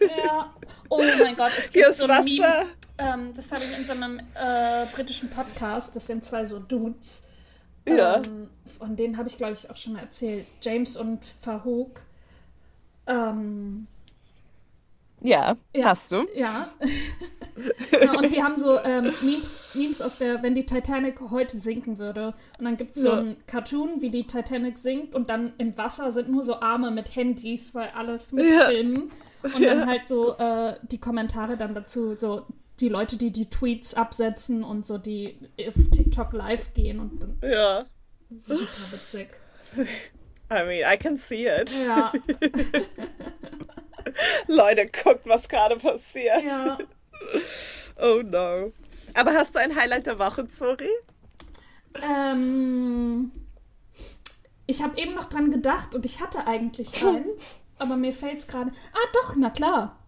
Ja. 0.00 0.54
Oh 0.88 1.02
mein 1.18 1.34
Gott, 1.36 1.52
es 1.58 1.72
gibt 1.72 1.92
so 1.94 2.06
ein 2.06 2.24
Meme. 2.24 2.66
Ähm, 2.98 3.34
das 3.34 3.52
habe 3.52 3.64
ich 3.64 3.76
in 3.76 3.84
so 3.84 3.92
einem 3.92 4.20
äh, 4.34 4.86
britischen 4.94 5.28
Podcast. 5.30 5.96
Das 5.96 6.06
sind 6.06 6.24
zwei 6.24 6.44
so 6.44 6.58
Dudes. 6.58 7.26
Ja. 7.88 8.16
Ähm, 8.16 8.50
von 8.78 8.96
denen 8.96 9.16
habe 9.16 9.28
ich, 9.28 9.36
glaube 9.36 9.54
ich, 9.54 9.70
auch 9.70 9.76
schon 9.76 9.94
mal 9.94 10.00
erzählt. 10.00 10.46
James 10.60 10.96
und 10.96 11.24
Fahouk. 11.40 12.02
Ähm, 13.06 13.86
ja, 15.26 15.56
ja, 15.74 15.84
hast 15.84 16.12
du. 16.12 16.26
Ja. 16.34 16.68
ja. 18.00 18.12
Und 18.18 18.32
die 18.32 18.42
haben 18.42 18.56
so 18.56 18.78
ähm, 18.82 19.12
Memes, 19.22 19.74
Memes 19.74 20.00
aus 20.00 20.18
der, 20.18 20.42
wenn 20.42 20.54
die 20.54 20.66
Titanic 20.66 21.20
heute 21.30 21.56
sinken 21.56 21.98
würde. 21.98 22.34
Und 22.58 22.64
dann 22.64 22.76
gibt 22.76 22.96
es 22.96 23.02
so 23.02 23.10
ja. 23.10 23.18
ein 23.18 23.36
Cartoon, 23.46 24.00
wie 24.00 24.10
die 24.10 24.26
Titanic 24.26 24.78
sinkt 24.78 25.14
und 25.14 25.28
dann 25.30 25.52
im 25.58 25.76
Wasser 25.76 26.10
sind 26.10 26.28
nur 26.28 26.42
so 26.42 26.60
Arme 26.60 26.90
mit 26.90 27.14
Handys, 27.16 27.74
weil 27.74 27.88
alles 27.90 28.32
mitfilmen. 28.32 29.10
Ja. 29.42 29.50
Und 29.54 29.62
dann 29.62 29.86
halt 29.86 30.08
so 30.08 30.36
äh, 30.36 30.76
die 30.90 30.98
Kommentare 30.98 31.56
dann 31.56 31.74
dazu, 31.74 32.14
so 32.16 32.46
die 32.80 32.88
Leute, 32.88 33.16
die 33.16 33.32
die 33.32 33.48
Tweets 33.48 33.94
absetzen 33.94 34.62
und 34.62 34.84
so 34.84 34.98
die 34.98 35.38
auf 35.66 35.74
TikTok 35.90 36.32
live 36.32 36.74
gehen 36.74 37.00
und 37.00 37.22
dann. 37.22 37.38
Ja. 37.42 37.86
Super 38.36 38.92
witzig. 38.92 39.28
I 40.48 40.64
mean, 40.64 40.84
I 40.84 40.96
can 40.96 41.16
see 41.16 41.46
it. 41.48 41.70
Ja. 41.86 42.12
Leute, 44.46 44.86
guckt, 44.86 45.26
was 45.26 45.48
gerade 45.48 45.76
passiert. 45.76 46.42
Ja. 46.44 46.78
Oh 48.00 48.22
no. 48.22 48.72
Aber 49.14 49.32
hast 49.32 49.54
du 49.54 49.60
ein 49.60 49.74
Highlight 49.74 50.06
der 50.06 50.18
Woche, 50.18 50.46
Zori? 50.46 50.90
Ähm, 52.02 53.32
ich 54.66 54.82
habe 54.82 54.98
eben 54.98 55.14
noch 55.14 55.24
dran 55.24 55.50
gedacht 55.50 55.94
und 55.94 56.04
ich 56.04 56.20
hatte 56.20 56.46
eigentlich 56.46 57.04
eins, 57.06 57.60
aber 57.78 57.96
mir 57.96 58.12
fällt 58.12 58.38
es 58.38 58.46
gerade. 58.46 58.70
Ah, 58.92 59.08
doch, 59.14 59.36
na 59.36 59.50
klar. 59.50 59.98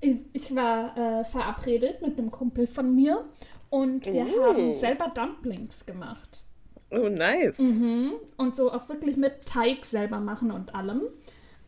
Ich, 0.00 0.16
ich 0.32 0.54
war 0.54 0.96
äh, 0.96 1.24
verabredet 1.24 2.02
mit 2.02 2.18
einem 2.18 2.30
Kumpel 2.30 2.66
von 2.66 2.94
mir 2.94 3.24
und 3.70 4.06
wir 4.06 4.26
uh. 4.26 4.44
haben 4.44 4.70
selber 4.70 5.08
Dumplings 5.08 5.86
gemacht. 5.86 6.44
Oh, 6.90 7.08
nice. 7.08 7.58
Mhm. 7.58 8.12
Und 8.36 8.54
so 8.54 8.72
auch 8.72 8.88
wirklich 8.88 9.16
mit 9.16 9.44
Teig 9.46 9.84
selber 9.84 10.20
machen 10.20 10.50
und 10.50 10.74
allem. 10.74 11.02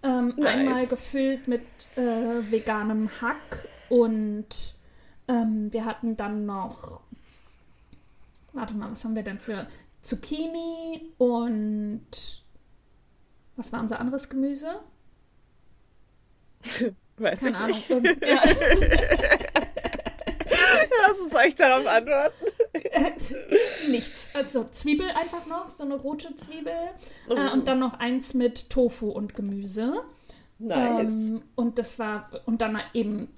Ähm, 0.03 0.35
nice. 0.37 0.55
Einmal 0.55 0.87
gefüllt 0.87 1.49
mit 1.49 1.63
äh, 1.97 2.51
veganem 2.51 3.11
Hack 3.21 3.69
und 3.89 4.75
ähm, 5.27 5.73
wir 5.73 5.85
hatten 5.85 6.17
dann 6.17 6.47
noch, 6.47 7.01
warte 8.53 8.75
mal, 8.75 8.91
was 8.91 9.05
haben 9.05 9.17
wir 9.17 9.25
denn 9.25 9.39
für 9.41 9.67
Zucchini 10.03 11.13
und 11.19 12.09
was 13.57 13.73
war 13.73 13.81
unser 13.81 13.99
anderes 14.01 14.29
Gemüse? 14.29 14.81
Weiß 17.17 17.41
Keine 17.41 17.71
ich 17.71 17.91
Ahnung. 17.91 18.03
Nicht. 18.03 18.27
Ja. 18.27 18.41
Was 21.01 21.31
soll 21.31 21.43
ich 21.49 21.57
darauf 21.57 21.87
antworten? 21.87 22.47
Nichts. 23.91 24.31
Also 24.35 24.65
Zwiebel 24.65 25.09
einfach 25.11 25.47
noch, 25.47 25.71
so 25.71 25.85
eine 25.85 25.95
rote 25.95 26.35
Zwiebel. 26.37 26.73
Oh. 27.29 27.35
Äh, 27.35 27.53
und 27.53 27.69
dann 27.69 27.79
noch 27.79 27.95
eins 27.95 28.35
mit 28.35 28.71
Tofu 28.71 29.09
und 29.09 29.35
Gemüse. 29.35 30.05
Nice. 30.59 31.13
Ähm, 31.13 31.43
und 31.55 31.79
das 31.79 31.99
war, 31.99 32.31
und 32.47 32.61
dann 32.61 32.79
eben 32.93 33.29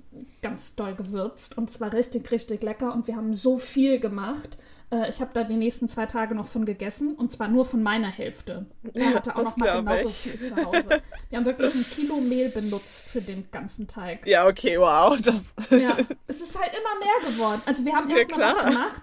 ganz 0.42 0.74
doll 0.74 0.94
gewürzt. 0.94 1.56
Und 1.58 1.70
es 1.70 1.80
war 1.80 1.92
richtig, 1.92 2.30
richtig 2.30 2.62
lecker. 2.62 2.94
Und 2.94 3.06
wir 3.06 3.16
haben 3.16 3.34
so 3.34 3.58
viel 3.58 3.98
gemacht. 4.00 4.56
Äh, 4.90 5.08
ich 5.08 5.20
habe 5.20 5.30
da 5.32 5.44
die 5.44 5.56
nächsten 5.56 5.88
zwei 5.88 6.06
Tage 6.06 6.34
noch 6.34 6.46
von 6.46 6.64
gegessen. 6.64 7.14
Und 7.14 7.32
zwar 7.32 7.48
nur 7.48 7.64
von 7.64 7.82
meiner 7.82 8.10
Hälfte. 8.10 8.66
Er 8.94 9.14
hatte 9.14 9.36
auch 9.36 9.44
noch 9.44 9.56
mal 9.56 9.78
genauso 9.78 10.08
ich. 10.08 10.16
viel 10.16 10.42
zu 10.42 10.56
Hause. 10.56 11.00
Wir 11.28 11.38
haben 11.38 11.44
wirklich 11.44 11.74
ein 11.74 11.84
Kilo 11.84 12.16
Mehl 12.16 12.48
benutzt 12.48 13.04
für 13.04 13.20
den 13.20 13.50
ganzen 13.50 13.86
Teig. 13.86 14.26
Ja, 14.26 14.46
okay, 14.46 14.78
wow. 14.78 15.16
Das 15.20 15.54
ja, 15.70 15.96
es 16.26 16.40
ist 16.40 16.58
halt 16.58 16.72
immer 16.72 16.98
mehr 16.98 17.30
geworden. 17.30 17.62
Also 17.66 17.84
wir 17.84 17.94
haben 17.94 18.10
erst 18.10 18.30
ja, 18.30 18.36
mal 18.36 18.50
was 18.50 18.64
gemacht 18.64 19.02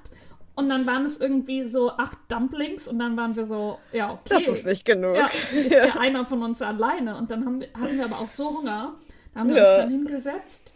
und 0.58 0.70
dann 0.70 0.88
waren 0.88 1.06
es 1.06 1.20
irgendwie 1.20 1.66
so 1.66 1.92
acht 1.92 2.18
Dumplings 2.30 2.88
und 2.88 2.98
dann 2.98 3.16
waren 3.16 3.36
wir 3.36 3.46
so, 3.46 3.78
ja, 3.94 4.14
okay. 4.14 4.22
Das 4.26 4.48
ist 4.48 4.66
nicht 4.66 4.86
genug. 4.86 5.16
Ja, 5.16 5.28
ist 5.54 5.72
ja, 5.72 5.86
ja 5.86 6.00
einer 6.00 6.26
von 6.26 6.42
uns 6.42 6.64
alleine. 6.64 7.16
Und 7.16 7.30
dann 7.30 7.46
haben, 7.46 7.62
hatten 7.80 7.96
wir 7.96 8.06
aber 8.06 8.20
auch 8.20 8.28
so 8.28 8.58
Hunger. 8.58 8.96
Da 9.34 9.40
haben 9.40 9.50
wir 9.50 9.58
ja. 9.58 9.64
uns 9.64 9.84
dann 9.84 9.92
hingesetzt 9.92 10.74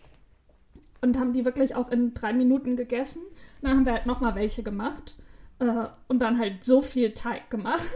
und 1.02 1.18
haben 1.18 1.34
die 1.34 1.46
wirklich 1.46 1.74
auch 1.74 1.90
in 1.90 2.14
drei 2.14 2.32
Minuten 2.32 2.76
gegessen. 2.76 3.24
Dann 3.62 3.78
haben 3.78 3.86
wir 3.86 3.94
halt 3.94 4.06
nochmal 4.06 4.36
welche 4.36 4.64
gemacht. 4.64 5.18
Äh, 5.60 5.88
und 6.08 6.20
dann 6.20 6.40
halt 6.40 6.64
so 6.66 6.82
viel 6.82 7.14
Teig 7.14 7.50
gemacht. 7.50 7.84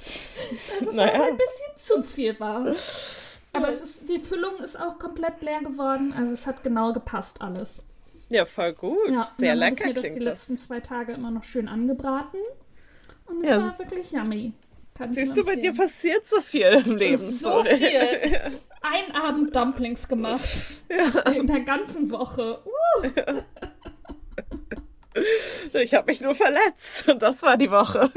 dass 0.00 0.88
es 0.88 0.94
naja. 0.94 1.24
ein 1.24 1.36
bisschen 1.36 1.76
zu 1.76 2.02
viel 2.02 2.38
war. 2.40 2.74
Aber 3.52 3.68
es 3.68 3.80
ist, 3.80 4.08
die 4.08 4.18
Füllung 4.18 4.58
ist 4.62 4.78
auch 4.78 4.98
komplett 4.98 5.42
leer 5.42 5.60
geworden. 5.60 6.12
Also 6.16 6.32
es 6.32 6.46
hat 6.46 6.62
genau 6.62 6.92
gepasst 6.92 7.42
alles. 7.42 7.84
Ja, 8.30 8.44
voll 8.44 8.72
gut. 8.74 9.10
Ja, 9.10 9.18
Sehr 9.18 9.56
lecker 9.56 9.80
ich 9.80 9.86
mir 9.86 9.94
das 9.94 10.12
die 10.12 10.18
letzten 10.20 10.58
zwei 10.58 10.80
Tage 10.80 11.12
immer 11.12 11.32
noch 11.32 11.42
schön 11.42 11.68
angebraten. 11.68 12.38
Und 13.26 13.42
es 13.42 13.50
ja. 13.50 13.60
war 13.60 13.78
wirklich 13.78 14.12
yummy. 14.12 14.52
Kann 14.94 15.12
Siehst 15.12 15.36
du, 15.36 15.44
bei 15.44 15.56
dir 15.56 15.72
passiert 15.72 16.26
so 16.26 16.40
viel 16.40 16.82
im 16.84 16.96
Leben. 16.96 17.16
So 17.16 17.64
viel. 17.64 17.80
Ein 18.82 19.14
Abend 19.14 19.54
Dumplings 19.56 20.06
gemacht. 20.06 20.82
Ja. 20.88 21.32
In 21.32 21.46
der 21.46 21.60
ganzen 21.60 22.10
Woche. 22.10 22.60
Uh. 22.64 23.08
Ich 25.74 25.94
habe 25.94 26.10
mich 26.10 26.20
nur 26.20 26.34
verletzt 26.34 27.08
und 27.08 27.22
das 27.22 27.42
war 27.42 27.56
die 27.56 27.70
Woche. 27.70 28.10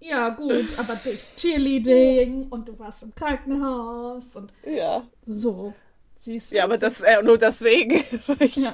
Ja, 0.00 0.30
gut, 0.30 0.78
aber 0.78 0.94
durch 1.02 1.24
Cheerleading 1.36 2.46
und 2.48 2.68
du 2.68 2.78
warst 2.78 3.02
im 3.02 3.14
Krankenhaus 3.14 4.36
und 4.36 4.52
ja. 4.64 5.06
so. 5.22 5.74
Siehst 6.18 6.52
du? 6.52 6.56
Ja, 6.56 6.64
aber 6.64 6.76
das 6.78 7.00
äh, 7.00 7.22
nur 7.22 7.38
deswegen. 7.38 8.02
Ja. 8.54 8.72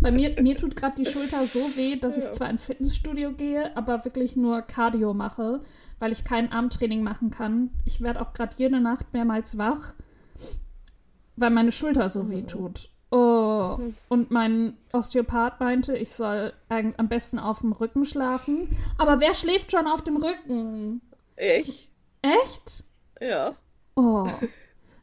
Bei 0.00 0.10
mir, 0.10 0.40
mir 0.40 0.56
tut 0.56 0.76
gerade 0.76 0.96
die 0.96 1.10
Schulter 1.10 1.46
so 1.46 1.60
weh, 1.76 1.96
dass 1.96 2.16
ja. 2.16 2.24
ich 2.24 2.32
zwar 2.32 2.50
ins 2.50 2.64
Fitnessstudio 2.64 3.32
gehe, 3.32 3.76
aber 3.76 4.04
wirklich 4.04 4.36
nur 4.36 4.62
Cardio 4.62 5.14
mache, 5.14 5.60
weil 5.98 6.12
ich 6.12 6.24
kein 6.24 6.52
Armtraining 6.52 7.02
machen 7.02 7.30
kann. 7.30 7.70
Ich 7.84 8.00
werde 8.00 8.20
auch 8.20 8.32
gerade 8.32 8.56
jede 8.56 8.80
Nacht 8.80 9.12
mehrmals 9.12 9.58
wach, 9.58 9.94
weil 11.36 11.50
meine 11.50 11.72
Schulter 11.72 12.08
so 12.08 12.30
weh 12.30 12.42
tut. 12.42 12.90
Oh. 13.14 13.78
Und 14.08 14.32
mein 14.32 14.76
Osteopath 14.92 15.60
meinte, 15.60 15.96
ich 15.96 16.10
soll 16.10 16.52
am 16.68 17.08
besten 17.08 17.38
auf 17.38 17.60
dem 17.60 17.70
Rücken 17.70 18.04
schlafen. 18.04 18.76
Aber 18.98 19.20
wer 19.20 19.34
schläft 19.34 19.70
schon 19.70 19.86
auf 19.86 20.02
dem 20.02 20.16
Rücken? 20.16 21.00
Ich. 21.36 21.88
Echt? 22.22 22.82
Ja. 23.20 23.54
Oh. 23.94 24.28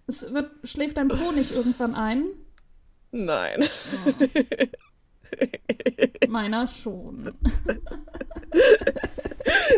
Es 0.08 0.34
wird, 0.34 0.52
schläft 0.66 0.98
dein 0.98 1.08
Po 1.08 1.32
nicht 1.32 1.54
irgendwann 1.54 1.96
ein? 1.96 2.26
Nein. 3.12 3.64
Oh. 4.06 4.26
Meiner 6.28 6.68
schon. 6.68 7.34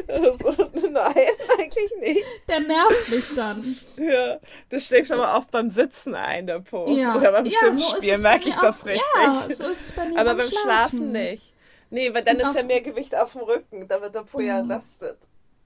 Also, 0.07 0.51
nein, 0.91 1.15
eigentlich 1.57 1.91
nicht. 2.01 2.23
Der 2.47 2.59
nervt 2.59 3.09
mich 3.11 3.35
dann. 3.35 3.63
Ja, 3.97 4.39
das 4.69 4.85
schläft 4.85 5.11
aber 5.11 5.37
oft 5.37 5.51
beim 5.51 5.69
Sitzen 5.69 6.15
ein, 6.15 6.47
der 6.47 6.59
Po. 6.59 6.85
Ja. 6.87 7.15
Oder 7.15 7.31
beim 7.31 7.45
Ja, 7.45 7.71
so 7.71 7.79
Sitzspiel 7.79 8.13
bei 8.13 8.19
merke 8.19 8.49
ich 8.49 8.55
das 8.55 8.81
auch. 8.81 8.87
richtig. 8.87 9.03
Ja, 9.23 9.47
so 9.49 9.67
ist 9.67 9.81
es 9.81 9.91
bei 9.93 10.05
mir 10.07 10.17
aber 10.19 10.35
beim 10.35 10.37
beim 10.39 10.47
Schlafen. 10.51 11.11
nicht. 11.11 11.53
Nee, 11.89 12.13
weil 12.13 12.23
dann 12.23 12.37
Und 12.37 12.43
ist 12.43 12.55
ja 12.55 12.63
mehr 12.63 12.81
Gewicht 12.81 13.15
auf 13.15 13.33
dem 13.33 13.41
Rücken, 13.41 13.87
da 13.87 14.01
wird 14.01 14.15
der 14.15 14.21
Po 14.23 14.39
ja 14.39 14.61
Mhm. 14.63 14.69
lastet. 14.69 15.17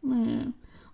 Nee. 0.02 0.48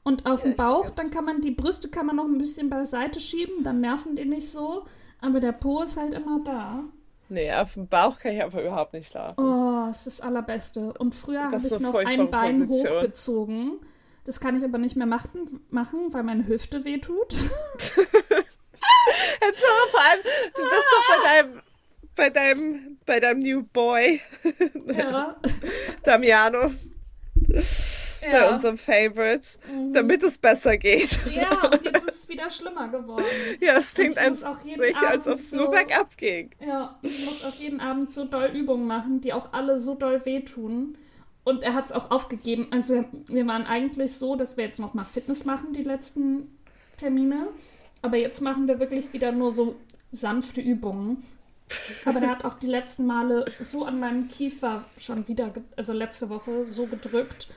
Und 0.04 0.26
auf 0.26 0.44
Ja, 0.44 0.50
dem 0.50 0.56
Bauch, 0.58 0.90
dann 0.92 1.10
kann 1.12 1.26
man 1.26 1.42
die 1.42 1.52
Brüste 1.52 1.90
kann 1.90 2.06
man 2.06 2.16
noch 2.18 2.26
ein 2.26 2.38
bisschen 2.38 2.70
beiseite 2.70 3.20
schieben, 3.20 3.64
dann 3.64 3.82
nerven 3.82 4.16
die 4.16 4.26
nicht 4.26 4.50
so. 4.50 4.86
Aber 5.22 5.40
der 5.40 5.54
Po 5.54 5.82
ist 5.82 5.98
halt 5.98 6.14
immer 6.14 6.42
da. 6.44 6.84
Nee, 7.30 7.52
auf 7.54 7.74
dem 7.74 7.88
Bauch 7.88 8.20
kann 8.20 8.34
ich 8.34 8.44
einfach 8.44 8.60
überhaupt 8.60 8.94
nicht 8.94 9.10
schlafen. 9.10 9.40
Oh, 9.40 9.88
es 9.90 10.06
ist 10.06 10.20
das 10.20 10.22
Allerbeste. 10.22 10.94
Und 10.94 11.16
früher 11.16 11.46
habe 11.46 11.56
ich 11.56 11.64
so 11.64 11.80
noch 11.80 11.96
ein 11.96 12.30
Bein 12.30 12.68
Position. 12.68 12.98
hochgezogen. 12.98 13.80
Das 14.26 14.40
kann 14.40 14.56
ich 14.58 14.64
aber 14.64 14.78
nicht 14.78 14.96
mehr 14.96 15.06
machen, 15.08 15.62
machen 15.70 16.14
weil 16.14 16.24
meine 16.24 16.48
Hüfte 16.48 16.86
wehtut. 16.86 17.34
Jetzt 17.74 17.98
aber 19.66 19.90
vor 19.92 20.02
allem, 20.02 20.22
du 20.56 20.64
bist 20.64 20.86
doch 20.92 21.08
bei 21.08 21.20
deinem, 21.30 21.62
bei 22.16 22.30
deinem, 22.30 22.98
bei 23.06 23.20
deinem 23.20 23.40
New 23.40 23.64
Boy, 23.64 24.22
ja. 24.96 25.36
Damiano, 26.04 26.72
bei 28.24 28.38
ja. 28.38 28.48
Mhm. 28.50 28.56
unserem 28.56 28.78
Favorite, 28.78 29.48
damit 29.92 30.24
es 30.24 30.38
besser 30.38 30.78
geht. 30.78 31.20
ja, 31.34 31.50
und 31.72 31.84
jetzt 31.84 32.08
ist 32.08 32.16
es 32.20 32.30
wieder 32.30 32.50
schlimmer 32.50 32.88
geworden. 32.88 33.26
Ja, 33.60 33.78
es 33.78 33.94
klingt 33.94 34.18
als 34.18 34.44
Abend 34.44 35.28
ob 35.28 35.40
es 35.40 35.52
nur 35.52 35.66
so- 35.66 35.72
bergab 35.72 36.18
ging. 36.18 36.52
Ja, 36.66 36.98
ich 37.02 37.26
muss 37.26 37.44
auch 37.44 37.56
jeden 37.56 37.80
Abend 37.80 38.12
so 38.12 38.26
doll 38.26 38.50
Übungen 38.54 38.88
machen, 38.88 39.22
die 39.22 39.34
auch 39.34 39.54
alle 39.54 39.80
so 39.80 39.96
doll 39.96 40.26
wehtun. 40.26 40.98
Und 41.44 41.64
er 41.64 41.74
hat 41.74 41.88
es 41.88 41.92
auch 41.92 42.10
aufgegeben. 42.12 42.68
Also 42.72 43.04
wir 43.28 43.46
waren 43.48 43.66
eigentlich 43.66 44.14
so, 44.16 44.36
dass 44.36 44.56
wir 44.56 44.64
jetzt 44.64 44.80
noch 44.80 44.94
mal 44.94 45.04
Fitness 45.04 45.44
machen, 45.44 45.74
die 45.74 45.82
letzten 45.84 46.58
Termine. 46.96 47.48
Aber 48.02 48.18
jetzt 48.18 48.40
machen 48.42 48.68
wir 48.68 48.80
wirklich 48.80 49.12
wieder 49.12 49.32
nur 49.34 49.52
so 49.52 49.76
sanfte 50.12 50.62
Übungen. 50.62 51.24
Aber 52.06 52.20
der 52.20 52.30
hat 52.30 52.46
auch 52.46 52.54
die 52.54 52.68
letzten 52.68 53.06
Male 53.06 53.46
so 53.60 53.84
an 53.86 54.00
meinem 54.00 54.28
Kiefer 54.28 54.86
schon 54.98 55.28
wieder, 55.28 55.52
also 55.76 55.92
letzte 55.92 56.30
Woche, 56.30 56.64
so 56.66 56.86
gedrückt. 56.86 57.48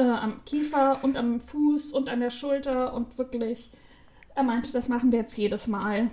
Äh, 0.00 0.04
am 0.04 0.42
Kiefer 0.46 1.00
und 1.02 1.18
am 1.18 1.40
Fuß 1.40 1.92
und 1.92 2.08
an 2.08 2.20
der 2.20 2.30
Schulter 2.30 2.94
und 2.94 3.18
wirklich, 3.18 3.70
er 4.34 4.44
meinte, 4.44 4.72
das 4.72 4.88
machen 4.88 5.12
wir 5.12 5.18
jetzt 5.18 5.36
jedes 5.36 5.66
Mal. 5.66 6.08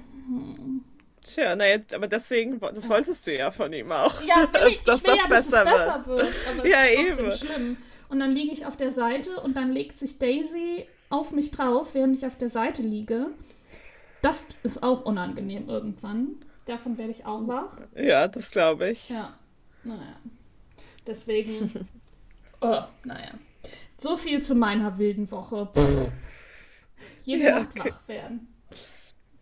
Tja, 1.24 1.56
na 1.56 1.66
jetzt, 1.66 1.96
aber 1.96 2.08
deswegen, 2.08 2.60
das 2.60 2.90
wolltest 2.90 3.26
du 3.26 3.34
ja 3.38 3.50
von 3.50 3.72
ihm 3.72 3.90
auch. 3.94 4.22
Ja, 4.24 4.50
will 4.54 4.68
ich, 4.68 4.84
dass, 4.84 5.00
ich 5.02 5.08
will 5.08 5.14
das 5.14 5.18
ja, 5.22 5.28
dass 5.30 5.50
besser 5.50 5.64
es 5.66 5.72
besser 5.72 6.06
wird. 6.06 6.34
aber 6.52 6.66
es 6.66 6.70
Ja, 6.72 6.84
ist 6.84 7.18
trotzdem 7.18 7.26
eben. 7.26 7.32
schlimm. 7.32 7.78
Und 8.10 8.20
dann 8.20 8.32
liege 8.34 8.52
ich 8.52 8.66
auf 8.66 8.76
der 8.76 8.92
Seite 8.92 9.40
und 9.40 9.56
dann 9.56 9.72
legt 9.72 9.98
sich 9.98 10.20
Daisy 10.20 10.86
auf 11.10 11.32
mich 11.32 11.52
drauf, 11.52 11.94
während 11.94 12.18
ich 12.18 12.26
auf 12.26 12.38
der 12.38 12.50
Seite 12.50 12.82
liege. 12.82 13.28
Das 14.22 14.48
ist 14.64 14.84
auch 14.84 15.06
unangenehm 15.06 15.70
irgendwann. 15.70 16.44
Davon 16.66 16.98
werde 16.98 17.12
ich 17.12 17.26
auch 17.26 17.48
wach. 17.48 17.78
Ja, 17.96 18.28
das 18.28 18.52
glaube 18.52 18.90
ich. 18.90 19.08
Ja, 19.08 19.38
naja. 19.86 20.18
Deswegen, 21.06 21.88
oh, 22.60 22.82
naja. 23.06 23.32
So 23.98 24.18
viel 24.18 24.42
zu 24.42 24.56
meiner 24.56 24.98
wilden 24.98 25.30
Woche. 25.32 25.70
Pff. 25.76 26.12
Jede 27.24 27.44
Ja, 27.44 27.60
Nacht 27.60 27.70
okay. 27.80 27.90
wach 27.90 28.08
werden. 28.08 28.54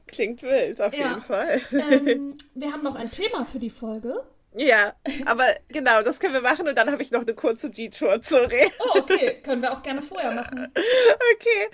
Klingt 0.07 0.43
wild, 0.43 0.81
auf 0.81 0.93
Ja. 0.93 1.09
jeden 1.09 1.21
Fall. 1.21 1.61
Ähm, 1.71 2.37
wir 2.55 2.71
haben 2.71 2.83
noch 2.83 2.95
ein 2.95 3.11
Thema 3.11 3.45
für 3.45 3.59
die 3.59 3.69
Folge. 3.69 4.23
Ja, 4.57 4.93
aber 5.25 5.43
genau, 5.67 6.01
das 6.01 6.21
können 6.21 6.33
wir 6.33 6.41
machen 6.41 6.65
und 6.67 6.75
dann 6.77 6.89
habe 6.89 7.01
ich 7.01 7.11
noch 7.11 7.21
eine 7.23 7.33
kurze 7.33 7.69
Detour 7.69 8.21
zu 8.21 8.35
reden. 8.37 8.71
Oh, 8.79 8.99
okay. 8.99 9.41
Können 9.43 9.61
wir 9.61 9.73
auch 9.73 9.81
gerne 9.81 10.01
vorher 10.01 10.31
machen. 10.31 10.71
Okay. 11.35 11.69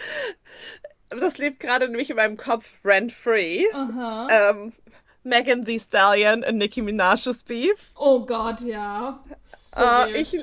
Das 1.10 1.38
lebt 1.38 1.60
gerade 1.60 1.88
nämlich 1.90 2.10
in 2.10 2.16
meinem 2.16 2.38
Kopf 2.38 2.68
rent-free. 2.86 3.66
Aha. 3.74 4.28
Ähm, 4.32 4.72
Megan 5.24 5.66
Thee 5.66 5.78
Stallion 5.80 6.44
und 6.44 6.58
Nicki 6.58 6.82
Minaj's 6.82 7.44
Beef. 7.44 7.92
Oh 7.96 8.26
Gott, 8.26 8.62
ja. 8.62 9.24
So 9.44 9.82
weird. 9.82 10.18
ich, 10.18 10.38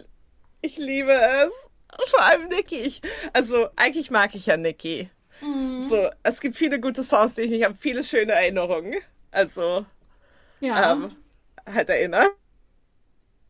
ich 0.61 0.76
liebe 0.76 1.12
es. 1.12 1.52
Vor 2.11 2.22
allem 2.22 2.48
Nicki. 2.48 2.79
Ich, 2.79 3.01
also, 3.33 3.68
eigentlich 3.77 4.11
mag 4.11 4.35
ich 4.35 4.46
ja 4.46 4.57
Nicki. 4.57 5.11
Mhm. 5.40 5.88
So, 5.88 6.11
es 6.22 6.40
gibt 6.40 6.57
viele 6.57 6.81
gute 6.81 7.03
Songs, 7.03 7.35
die 7.35 7.42
ich 7.42 7.51
mich 7.51 7.66
an 7.66 7.77
viele 7.77 8.03
schöne 8.05 8.33
Erinnerungen. 8.33 8.96
Also, 9.31 9.85
ja, 10.61 10.92
ähm, 10.92 11.16
halt 11.66 11.88
erinnern. 11.88 12.29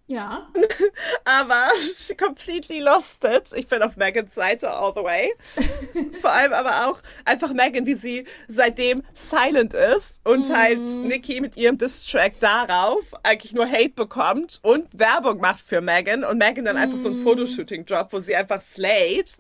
Ja. 0.08 0.48
Aber 1.24 1.68
she 1.94 2.14
completely 2.16 2.80
lost 2.80 3.22
it. 3.24 3.52
Ich 3.54 3.68
bin 3.68 3.82
auf 3.82 3.96
Megans 3.96 4.34
Seite 4.34 4.70
all 4.70 4.92
the 4.94 5.02
way. 5.02 5.30
Vor 6.20 6.32
allem 6.32 6.52
aber 6.52 6.88
auch 6.88 7.00
einfach 7.24 7.52
Megan, 7.52 7.84
wie 7.84 7.94
sie 7.94 8.26
seitdem 8.48 9.02
silent 9.12 9.74
ist 9.74 10.20
und 10.24 10.54
halt 10.54 10.78
Nicki 10.96 11.40
mit 11.40 11.56
ihrem 11.56 11.76
Diss-Track 11.76 12.40
darauf 12.40 13.04
eigentlich 13.22 13.52
nur 13.52 13.70
Hate 13.70 13.90
bekommt 13.90 14.60
und 14.62 14.86
Werbung 14.98 15.40
macht 15.40 15.60
für 15.60 15.80
Megan 15.80 16.24
und 16.24 16.38
Megan 16.38 16.64
dann 16.64 16.78
einfach 16.78 16.96
so 16.96 17.10
ein 17.10 17.14
Fotoshooting 17.14 17.84
droppt, 17.84 18.12
wo 18.12 18.20
sie 18.20 18.34
einfach 18.34 18.62
slayt 18.62 19.36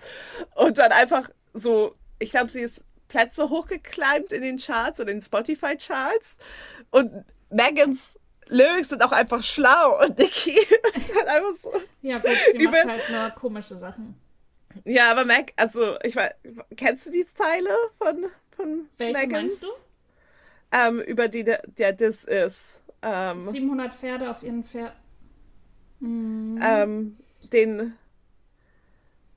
und 0.54 0.78
dann 0.78 0.92
einfach 0.92 1.30
so, 1.54 1.94
ich 2.18 2.30
glaube, 2.30 2.50
sie 2.50 2.60
ist 2.60 2.84
Plätze 3.08 3.48
hochgekleimt 3.48 4.32
in 4.32 4.42
den 4.42 4.58
Charts 4.58 5.00
oder 5.00 5.12
in 5.12 5.22
Spotify-Charts 5.22 6.36
und 6.90 7.24
Megans 7.50 8.17
Lyrics 8.48 8.88
sind 8.88 9.02
auch 9.02 9.12
einfach 9.12 9.42
schlau 9.42 10.02
und 10.02 10.18
Nicki 10.18 10.58
ist 10.94 11.14
halt 11.14 11.26
einfach 11.26 11.54
so. 11.54 11.72
Ja, 12.02 12.18
gut, 12.18 12.30
sie 12.52 12.58
Über- 12.58 12.72
macht 12.72 12.86
halt 12.86 13.10
nur 13.10 13.30
komische 13.30 13.76
Sachen. 13.76 14.14
Ja, 14.84 15.10
aber 15.10 15.24
Mac, 15.24 15.52
also 15.56 15.98
ich 16.02 16.14
weiß, 16.14 16.32
kennst 16.76 17.06
du 17.06 17.10
die 17.10 17.24
Teile 17.34 17.70
von 17.98 18.26
von 18.54 18.88
Welche 18.96 19.12
Megans? 19.14 19.32
meinst 19.32 19.62
du? 19.62 19.68
Ähm, 20.70 21.00
über 21.00 21.28
die 21.28 21.44
der, 21.44 21.62
der 21.66 21.92
Diss 21.92 22.24
ist. 22.24 22.82
Ähm, 23.02 23.48
700 23.48 23.94
Pferde 23.94 24.30
auf 24.30 24.42
ihren 24.42 24.64
Pferd. 24.64 24.92
Hm. 26.00 26.60
ähm, 26.62 27.16
den, 27.52 27.96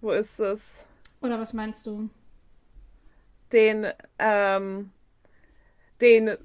wo 0.01 0.11
ist 0.11 0.39
es? 0.39 0.83
Oder 1.21 1.39
was 1.39 1.53
meinst 1.53 1.85
du? 1.85 2.09
Den, 3.51 3.87
ähm, 4.19 4.91
den, 6.01 6.37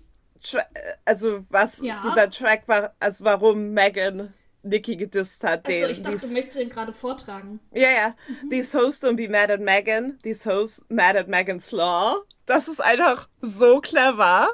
Tra 0.50 0.64
also 1.04 1.44
was 1.50 1.80
Ja. 1.80 2.00
dieser 2.04 2.30
Track 2.30 2.68
war, 2.68 2.94
also 3.00 3.24
warum 3.24 3.72
Megan 3.72 4.32
Nicki 4.62 4.96
gedisst 4.96 5.44
hat. 5.44 5.66
Also 5.66 5.80
Den, 5.80 5.90
ich 5.90 6.02
dachte, 6.02 6.18
du 6.26 6.32
möchtest 6.32 6.56
den 6.58 6.68
gerade 6.70 6.92
vortragen. 6.92 7.60
Ja, 7.72 7.88
ja. 7.90 8.16
These 8.50 8.78
hoes 8.78 9.02
don't 9.02 9.16
be 9.16 9.28
mad 9.28 9.52
at 9.52 9.60
Megan. 9.60 10.18
These 10.22 10.50
hoes 10.50 10.84
mad 10.88 11.16
at 11.18 11.28
Megan's 11.28 11.70
Law. 11.72 12.16
Das 12.46 12.68
ist 12.68 12.80
einfach 12.80 13.28
so 13.40 13.80
clever. 13.80 14.48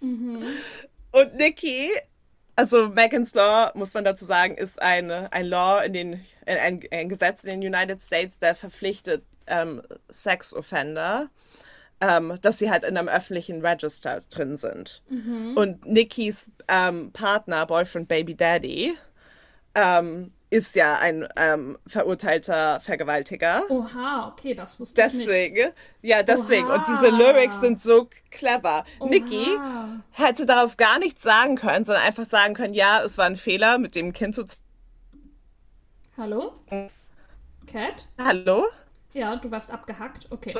Und 0.00 1.34
Nikki, 1.36 1.90
also 2.56 2.88
Megan's 2.88 3.34
Law, 3.34 3.70
muss 3.74 3.94
man 3.94 4.04
dazu 4.04 4.24
sagen, 4.24 4.56
ist 4.56 4.82
eine, 4.82 5.32
ein 5.32 5.46
Law 5.46 5.80
in 5.84 5.92
den, 5.92 6.26
ein, 6.46 6.80
ein 6.90 7.08
Gesetz 7.08 7.44
in 7.44 7.60
den 7.60 7.74
United 7.74 8.00
States, 8.00 8.38
der 8.38 8.54
verpflichtet 8.56 9.24
ähm, 9.46 9.82
Sex-Offender, 10.08 11.30
ähm, 12.02 12.36
dass 12.42 12.58
sie 12.58 12.70
halt 12.70 12.82
in 12.82 12.98
einem 12.98 13.08
öffentlichen 13.08 13.64
Register 13.64 14.22
drin 14.28 14.56
sind. 14.56 15.02
Und 15.54 15.86
Nikkis 15.86 16.50
ähm, 16.66 17.12
Partner, 17.12 17.64
Boyfriend, 17.64 18.08
Baby 18.08 18.34
Daddy, 18.34 18.94
ähm, 19.76 20.32
ist 20.50 20.74
ja 20.74 20.98
ein 20.98 21.26
ähm, 21.36 21.78
verurteilter 21.86 22.80
Vergewaltiger. 22.80 23.62
Oha, 23.70 24.28
okay, 24.28 24.52
das 24.52 24.78
wusste 24.80 25.00
ich 25.00 25.14
nicht. 25.14 25.28
Deswegen, 25.28 25.72
ja, 26.02 26.22
deswegen. 26.24 26.66
Und 26.66 26.86
diese 26.88 27.08
Oha. 27.08 27.16
Lyrics 27.16 27.60
sind 27.60 27.80
so 27.80 28.10
clever. 28.30 28.84
Nikki 29.08 29.46
Oha. 29.54 30.00
hätte 30.10 30.44
darauf 30.44 30.76
gar 30.76 30.98
nichts 30.98 31.22
sagen 31.22 31.54
können, 31.54 31.84
sondern 31.84 32.04
einfach 32.04 32.26
sagen 32.26 32.54
können, 32.54 32.74
ja, 32.74 33.02
es 33.02 33.16
war 33.16 33.26
ein 33.26 33.36
Fehler, 33.36 33.78
mit 33.78 33.94
dem 33.94 34.12
Kind 34.12 34.34
zu... 34.34 34.44
Hallo? 36.18 36.52
Cat? 37.66 38.08
Hallo? 38.18 38.66
Ja, 39.12 39.36
du 39.36 39.50
warst 39.52 39.70
abgehackt. 39.70 40.26
Okay. 40.30 40.54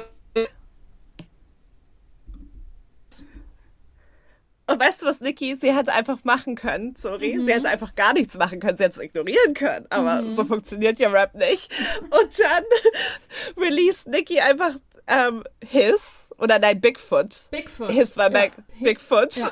Und 4.66 4.80
weißt 4.80 5.02
du 5.02 5.06
was, 5.06 5.20
Nikki? 5.20 5.56
Sie 5.56 5.74
hätte 5.74 5.92
einfach 5.92 6.22
machen 6.24 6.54
können, 6.54 6.94
sorry. 6.96 7.36
Mhm. 7.36 7.44
Sie 7.44 7.52
hätte 7.52 7.68
einfach 7.68 7.94
gar 7.94 8.12
nichts 8.12 8.38
machen 8.38 8.60
können. 8.60 8.76
Sie 8.76 8.84
hätte 8.84 9.00
es 9.00 9.04
ignorieren 9.04 9.54
können. 9.54 9.86
Aber 9.90 10.22
so 10.34 10.44
funktioniert 10.44 10.98
ja 10.98 11.10
Rap 11.10 11.34
nicht. 11.34 11.70
Und 12.02 12.38
dann 12.38 12.64
released 13.56 14.06
Nikki 14.06 14.40
einfach 14.40 14.74
ähm, 15.06 15.42
His, 15.64 16.30
oder 16.38 16.58
nein, 16.58 16.80
Bigfoot. 16.80 17.50
Bigfoot. 17.50 17.90
His 17.90 18.16
war 18.16 18.30
ja. 18.32 18.38
Meg 18.38 18.52
Bigfoot. 18.80 19.36
Ja. 19.36 19.50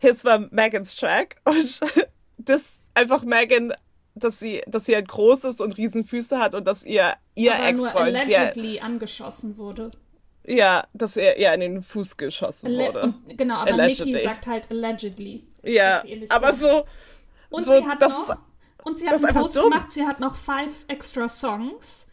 His 0.00 0.24
war 0.24 0.48
Megans 0.50 0.96
Track. 0.96 1.36
Und 1.44 1.80
das 2.38 2.90
einfach 2.94 3.22
Megan, 3.24 3.72
dass 4.14 4.38
sie, 4.38 4.62
dass 4.66 4.86
sie 4.86 4.94
halt 4.94 5.08
groß 5.08 5.44
ist 5.44 5.60
und 5.60 5.76
Riesenfüße 5.76 6.38
hat 6.38 6.54
und 6.54 6.66
dass 6.66 6.84
ihr, 6.84 7.14
ihr 7.34 7.54
Ex-Freund 7.54 8.16
sie 8.26 8.36
allegedly 8.36 8.80
angeschossen 8.80 9.56
wurde. 9.58 9.90
Ja, 10.48 10.86
dass 10.94 11.16
er 11.16 11.36
ihr 11.36 11.52
in 11.52 11.60
den 11.60 11.82
Fuß 11.82 12.16
geschossen 12.16 12.68
Alle 12.68 12.94
wurde. 12.94 13.14
genau, 13.36 13.56
aber 13.56 13.72
Allegedly. 13.74 14.12
Nikki 14.12 14.24
sagt 14.24 14.46
halt 14.46 14.70
allegedly. 14.70 15.46
Ja, 15.62 16.02
aber 16.30 16.54
so. 16.54 16.86
Und 17.50 17.66
so, 17.66 17.72
sie 17.72 17.84
hat 17.86 18.00
das 18.00 18.12
noch, 18.12 18.42
und 18.84 18.98
sie 18.98 19.08
hat 19.08 19.22
einen 19.22 19.34
Post 19.34 19.56
dumm. 19.56 19.70
gemacht, 19.70 19.90
sie 19.90 20.06
hat 20.06 20.20
noch 20.20 20.36
five 20.36 20.70
extra 20.88 21.28
Songs. 21.28 22.06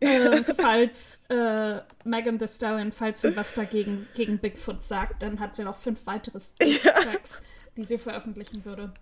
äh, 0.00 0.42
falls 0.58 1.22
äh, 1.28 1.80
Megan 2.04 2.38
Thee 2.38 2.48
Stallion, 2.48 2.90
falls 2.92 3.22
sie 3.22 3.36
was 3.36 3.54
dagegen 3.54 4.06
gegen 4.14 4.38
Bigfoot 4.38 4.82
sagt, 4.82 5.22
dann 5.22 5.38
hat 5.38 5.54
sie 5.54 5.62
noch 5.64 5.76
fünf 5.76 6.04
weitere 6.06 6.38
Tracks, 6.58 7.40
die 7.76 7.84
sie 7.84 7.98
veröffentlichen 7.98 8.64
würde. 8.64 8.92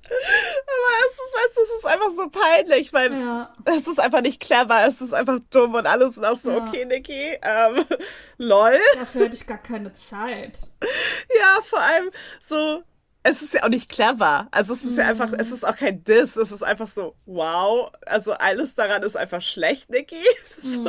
Es 1.06 1.12
ist, 1.14 1.34
weißt 1.34 1.56
du, 1.56 1.60
es 1.62 1.70
ist 1.78 1.86
einfach 1.86 2.10
so 2.10 2.28
peinlich, 2.30 2.92
weil 2.92 3.12
Ja, 3.12 3.54
es 3.64 3.86
ist 3.86 4.00
einfach 4.00 4.20
nicht 4.22 4.40
clever, 4.40 4.86
es 4.86 5.00
ist 5.00 5.12
einfach 5.12 5.38
dumm 5.50 5.74
und 5.74 5.86
alles 5.86 6.14
sind 6.14 6.24
auch 6.24 6.36
so, 6.36 6.50
Ja. 6.50 6.58
okay, 6.66 6.84
Niki, 6.84 7.38
ähm, 7.42 7.84
lol. 8.38 8.78
dafür 8.94 9.22
hätte 9.24 9.36
ich 9.36 9.46
gar 9.46 9.58
keine 9.58 9.92
Zeit. 9.92 10.58
Ja, 11.38 11.60
vor 11.62 11.80
allem 11.80 12.10
so, 12.40 12.82
es 13.22 13.40
ist 13.42 13.54
ja 13.54 13.62
auch 13.64 13.68
nicht 13.68 13.90
clever. 13.90 14.48
Also 14.50 14.74
es 14.74 14.84
ist 14.84 14.98
ja 14.98 15.06
einfach, 15.06 15.32
es 15.38 15.50
ist 15.50 15.64
auch 15.64 15.76
kein 15.76 16.04
Diss, 16.04 16.36
es 16.36 16.52
ist 16.52 16.62
einfach 16.62 16.88
so, 16.88 17.14
wow. 17.26 17.90
Also 18.06 18.32
alles 18.34 18.74
daran 18.74 19.02
ist 19.02 19.16
einfach 19.16 19.40
schlecht, 19.42 19.90
Niki. 19.90 20.22
So. 20.62 20.80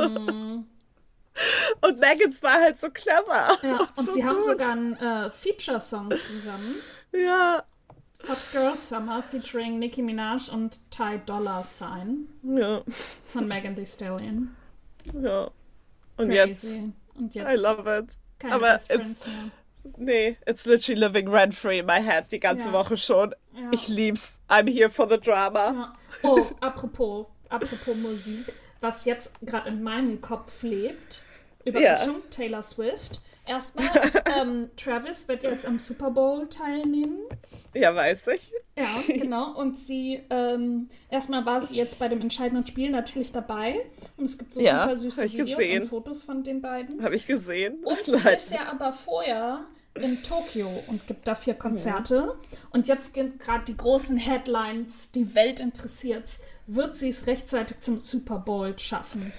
Und 1.82 1.98
Megans 2.00 2.42
war 2.42 2.54
halt 2.62 2.78
so 2.78 2.88
clever. 2.90 3.58
Ja, 3.62 3.78
und 3.96 4.06
so 4.06 4.12
sie 4.12 4.24
haben 4.24 4.36
gut. 4.38 4.44
sogar 4.44 4.70
einen 4.72 4.96
äh, 4.96 5.30
Feature-Song 5.30 6.10
zusammen. 6.18 6.76
Ja, 7.12 7.62
Hot 8.28 8.38
Girl 8.52 8.76
Summer 8.78 9.22
featuring 9.22 9.78
Nicki 9.78 10.02
Minaj 10.02 10.48
und 10.50 10.78
Ty 10.90 11.20
Dolla 11.24 11.62
Sign 11.62 12.28
ja, 12.42 12.82
von 13.32 13.46
Megan 13.46 13.74
Thee 13.76 13.86
Stallion. 13.86 14.54
ja. 15.14 15.50
Und 16.16 16.30
jetzt, 16.32 16.62
Crazy. 16.62 16.92
Und 17.14 17.34
jetzt 17.34 17.46
I 17.60 17.62
love 17.62 17.98
it. 17.98 18.16
keine 18.38 18.54
aber 18.54 18.72
Best 18.72 18.90
it's- 18.90 19.26
mehr. 19.26 19.50
Nee, 19.98 20.36
it's 20.46 20.66
literally 20.66 21.00
living 21.00 21.28
rent 21.28 21.54
free 21.54 21.78
in 21.78 21.86
my 21.86 22.02
head 22.02 22.32
die 22.32 22.40
ganze 22.40 22.68
Ja. 22.68 22.72
Woche 22.72 22.96
schon. 22.96 23.34
Ja. 23.54 23.70
Ich 23.70 23.86
lieb's. 23.86 24.36
I'm 24.48 24.66
here 24.68 24.90
for 24.90 25.08
the 25.08 25.16
drama. 25.18 25.72
Ja. 25.72 25.92
Oh, 26.24 26.44
apropos, 26.60 27.26
apropos 27.50 27.94
Musik, 27.96 28.52
was 28.80 29.04
jetzt 29.04 29.32
gerade 29.42 29.68
in 29.68 29.82
meinem 29.84 30.20
Kopf 30.20 30.62
lebt. 30.64 31.22
Überraschung, 31.66 32.16
Taylor 32.30 32.62
Swift. 32.62 33.20
Erstmal, 33.46 33.86
ähm, 34.40 34.70
Travis 34.76 35.28
wird 35.28 35.42
jetzt 35.42 35.66
am 35.66 35.78
Super 35.78 36.10
Bowl 36.10 36.48
teilnehmen. 36.48 37.18
Ja, 37.74 37.94
weiß 37.94 38.28
ich. 38.28 38.52
Ja, 38.76 38.86
genau. 39.06 39.52
Und 39.56 39.78
sie, 39.78 40.22
ähm, 40.30 40.88
erstmal 41.10 41.46
war 41.46 41.62
sie 41.62 41.74
jetzt 41.74 41.98
bei 41.98 42.08
dem 42.08 42.20
entscheidenden 42.20 42.66
Spiel 42.66 42.90
natürlich 42.90 43.32
dabei. 43.32 43.86
Und 44.16 44.24
es 44.26 44.36
gibt 44.38 44.54
so 44.54 44.60
Ja, 44.60 44.82
super 44.84 44.96
süße 44.96 45.24
Videos 45.32 45.58
gesehen. 45.58 45.82
und 45.82 45.88
Fotos 45.88 46.22
von 46.24 46.42
den 46.42 46.60
beiden. 46.60 47.02
Habe 47.02 47.14
ich 47.16 47.26
gesehen. 47.26 47.76
Und 47.84 47.98
sie 48.00 48.10
Leid. 48.12 48.36
ist 48.36 48.52
ja 48.52 48.66
aber 48.70 48.92
vorher 48.92 49.64
in 49.94 50.22
Tokio 50.22 50.68
und 50.88 51.06
gibt 51.06 51.26
dafür 51.26 51.54
Konzerte. 51.54 52.36
Und 52.70 52.86
jetzt 52.86 53.14
sind 53.14 53.40
gerade 53.40 53.64
die 53.64 53.76
großen 53.76 54.16
Headlines, 54.18 55.10
die 55.12 55.34
Welt 55.34 55.60
interessiert's. 55.60 56.40
Wird 56.66 56.96
sie 56.96 57.08
es 57.08 57.26
rechtzeitig 57.26 57.80
zum 57.80 57.98
Super 57.98 58.38
Bowl 58.38 58.78
schaffen? 58.78 59.32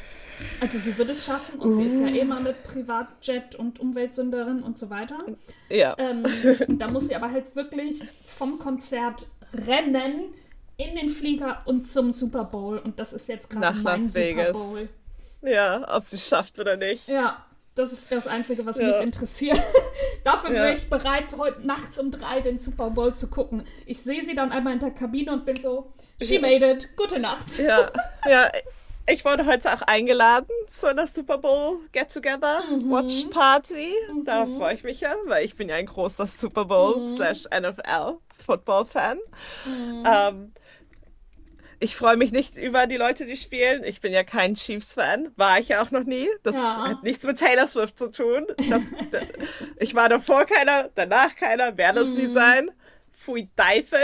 Also 0.59 0.77
sie 0.77 0.97
wird 0.97 1.09
es 1.09 1.25
schaffen 1.25 1.59
und 1.59 1.75
sie 1.75 1.83
ist 1.85 1.99
ja 1.99 2.07
eh 2.07 2.23
mal 2.23 2.41
mit 2.41 2.63
Privatjet 2.63 3.55
und 3.55 3.79
Umweltsünderin 3.79 4.61
und 4.63 4.77
so 4.77 4.89
weiter. 4.89 5.19
Ja. 5.69 5.95
Ähm, 5.97 6.25
da 6.77 6.87
muss 6.89 7.07
sie 7.07 7.15
aber 7.15 7.31
halt 7.31 7.55
wirklich 7.55 8.01
vom 8.25 8.59
Konzert 8.59 9.27
rennen 9.67 10.33
in 10.77 10.95
den 10.95 11.09
Flieger 11.09 11.61
und 11.65 11.87
zum 11.87 12.11
Super 12.11 12.43
Bowl. 12.45 12.77
Und 12.77 12.99
das 12.99 13.13
ist 13.13 13.27
jetzt 13.27 13.49
gerade 13.49 13.61
Nach 13.77 13.83
mein 13.83 14.01
Las 14.01 14.13
Super 14.13 14.25
Vegas. 14.25 14.51
Bowl. 14.57 14.89
Ja, 15.41 15.95
ob 15.95 16.03
sie 16.03 16.17
schafft 16.19 16.59
oder 16.59 16.77
nicht. 16.77 17.07
Ja, 17.07 17.43
das 17.75 17.91
ist 17.93 18.11
das 18.11 18.27
Einzige, 18.27 18.65
was 18.65 18.77
Ja. 18.77 18.87
mich 18.87 19.01
interessiert. 19.01 19.61
Dafür 20.23 20.49
Ja. 20.53 20.63
wäre 20.63 20.73
ich 20.75 20.89
bereit, 20.89 21.35
heute 21.37 21.65
nachts 21.65 21.97
um 21.99 22.11
drei 22.11 22.41
den 22.41 22.59
Super 22.59 22.89
Bowl 22.89 23.13
zu 23.15 23.27
gucken. 23.27 23.63
Ich 23.85 24.01
sehe 24.01 24.23
sie 24.23 24.35
dann 24.35 24.51
einmal 24.51 24.73
in 24.73 24.79
der 24.79 24.91
Kabine 24.91 25.33
und 25.33 25.45
bin 25.45 25.59
so, 25.61 25.93
she 26.21 26.39
made 26.39 26.65
it, 26.69 26.95
gute 26.95 27.19
Nacht. 27.19 27.57
Ja, 27.59 27.91
ja. 28.27 28.47
Ich 29.09 29.23
wurde 29.23 29.45
heute 29.45 29.71
auch 29.73 29.81
eingeladen 29.83 30.49
zu 30.67 30.87
einer 30.87 31.07
Super 31.07 31.37
Bowl 31.37 31.79
Get 31.93 32.13
Together 32.13 32.61
Watch 32.85 33.27
Party. 33.29 33.93
Darauf 34.25 34.49
freue 34.57 34.73
ich 34.75 34.83
mich 34.83 34.99
ja, 34.99 35.15
weil 35.25 35.45
ich 35.45 35.55
bin 35.55 35.69
ja 35.69 35.75
ein 35.75 35.85
großer 35.85 36.25
Super 36.25 36.65
Bowl 36.65 37.07
slash 37.07 37.45
NFL 37.45 38.17
Football 38.45 38.85
Fan. 38.85 39.17
Ähm, 40.05 40.51
ich 41.79 41.95
freue 41.95 42.17
mich 42.17 42.31
nicht 42.31 42.57
über 42.57 42.85
die 42.87 42.97
Leute, 42.97 43.25
die 43.25 43.37
spielen. 43.37 43.83
Ich 43.85 44.01
bin 44.01 44.11
ja 44.11 44.23
kein 44.23 44.55
Chiefs-Fan. 44.55 45.31
War 45.37 45.59
ich 45.59 45.69
ja 45.69 45.81
auch 45.81 45.91
noch 45.91 46.03
nie. 46.03 46.27
Das 46.43 46.55
Ja. 46.55 46.89
hat 46.89 47.03
nichts 47.03 47.23
mit 47.25 47.37
Taylor 47.37 47.67
Swift 47.67 47.97
zu 47.97 48.11
tun. 48.11 48.45
Das, 48.69 48.81
ich 49.79 49.95
war 49.95 50.09
davor 50.09 50.45
keiner, 50.45 50.89
danach 50.95 51.35
keiner, 51.35 51.77
werde 51.77 52.01
es 52.01 52.09
nie 52.09 52.25
sein. 52.27 52.71
Pfui 53.19 53.49
Teufel. 53.55 53.99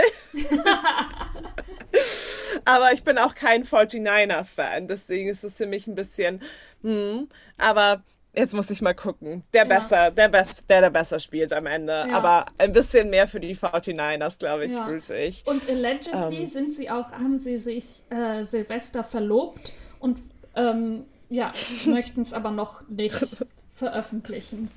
Aber 2.65 2.91
ich 2.93 3.03
bin 3.03 3.17
auch 3.17 3.35
kein 3.35 3.63
49er-Fan. 3.63 4.87
Deswegen 4.87 5.29
ist 5.29 5.43
es 5.43 5.55
für 5.55 5.67
mich 5.67 5.87
ein 5.87 5.95
bisschen. 5.95 6.41
Hm, 6.81 7.27
aber 7.57 8.03
jetzt 8.33 8.53
muss 8.53 8.69
ich 8.69 8.81
mal 8.81 8.93
gucken. 8.95 9.43
Der 9.53 9.63
Ja. 9.63 9.67
besser, 9.67 10.11
der 10.11 10.27
best, 10.29 10.69
der, 10.69 10.81
der 10.81 10.89
besser 10.89 11.19
spielt 11.19 11.53
am 11.53 11.65
Ende. 11.67 12.05
Ja. 12.09 12.15
Aber 12.17 12.45
ein 12.57 12.73
bisschen 12.73 13.09
mehr 13.09 13.27
für 13.27 13.39
die 13.39 13.55
49ers, 13.55 14.39
glaube 14.39 14.65
ich, 14.65 14.71
Ja. 14.71 14.85
fühlte 14.85 15.15
ich. 15.15 15.43
Und 15.45 15.69
allegedly 15.69 16.37
Ähm. 16.39 16.45
sind 16.45 16.73
sie 16.73 16.89
auch, 16.89 17.11
haben 17.11 17.39
sie 17.39 17.57
sich 17.57 18.03
äh, 18.09 18.43
Silvester 18.43 19.03
verlobt 19.03 19.71
und 19.99 20.21
ähm, 20.55 21.05
ja, 21.29 21.51
möchten 21.85 22.21
es 22.21 22.33
aber 22.33 22.51
noch 22.51 22.87
nicht 22.89 23.15
veröffentlichen. 23.75 24.69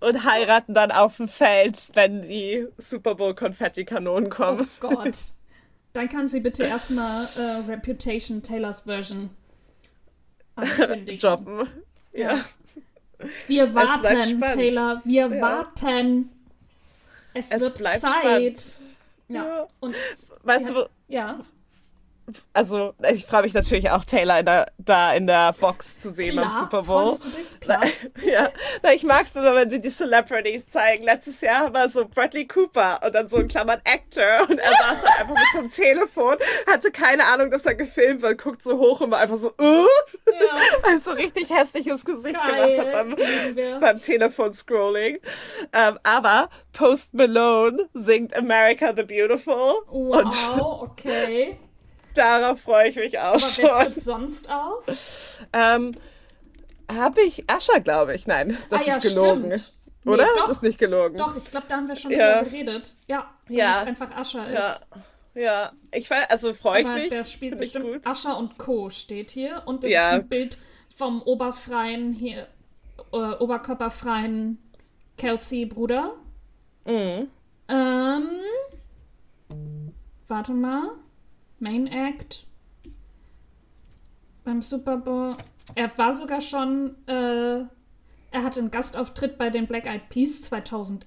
Und 0.00 0.24
heiraten 0.24 0.74
dann 0.74 0.90
auf 0.90 1.16
dem 1.18 1.28
Feld, 1.28 1.76
wenn 1.94 2.22
die 2.22 2.66
Super 2.78 3.14
Bowl-Konfetti-Kanonen 3.14 4.26
Oh 4.26 4.30
kommen. 4.30 4.70
Gott. 4.80 5.16
Dann 5.92 6.08
kann 6.08 6.28
sie 6.28 6.40
bitte 6.40 6.64
erstmal 6.64 7.26
äh, 7.36 7.70
Reputation 7.70 8.42
Taylors 8.42 8.82
Version 8.82 9.30
ankündigen. 10.56 11.18
Droppen. 11.18 11.68
Ja. 12.12 12.34
Ja. 12.34 12.44
Wir 13.48 13.74
warten. 13.74 14.40
Taylor, 14.40 15.02
wir 15.04 15.26
Ja. 15.28 15.40
warten. 15.40 16.30
Es, 17.34 17.50
Es 17.50 17.60
wird 17.60 17.78
Zeit. 17.78 18.00
spannend. 18.00 18.78
Ja. 19.28 19.44
Ja. 19.44 19.66
Und 19.80 19.94
Weißt 20.42 20.70
du, 20.70 20.88
ja, 21.08 21.40
also 22.52 22.94
ich 23.12 23.26
freue 23.26 23.42
mich 23.42 23.54
natürlich 23.54 23.90
auch, 23.90 24.04
Taylor 24.04 24.38
in 24.40 24.46
der, 24.46 24.66
da 24.78 25.12
in 25.12 25.26
der 25.26 25.52
Box 25.54 26.00
zu 26.00 26.10
sehen 26.10 26.32
klar, 26.32 26.46
beim 26.46 26.50
Super 26.50 26.82
Bowl. 26.82 27.16
du 27.22 27.28
dich? 27.28 27.60
Klar. 27.60 27.80
Ja, 28.22 28.48
na, 28.82 28.92
ich 28.92 29.02
mag 29.04 29.26
es 29.26 29.34
immer, 29.34 29.54
wenn 29.54 29.70
sie 29.70 29.80
die 29.80 29.88
Celebrities 29.88 30.68
zeigen. 30.68 31.02
Letztes 31.04 31.40
Jahr 31.40 31.72
war 31.72 31.88
so 31.88 32.06
Bradley 32.06 32.46
Cooper 32.46 33.00
und 33.04 33.14
dann 33.14 33.28
so 33.28 33.38
in 33.38 33.48
Klammern 33.48 33.80
Actor 33.84 34.48
und 34.48 34.58
er 34.58 34.70
saß 34.70 35.02
dann 35.02 35.12
einfach 35.18 35.34
mit 35.34 35.44
so 35.52 35.58
einem 35.60 35.68
Telefon, 35.68 36.36
hatte 36.66 36.90
keine 36.90 37.24
Ahnung, 37.26 37.50
dass 37.50 37.66
er 37.66 37.74
gefilmt 37.74 38.22
wird, 38.22 38.40
guckt 38.42 38.62
so 38.62 38.78
hoch 38.78 39.00
und 39.00 39.10
war 39.10 39.20
einfach 39.20 39.36
so, 39.36 39.48
uh, 39.60 39.86
Ja, 40.26 40.56
weil 40.82 41.00
so 41.00 41.12
richtig 41.12 41.50
hässliches 41.50 42.04
Gesicht 42.04 42.36
geil. 42.36 42.76
gemacht 42.76 42.86
hat 42.86 42.92
beim, 42.92 43.80
beim 43.80 44.00
Telefon-Scrolling. 44.00 45.18
Ähm, 45.72 45.98
aber 46.02 46.48
Post 46.72 47.14
Malone 47.14 47.88
singt 47.94 48.36
America 48.36 48.92
the 48.96 49.02
Beautiful 49.02 49.74
Wow, 49.88 50.82
okay. 50.82 51.58
Darauf 52.14 52.60
freue 52.60 52.88
ich 52.88 52.96
mich 52.96 53.18
auch 53.18 53.24
Aber 53.34 53.34
wer 53.34 53.40
schon. 53.40 53.92
tritt 53.92 54.02
sonst 54.02 54.50
auf? 54.50 54.84
Ähm, 55.52 55.92
Habe 56.90 57.20
ich 57.22 57.48
Ascher, 57.50 57.80
glaube 57.80 58.14
ich. 58.14 58.26
Nein, 58.26 58.56
das 58.68 58.80
ah 58.82 58.84
ja, 58.84 58.96
ist 58.96 59.02
gelogen. 59.02 59.44
stimmt. 59.44 59.74
Nee, 60.04 60.12
Oder? 60.12 60.26
doch, 60.36 60.46
Das 60.48 60.56
ist 60.56 60.62
nicht 60.62 60.78
gelogen. 60.78 61.16
doch, 61.18 61.36
ich 61.36 61.50
glaube, 61.50 61.66
da 61.68 61.76
haben 61.76 61.86
wir 61.88 61.94
schon 61.96 62.10
Ja. 62.10 62.38
drüber 62.38 62.50
geredet. 62.50 62.96
Ja, 63.06 63.30
dass 63.46 63.56
Ja. 63.56 63.80
es 63.82 63.86
einfach 63.88 64.10
Ascher 64.16 64.50
Ja, 64.50 64.70
ist. 64.70 64.86
ja. 65.34 65.72
Ich 65.92 66.08
weiß, 66.10 66.30
also 66.30 66.54
freue 66.54 66.80
ich 66.82 66.88
mich. 66.88 67.08
der 67.10 67.24
spielt 67.26 67.52
Find 67.52 67.60
bestimmt. 67.60 68.06
Ascher 68.06 68.36
und 68.38 68.56
Co. 68.58 68.88
steht 68.90 69.30
hier. 69.30 69.62
Und 69.66 69.84
das 69.84 69.92
Ja. 69.92 70.08
ist 70.10 70.14
ein 70.22 70.28
Bild 70.28 70.56
vom 70.96 71.22
oberfreien, 71.22 72.12
hier, 72.12 72.46
äh, 73.12 73.16
oberkörperfreien 73.16 74.58
Kelsey-Bruder. 75.18 76.14
Mhm. 76.86 77.28
Ähm, 77.68 78.28
warte 80.28 80.52
mal. 80.52 80.90
Main 81.60 81.86
Act. 81.86 82.46
Beim 84.44 84.62
Super 84.62 84.96
Bowl. 84.96 85.36
Er 85.76 85.96
war 85.96 86.12
sogar 86.14 86.40
schon, 86.40 86.96
äh, 87.06 87.60
er 88.32 88.42
hatte 88.42 88.60
einen 88.60 88.70
Gastauftritt 88.70 89.38
bei 89.38 89.50
den 89.50 89.66
Black 89.66 89.86
Eyed 89.86 90.08
Peas 90.08 90.42
2011. 90.42 91.04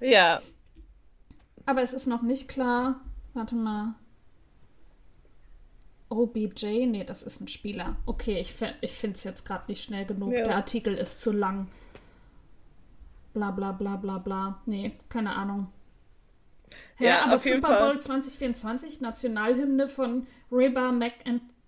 Ja, 0.00 0.40
Aber 1.66 1.82
es 1.82 1.92
ist 1.92 2.06
noch 2.06 2.22
nicht 2.22 2.48
klar. 2.48 3.00
Warte 3.34 3.54
mal. 3.54 3.94
OBJ? 6.08 6.86
Nee, 6.86 7.04
das 7.04 7.22
ist 7.22 7.40
ein 7.40 7.48
Spieler. 7.48 7.96
Okay, 8.06 8.40
ich, 8.40 8.54
ich 8.80 8.92
finde 8.92 9.16
es 9.16 9.24
jetzt 9.24 9.44
gerade 9.44 9.64
nicht 9.68 9.84
schnell 9.84 10.06
genug. 10.06 10.32
Ja. 10.32 10.44
Der 10.44 10.56
Artikel 10.56 10.94
ist 10.94 11.20
zu 11.20 11.32
lang. 11.32 11.68
Bla 13.34 13.50
bla 13.50 13.72
bla 13.72 13.96
bla 13.96 14.16
bla. 14.18 14.62
Nee, 14.64 14.92
keine 15.10 15.36
Ahnung. 15.36 15.66
Hä, 16.96 17.06
Ja, 17.06 17.22
aber 17.24 17.38
Super. 17.38 17.86
Bowl 17.92 17.98
2024, 18.00 19.00
Nationalhymne 19.00 19.88
von 19.88 20.26
Reba 20.52 20.92
Mc 20.92 21.12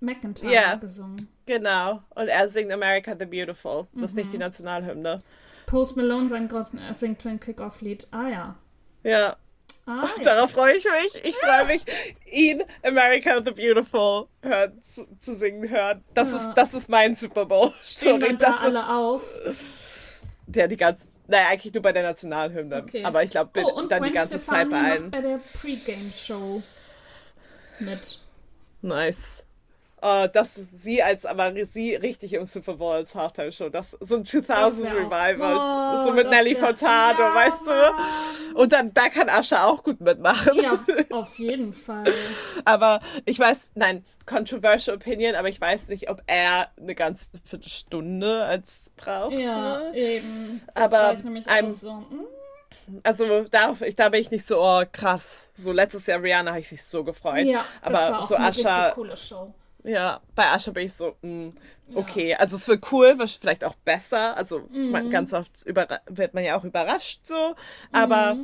McIntyre 0.00 0.52
Ja. 0.52 0.74
gesungen. 0.76 1.28
Genau. 1.46 2.02
Und 2.14 2.28
er 2.28 2.48
singt 2.48 2.72
America 2.72 3.14
the 3.18 3.26
Beautiful. 3.26 3.86
Das 3.92 4.12
ist 4.12 4.16
nicht 4.16 4.32
die 4.32 4.38
Nationalhymne. 4.38 5.22
Post 5.66 5.96
Malone 5.96 6.28
sein 6.28 6.48
er 6.78 6.94
singt 6.94 7.24
ein 7.26 7.38
Kickoff-Lied. 7.38 8.08
Ah 8.10 8.28
ja. 8.28 8.56
Ja. 9.02 9.36
Ah, 9.86 10.04
ja. 10.18 10.22
Darauf 10.22 10.52
freue 10.52 10.74
ich 10.76 10.84
mich. 10.84 11.24
Ich 11.24 11.36
freue 11.36 11.66
mich, 11.66 11.82
ihn 12.30 12.62
America 12.82 13.36
the 13.44 13.50
Beautiful 13.50 14.26
hören, 14.42 14.80
zu, 14.82 15.06
zu 15.18 15.34
singen 15.34 15.68
hören. 15.68 16.02
Das, 16.14 16.30
Ja. 16.32 16.38
ist, 16.38 16.54
das 16.54 16.74
ist 16.74 16.88
mein 16.88 17.14
Super 17.16 17.44
Bowl. 17.46 17.72
Stehen 17.82 18.20
Sorry, 18.20 18.28
dann 18.28 18.38
da 18.38 18.46
das 18.46 18.58
alle 18.64 18.88
auf. 18.88 19.24
der 20.46 20.68
die 20.68 20.76
ganze, 20.76 21.06
naja, 21.30 21.48
eigentlich 21.48 21.72
nur 21.72 21.82
bei 21.82 21.92
der 21.92 22.02
Nationalhymne. 22.02 22.82
Okay. 22.82 23.04
Aber 23.04 23.22
ich 23.22 23.30
glaube, 23.30 23.50
Oh, 23.64 23.82
dann 23.82 24.02
die 24.02 24.10
ganze 24.12 24.42
Zeit 24.42 24.66
Stefani 24.66 24.70
bei 24.70 24.80
macht 24.82 24.90
allen. 24.90 25.10
bei 25.10 25.20
der 25.20 25.38
Pre-Game-Show 25.38 26.62
mit. 27.80 28.18
Nice. 28.82 29.42
Oh, 30.02 30.26
dass 30.32 30.54
sie 30.72 31.02
als, 31.02 31.26
aber 31.26 31.52
sie 31.72 31.94
richtig 31.94 32.32
im 32.32 32.46
Super 32.46 32.74
Bowl 32.74 32.94
als 32.96 33.14
Halftime-Show, 33.14 33.68
das 33.68 33.96
so 34.00 34.16
ein 34.16 34.24
2000 34.24 34.86
Das 34.86 34.94
wär 34.94 35.06
auch- 35.06 35.10
Revival, 35.10 36.00
Oh, 36.00 36.06
so 36.06 36.12
mit 36.12 36.30
Nelly 36.30 36.54
Furtado, 36.54 37.22
Ja, 37.22 37.34
weißt 37.34 37.66
du? 37.66 38.54
Und 38.58 38.72
dann, 38.72 38.94
da 38.94 39.08
kann 39.10 39.28
Ascha 39.28 39.64
auch 39.66 39.82
gut 39.82 40.00
mitmachen. 40.00 40.58
Ja, 40.60 40.78
auf 41.10 41.38
jeden 41.38 41.72
Fall. 41.72 42.12
Aber 42.64 43.00
ich 43.26 43.38
weiß, 43.38 43.70
nein, 43.74 44.04
controversial 44.26 44.96
opinion, 44.96 45.34
aber 45.34 45.48
ich 45.48 45.60
weiß 45.60 45.88
nicht, 45.88 46.08
ob 46.08 46.22
er 46.26 46.68
eine 46.80 46.94
ganze 46.94 47.26
Viertelstunde 47.44 48.44
als 48.44 48.84
braucht. 48.96 49.32
Ja, 49.32 49.80
ne? 49.80 49.96
eben. 49.96 50.60
Das 50.74 50.84
Aber 50.92 51.10
I'm- 51.12 51.72
so. 51.72 51.90
hm? 51.90 52.26
Also 53.02 53.44
da, 53.50 53.74
ich, 53.84 53.96
da 53.96 54.08
bin 54.08 54.20
ich 54.20 54.30
nicht 54.30 54.46
so, 54.46 54.60
oh 54.62 54.82
krass. 54.90 55.50
So 55.54 55.72
letztes 55.72 56.06
Jahr 56.06 56.22
Rihanna 56.22 56.50
habe 56.50 56.60
ich 56.60 56.70
mich 56.70 56.82
so 56.84 57.02
gefreut. 57.04 57.44
Ja, 57.46 57.64
das 57.82 58.06
aber 58.06 58.22
so 58.26 58.36
Ascha, 58.36 58.94
Show. 59.16 59.52
Ja, 59.84 60.20
bei 60.34 60.46
Ascha 60.48 60.70
bin 60.70 60.84
ich 60.86 60.92
so, 60.94 61.16
mm, 61.22 61.48
okay. 61.94 62.34
Also 62.34 62.56
es 62.56 62.66
wird 62.68 62.90
cool, 62.92 63.16
vielleicht 63.40 63.64
auch 63.64 63.74
besser. 63.76 64.36
Also 64.36 64.60
Mhm. 64.70 64.90
man, 64.90 65.10
ganz 65.10 65.32
oft 65.32 65.52
wird 65.66 66.34
man 66.34 66.44
ja 66.44 66.56
auch 66.58 66.64
überrascht 66.64 67.20
so. 67.24 67.54
Aber 67.92 68.36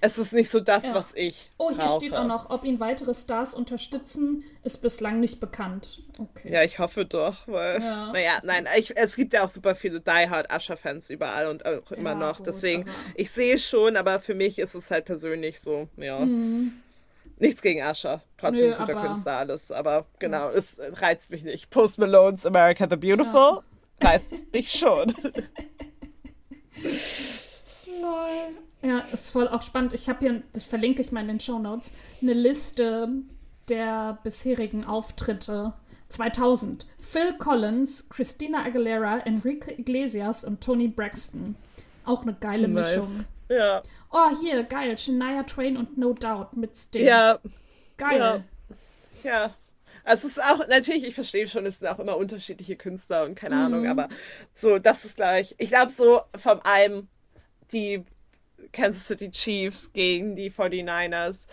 es 0.00 0.16
ist 0.18 0.32
nicht 0.32 0.50
so 0.50 0.58
das, 0.60 0.82
Mhm. 0.84 0.88
Ja. 0.88 0.94
was 0.96 1.12
ich 1.14 1.48
Oh, 1.58 1.68
hier 1.68 1.76
brauche. 1.78 2.00
steht 2.00 2.14
auch 2.16 2.26
noch, 2.26 2.50
ob 2.50 2.64
ihn 2.64 2.80
weitere 2.80 3.14
Stars 3.14 3.54
unterstützen, 3.54 4.42
ist 4.64 4.78
bislang 4.82 5.20
nicht 5.20 5.38
bekannt. 5.38 6.00
Okay. 6.18 6.52
Ja, 6.52 6.62
ich 6.62 6.78
hoffe 6.78 7.04
doch, 7.04 7.46
weil, 7.46 7.80
Ja. 7.80 8.10
naja, 8.12 8.40
nein, 8.42 8.66
ich, 8.78 8.96
es 8.96 9.16
gibt 9.16 9.32
ja 9.34 9.44
auch 9.44 9.48
super 9.48 9.74
viele 9.74 10.00
Die 10.00 10.10
Hard 10.30 10.50
Asher-Fans 10.50 11.10
überall 11.10 11.46
und 11.48 11.64
auch 11.66 11.92
immer 11.92 12.10
Ja, 12.10 12.16
noch. 12.16 12.38
gut, 12.38 12.46
Deswegen, 12.46 12.82
aber- 12.82 12.90
ich 13.14 13.30
sehe 13.30 13.54
es 13.54 13.66
schon, 13.68 13.96
aber 13.96 14.18
für 14.20 14.34
mich 14.34 14.58
ist 14.58 14.74
es 14.74 14.90
halt 14.90 15.04
persönlich 15.04 15.60
so, 15.60 15.88
ja. 15.96 16.26
Nichts 17.42 17.60
gegen 17.60 17.82
Asher. 17.82 18.22
Trotzdem. 18.36 18.70
Nö, 18.70 18.76
guter 18.76 18.92
aber- 18.96 19.06
Künstler, 19.08 19.36
alles. 19.38 19.72
Aber 19.72 20.06
genau, 20.20 20.48
es 20.50 20.78
reizt 20.80 21.30
mich 21.32 21.42
nicht. 21.42 21.70
Post 21.70 21.98
Malone's 21.98 22.46
America 22.46 22.86
the 22.88 22.96
Beautiful 22.96 23.62
reizt 24.00 24.52
mich 24.52 24.70
schon. 24.72 25.12
Lol. 28.00 28.56
Ja, 28.82 29.00
ist 29.12 29.30
voll 29.30 29.48
auch 29.48 29.62
spannend. 29.62 29.92
Ich 29.92 30.08
habe 30.08 30.20
hier, 30.20 30.42
das 30.52 30.62
verlinke 30.62 31.02
ich 31.02 31.10
mal 31.12 31.20
in 31.20 31.28
den 31.28 31.40
Show 31.40 31.58
Notes, 31.58 31.92
eine 32.20 32.32
Liste 32.32 33.08
der 33.68 34.18
bisherigen 34.22 34.84
Auftritte 34.84 35.72
2000. 36.08 36.86
Phil 36.98 37.34
Collins, 37.38 38.08
Christina 38.08 38.64
Aguilera, 38.64 39.18
Enrique 39.18 39.68
Iglesias 39.78 40.44
und 40.44 40.60
Tony 40.62 40.88
Braxton. 40.88 41.56
Auch 42.04 42.22
eine 42.22 42.34
geile 42.34 42.68
Mischung. 42.68 43.24
Ja, 43.54 43.82
Oh, 44.10 44.30
hier, 44.40 44.62
geil. 44.64 44.96
Shania 44.98 45.42
Twain 45.44 45.76
und 45.76 45.98
No 45.98 46.12
Doubt 46.12 46.56
mit 46.56 46.76
Sting. 46.76 47.04
ja, 47.04 47.38
geil. 47.96 48.44
ja. 49.24 49.30
ja. 49.30 49.54
Also 50.04 50.26
es 50.26 50.36
ist 50.36 50.42
auch, 50.42 50.66
natürlich, 50.68 51.04
ich 51.06 51.14
verstehe 51.14 51.46
schon, 51.46 51.64
es 51.64 51.78
sind 51.78 51.86
auch 51.88 52.00
immer 52.00 52.16
unterschiedliche 52.16 52.74
Künstler 52.76 53.24
und 53.24 53.36
keine 53.36 53.54
Mhm. 53.54 53.60
Ahnung, 53.62 53.86
aber 53.86 54.08
so, 54.52 54.78
das 54.80 55.04
ist 55.04 55.16
gleich. 55.16 55.54
Ich 55.58 55.68
glaube 55.68 55.92
so 55.92 56.22
von 56.36 56.58
allem 56.60 57.06
die 57.72 58.04
Kansas 58.72 59.06
City 59.06 59.30
Chiefs 59.30 59.92
gegen 59.92 60.34
die 60.34 60.50
49ers 60.50 61.46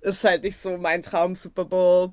ist 0.00 0.24
halt 0.24 0.44
nicht 0.44 0.56
so 0.58 0.78
mein 0.78 1.02
Traum 1.02 1.34
Super 1.34 1.64
Bowl. 1.66 2.12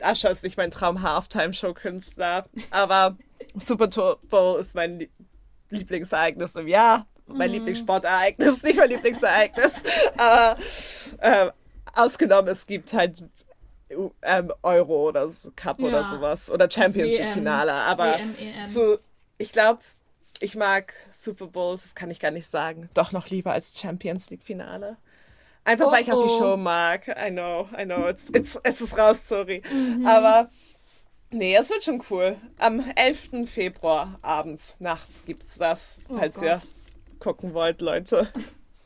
Asher 0.00 0.30
ist 0.30 0.42
nicht 0.44 0.58
mein 0.58 0.70
Traum 0.70 1.00
Halftime-Show-Künstler, 1.02 2.44
aber 2.70 3.16
Super 3.54 3.86
Bowl 4.28 4.60
ist 4.60 4.74
mein 4.74 4.98
Lie- 4.98 5.10
Lieblingsereignis 5.70 6.54
im 6.56 6.68
Jahr. 6.68 7.06
Mein 7.26 7.48
Mhm. 7.50 7.54
Lieblingssportereignis, 7.54 8.62
nicht 8.62 8.76
mein 8.76 8.88
Lieblingsereignis. 8.90 9.82
aber 10.16 10.56
äh, 11.18 11.50
ausgenommen, 11.94 12.48
es 12.52 12.66
gibt 12.66 12.92
halt 12.92 13.24
ähm, 14.22 14.52
Euro 14.62 15.08
oder 15.08 15.28
Cup 15.56 15.78
oder 15.78 16.02
Ja. 16.02 16.08
sowas 16.08 16.50
oder 16.50 16.70
Champions 16.70 17.12
WM, 17.12 17.22
League-Finale. 17.24 17.72
Aber 17.72 18.14
WM, 18.18 18.34
EM. 18.38 18.66
so, 18.66 18.98
ich 19.38 19.52
glaube, 19.52 19.80
ich 20.40 20.56
mag 20.56 20.92
Super 21.12 21.46
Bowls, 21.46 21.82
das 21.82 21.94
kann 21.94 22.10
ich 22.10 22.18
gar 22.20 22.30
nicht 22.30 22.50
sagen, 22.50 22.88
doch 22.94 23.12
noch 23.12 23.28
lieber 23.28 23.52
als 23.52 23.78
Champions 23.78 24.30
League-Finale. 24.30 24.96
Einfach 25.64 25.86
Oh, 25.86 25.92
weil 25.92 26.02
ich 26.02 26.12
auch 26.12 26.22
die 26.22 26.30
oh. 26.30 26.38
Show 26.38 26.56
mag. 26.58 27.08
I 27.08 27.30
know, 27.30 27.68
I 27.78 27.84
know, 27.84 28.06
it's, 28.08 28.24
it's, 28.34 28.58
es 28.64 28.80
ist 28.82 28.98
raus, 28.98 29.20
sorry. 29.26 29.62
Mhm. 29.72 30.04
Aber 30.06 30.50
nee, 31.30 31.56
es 31.56 31.70
wird 31.70 31.84
schon 31.84 32.02
cool. 32.10 32.36
Am 32.58 32.84
11. 32.96 33.48
Februar 33.48 34.18
abends, 34.20 34.76
nachts 34.78 35.24
gibt's 35.24 35.56
das, 35.56 35.98
Oh 36.08 36.18
falls 36.18 36.42
ihr 36.42 36.50
Gott. 36.56 36.68
Gucken 37.24 37.54
wollt, 37.54 37.80
Leute. 37.80 38.28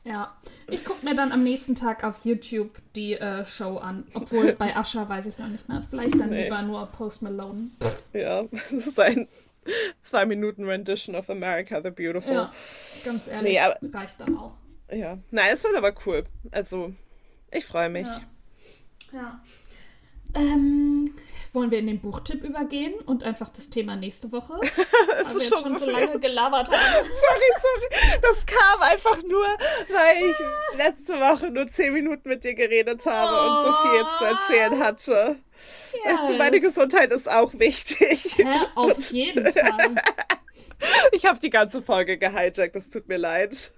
Ja, 0.05 0.35
ich 0.69 0.85
gucke 0.85 1.05
mir 1.05 1.15
dann 1.17 1.33
am 1.33 1.43
nächsten 1.43 1.75
Tag 1.75 2.05
auf 2.05 2.25
YouTube 2.25 2.79
die 2.95 3.15
äh, 3.15 3.45
Show 3.45 3.77
an. 3.79 4.07
Obwohl 4.15 4.53
bei 4.59 4.75
Ascha 4.77 5.07
weiß 5.09 5.27
ich 5.27 5.39
noch 5.39 5.49
nicht 5.49 5.69
mehr. 5.69 5.83
Vielleicht 5.83 6.19
dann 6.19 6.31
Nee. 6.31 6.45
lieber 6.45 6.63
nur 6.63 6.87
Post 6.87 7.21
Malone. 7.23 7.71
Ja, 8.13 8.43
das 8.51 8.71
ist 8.73 8.99
ein 9.01 9.27
zwei 10.01 10.25
Minuten 10.25 10.65
Rendition 10.65 11.15
of 11.17 11.29
America 11.29 11.83
the 11.83 11.91
Beautiful. 11.91 12.33
Ja, 12.33 12.53
ganz 13.05 13.27
ehrlich, 13.27 13.53
Nee, 13.53 13.61
aber- 13.61 13.77
reicht 13.93 14.21
dann 14.21 14.39
auch. 14.39 14.53
Ja, 14.91 15.19
nein, 15.31 15.51
es 15.53 15.65
wird 15.65 15.77
aber 15.77 15.93
cool. 16.07 16.25
Also, 16.53 16.95
ich 17.51 17.67
freue 17.67 17.91
mich. 17.91 18.07
Ja. 18.07 18.23
Ja. 19.13 19.41
Ähm, 20.35 21.13
wollen 21.55 21.71
wir 21.71 21.79
in 21.79 21.87
den 21.87 22.01
Buchtipp 22.01 22.45
übergehen 22.45 22.95
und 23.07 23.25
einfach 23.25 23.49
das 23.49 23.71
Thema 23.71 23.97
nächste 23.97 24.33
Woche? 24.33 24.61
es 25.21 25.35
ist 25.35 25.49
schon 25.49 25.67
schon 25.67 25.79
so 25.79 25.85
so 25.87 25.91
lange 25.91 26.19
gelabert 26.19 26.69
haben. 26.69 26.75
Sorry, 27.05 27.53
sorry. 27.63 28.21
Das 28.23 28.47
kam 28.47 28.83
einfach 28.83 29.23
nur, 29.23 29.45
weil 29.45 30.31
ich 30.31 30.79
letzte 30.79 31.15
Woche 31.15 31.51
nur 31.51 31.69
zehn 31.69 31.93
Minuten 31.93 32.29
mit 32.29 32.45
dir 32.45 32.55
geredet 32.55 33.05
habe 33.07 33.51
und 33.51 33.63
so 33.63 33.73
viel 33.83 34.01
jetzt 34.01 34.19
zu 34.19 34.25
erzählen 34.25 34.79
hatte. 34.83 35.37
Weißt 36.05 36.29
du, 36.29 36.35
meine 36.35 36.57
Yes. 36.57 36.65
Gesundheit 36.67 37.11
ist 37.11 37.29
auch 37.29 37.53
wichtig. 37.55 38.37
Hä? 38.37 38.45
Auf 38.75 39.11
jeden 39.11 39.47
Fall. 39.53 39.95
Ich 41.11 41.27
habe 41.27 41.41
die 41.41 41.51
ganze 41.51 41.83
Folge 41.83 42.19
gehijackt, 42.19 42.77
das 42.77 42.89
tut 42.89 43.09
mir 43.09 43.17
leid. 43.17 43.73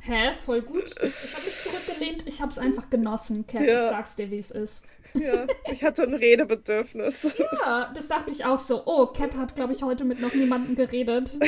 Hä? 0.00 0.32
Voll 0.44 0.62
gut. 0.62 0.90
Ich 1.02 1.34
habe 1.34 1.44
mich 1.44 1.58
zurückgelehnt. 1.60 2.26
Ich 2.26 2.40
habe 2.42 2.50
es 2.50 2.58
einfach 2.58 2.90
genossen, 2.90 3.46
Cat. 3.46 3.62
Ja. 3.62 3.86
Ich 3.86 3.90
sag's 3.90 4.16
dir, 4.16 4.30
wie 4.30 4.38
es 4.38 4.50
ist. 4.50 4.84
Ja, 5.14 5.46
ich 5.70 5.84
hatte 5.84 6.02
ein 6.02 6.14
Redebedürfnis. 6.14 7.28
Ja, 7.64 7.92
das 7.94 8.08
dachte 8.08 8.32
ich 8.32 8.44
auch 8.44 8.58
so. 8.58 8.82
Oh, 8.84 9.06
Cat 9.06 9.36
hat, 9.36 9.54
glaube 9.54 9.72
ich, 9.72 9.82
heute 9.82 10.04
mit 10.04 10.20
noch 10.20 10.34
niemandem 10.34 10.74
geredet. 10.74 11.38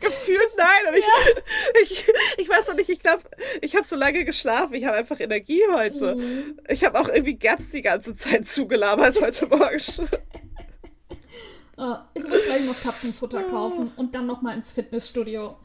Gefühlt 0.00 0.50
nein. 0.56 0.88
Und 0.88 0.96
ich, 0.96 1.04
ich, 1.82 2.04
ich 2.38 2.48
weiß 2.48 2.68
noch 2.68 2.74
nicht, 2.76 2.88
ich 2.88 3.00
glaube, 3.00 3.22
ich 3.60 3.76
habe 3.76 3.84
so 3.84 3.96
lange 3.96 4.24
geschlafen. 4.24 4.74
Ich 4.74 4.84
habe 4.86 4.96
einfach 4.96 5.20
Energie 5.20 5.62
heute. 5.72 6.14
Mhm. 6.16 6.58
Ich 6.68 6.84
habe 6.84 6.98
auch 6.98 7.08
irgendwie 7.08 7.36
Gaps 7.36 7.70
die 7.70 7.82
ganze 7.82 8.16
Zeit 8.16 8.48
zugelabert 8.48 9.20
heute 9.20 9.46
Morgen 9.46 9.78
schon. 9.78 10.08
Äh, 11.76 11.96
ich 12.14 12.26
muss 12.26 12.44
gleich 12.44 12.64
noch 12.64 12.80
Katzenfutter 12.82 13.42
kaufen 13.44 13.92
und 13.96 14.14
dann 14.14 14.26
noch 14.26 14.42
mal 14.42 14.54
ins 14.54 14.72
Fitnessstudio. 14.72 15.56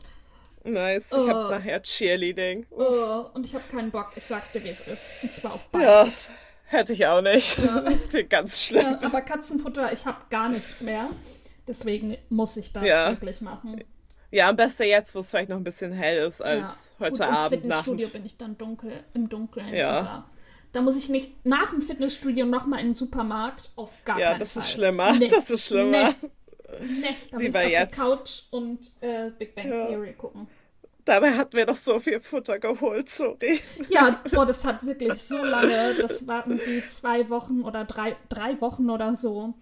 Nice. 0.64 1.08
Ich 1.12 1.18
Oh. 1.18 1.28
habe 1.28 1.56
nachher 1.56 1.82
Cheerleading. 1.82 2.66
Oh, 2.72 3.26
und 3.34 3.46
ich 3.46 3.56
habe 3.56 3.64
keinen 3.72 3.92
Bock. 3.92 4.12
Ich 4.16 4.24
sag's 4.26 4.52
dir, 4.52 4.64
wie 4.64 4.70
es 4.70 4.88
ist. 4.88 5.24
Und 5.24 5.32
zwar 5.32 5.54
auf 5.54 5.70
Ja, 5.74 6.02
beides. 6.02 6.28
das 6.28 6.32
hätte 6.66 6.94
ich 6.94 7.06
auch 7.08 7.22
nicht. 7.22 7.58
Das 7.86 8.10
klingt 8.10 8.30
ganz 8.30 8.62
schlimm. 8.66 8.82
Ja, 8.84 9.00
aber 9.02 9.22
Katzenfutter, 9.22 9.92
ich 9.94 10.06
habe 10.06 10.18
gar 10.30 10.50
nichts 10.50 10.82
mehr. 10.84 11.10
Deswegen 11.68 12.18
muss 12.30 12.58
ich 12.58 12.74
das 12.74 12.84
Ja. 12.84 13.10
wirklich 13.12 13.42
machen. 13.42 13.84
Ja, 14.32 14.50
am 14.50 14.56
besten 14.56 14.84
jetzt, 14.84 15.16
wo 15.16 15.20
es 15.20 15.30
vielleicht 15.30 15.50
noch 15.50 15.58
ein 15.58 15.64
bisschen 15.64 15.92
hell 15.92 16.28
ist, 16.28 16.42
als 16.42 16.92
ja. 17.00 17.06
heute 17.06 17.12
Gut, 17.14 17.22
Abend 17.22 17.34
nach. 17.34 17.50
Fitnessstudio 17.50 18.08
bin 18.10 18.26
ich 18.26 18.38
dann 18.38 18.58
dunkel, 18.58 19.04
im 19.14 19.28
Dunkeln. 19.30 19.74
Ja. 19.74 20.02
oder- 20.02 20.30
Da 20.72 20.82
muss 20.82 20.98
ich 21.00 21.10
nicht 21.10 21.44
nach 21.48 21.72
dem 21.72 21.82
Fitnessstudio 21.82 22.46
noch 22.46 22.68
mal 22.68 22.78
in 22.80 22.88
den 22.90 22.94
Supermarkt. 22.94 23.72
Auf 23.76 23.90
gar 24.06 24.20
Ja, 24.20 24.30
keinen 24.32 24.40
das 24.42 24.54
Fall. 24.54 24.62
ist 24.64 24.72
schlimmer. 24.72 25.14
Nee. 25.14 25.28
Das 25.30 25.50
ist 25.50 25.66
schlimmer. 25.66 26.14
Nee, 26.80 26.88
nee. 27.02 27.16
da 27.32 27.38
Lieber 27.38 27.62
ich 27.62 27.66
auf 27.66 27.72
jetzt. 27.72 27.98
die 27.98 28.02
Couch 28.02 28.42
und 28.52 28.92
äh, 29.02 29.32
Big 29.32 29.56
Bang 29.56 29.68
Ja. 29.68 29.88
Theory 29.88 30.14
gucken. 30.14 30.48
Dabei 31.10 31.32
hatten 31.32 31.58
wir 31.58 31.66
doch 31.66 31.76
so 31.76 32.00
viel 32.00 32.20
Futter 32.20 32.60
geholt, 32.60 33.10
sorry. 33.10 33.60
Ja, 33.90 34.22
boah, 34.32 34.46
das 34.46 34.64
hat 34.64 34.86
wirklich 34.86 35.14
so 35.24 35.38
lange, 35.44 35.96
das 35.96 36.28
war 36.28 36.46
irgendwie 36.48 36.88
zwei 36.88 37.28
Wochen 37.32 37.64
oder 37.64 37.84
drei, 37.84 38.16
drei 38.30 38.62
Wochen 38.62 38.92
oder 38.92 39.16
so, 39.16 39.56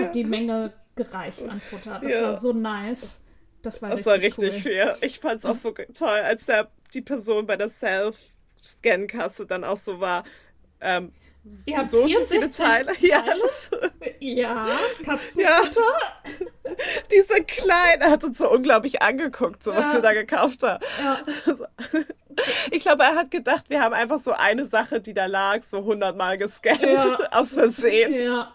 hat 0.00 0.16
die 0.16 0.24
Menge 0.24 0.72
gereicht 0.96 1.48
an 1.48 1.60
Futter. 1.60 2.00
Das 2.02 2.12
Ja. 2.14 2.22
war 2.24 2.34
so 2.36 2.52
nice. 2.52 3.20
Das 3.62 3.80
war 3.80 3.90
Das 3.90 3.98
richtig, 3.98 4.06
war 4.06 4.14
richtig 4.44 4.54
cool. 4.66 4.72
viel. 4.72 4.94
Ich 5.02 5.20
fand 5.20 5.38
es 5.38 5.44
auch 5.46 5.54
so 5.54 5.70
toll, 5.96 6.08
als 6.08 6.46
der, 6.46 6.68
die 6.94 7.00
Person 7.02 7.46
bei 7.46 7.56
der 7.56 7.68
Self-Scan-Kasse 7.68 9.46
dann 9.46 9.62
auch 9.62 9.76
so 9.76 10.00
war. 10.00 10.24
Ähm, 10.80 11.12
Ihr 11.66 11.78
habt 11.78 11.90
so 11.90 12.04
64 12.04 12.66
Teile. 12.66 12.92
Teile? 13.00 13.42
Ja, 14.20 14.66
Katzenfutter. 15.04 15.80
Ja. 16.68 16.74
Die 17.10 17.44
klein. 17.44 18.00
Er 18.00 18.10
hat 18.10 18.24
uns 18.24 18.38
so 18.38 18.50
unglaublich 18.50 19.00
angeguckt, 19.00 19.62
so 19.62 19.72
was 19.72 19.86
ja. 19.86 19.94
wir 19.94 20.02
da 20.02 20.12
gekauft 20.12 20.62
haben. 20.62 20.84
Ja. 21.02 21.18
Ich 22.70 22.82
glaube, 22.82 23.02
er 23.02 23.16
hat 23.16 23.32
gedacht, 23.32 23.68
wir 23.68 23.80
haben 23.80 23.92
einfach 23.92 24.20
so 24.20 24.30
eine 24.30 24.64
Sache, 24.64 25.00
die 25.00 25.12
da 25.12 25.26
lag, 25.26 25.62
so 25.62 25.82
hundertmal 25.82 26.38
gescannt, 26.38 26.82
ja. 26.82 27.18
aus 27.32 27.54
Versehen. 27.54 28.14
Ja. 28.14 28.54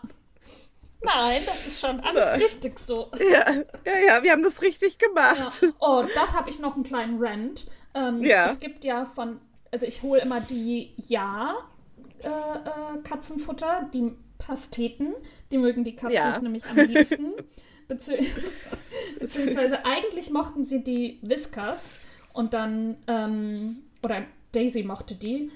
Nein, 1.02 1.42
das 1.46 1.68
ist 1.68 1.82
schon 1.82 2.00
alles 2.00 2.32
Nein. 2.32 2.42
richtig 2.42 2.80
so. 2.80 3.12
Ja, 3.20 3.52
ja, 3.84 4.00
ja, 4.08 4.24
wir 4.24 4.32
haben 4.32 4.42
das 4.42 4.62
richtig 4.62 5.00
gemacht. 5.00 5.62
Ja. 5.62 5.68
Oh, 5.82 6.06
da 6.16 6.34
habe 6.34 6.50
ich 6.50 6.60
noch 6.60 6.76
einen 6.76 6.86
kleinen 6.86 7.22
Rant. 7.22 7.68
Ähm, 7.94 8.24
ja. 8.24 8.46
Es 8.46 8.62
gibt 8.62 8.86
ja 8.86 9.04
von, 9.04 9.42
also 9.70 9.86
ich 9.86 10.02
hole 10.02 10.22
immer 10.22 10.40
die 10.40 10.94
Ja 10.96 11.58
äh, 12.24 12.28
äh, 12.28 13.02
Katzenfutter, 13.04 13.90
die 13.94 14.12
Pasteten, 14.38 15.14
die 15.52 15.58
mögen 15.58 15.84
die 15.84 15.96
Katzen 15.96 16.16
ja. 16.16 16.40
nämlich 16.40 16.66
am 16.66 16.78
liebsten. 16.78 17.34
Bezieh 17.88 18.26
beziehungsweise 19.20 19.86
eigentlich 19.86 20.32
mochten 20.32 20.64
sie 20.64 20.84
die 20.84 21.20
Whiskers 21.22 22.00
und 22.32 22.54
dann, 22.54 22.98
ähm, 23.08 23.84
oder 24.02 24.24
Daisy 24.54 24.84
mochte 24.84 25.16
die. 25.16 25.52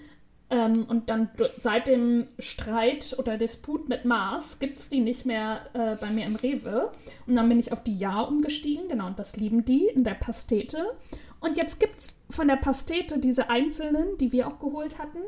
Ähm, 0.50 0.86
und 0.88 1.10
dann 1.10 1.30
seit 1.58 1.88
dem 1.88 2.28
Streit 2.40 3.16
oder 3.18 3.38
Disput 3.38 3.90
mit 3.90 4.06
Mars 4.06 4.60
gibt 4.60 4.78
es 4.78 4.88
die 4.88 5.02
nicht 5.02 5.26
mehr 5.26 5.70
äh, 5.74 5.96
bei 5.98 6.10
mir 6.10 6.26
im 6.26 6.38
Rewe. 6.38 6.92
Und 7.26 7.36
dann 7.36 7.50
bin 7.50 7.60
ich 7.60 7.74
auf 7.74 7.84
die 7.84 7.98
Ja 7.98 8.22
umgestiegen, 8.22 8.88
genau, 8.88 9.08
und 9.08 9.20
das 9.20 9.36
lieben 9.36 9.66
die 9.66 9.88
in 9.88 10.06
der 10.06 10.14
Pastete. 10.14 10.96
Und 11.42 11.58
jetzt 11.58 11.80
gibt 11.80 12.00
es 12.00 12.16
von 12.30 12.48
der 12.48 12.56
Pastete 12.56 13.20
diese 13.20 13.50
einzelnen, 13.50 14.18
die 14.20 14.32
wir 14.32 14.48
auch 14.48 14.60
geholt 14.60 14.98
hatten, 14.98 15.20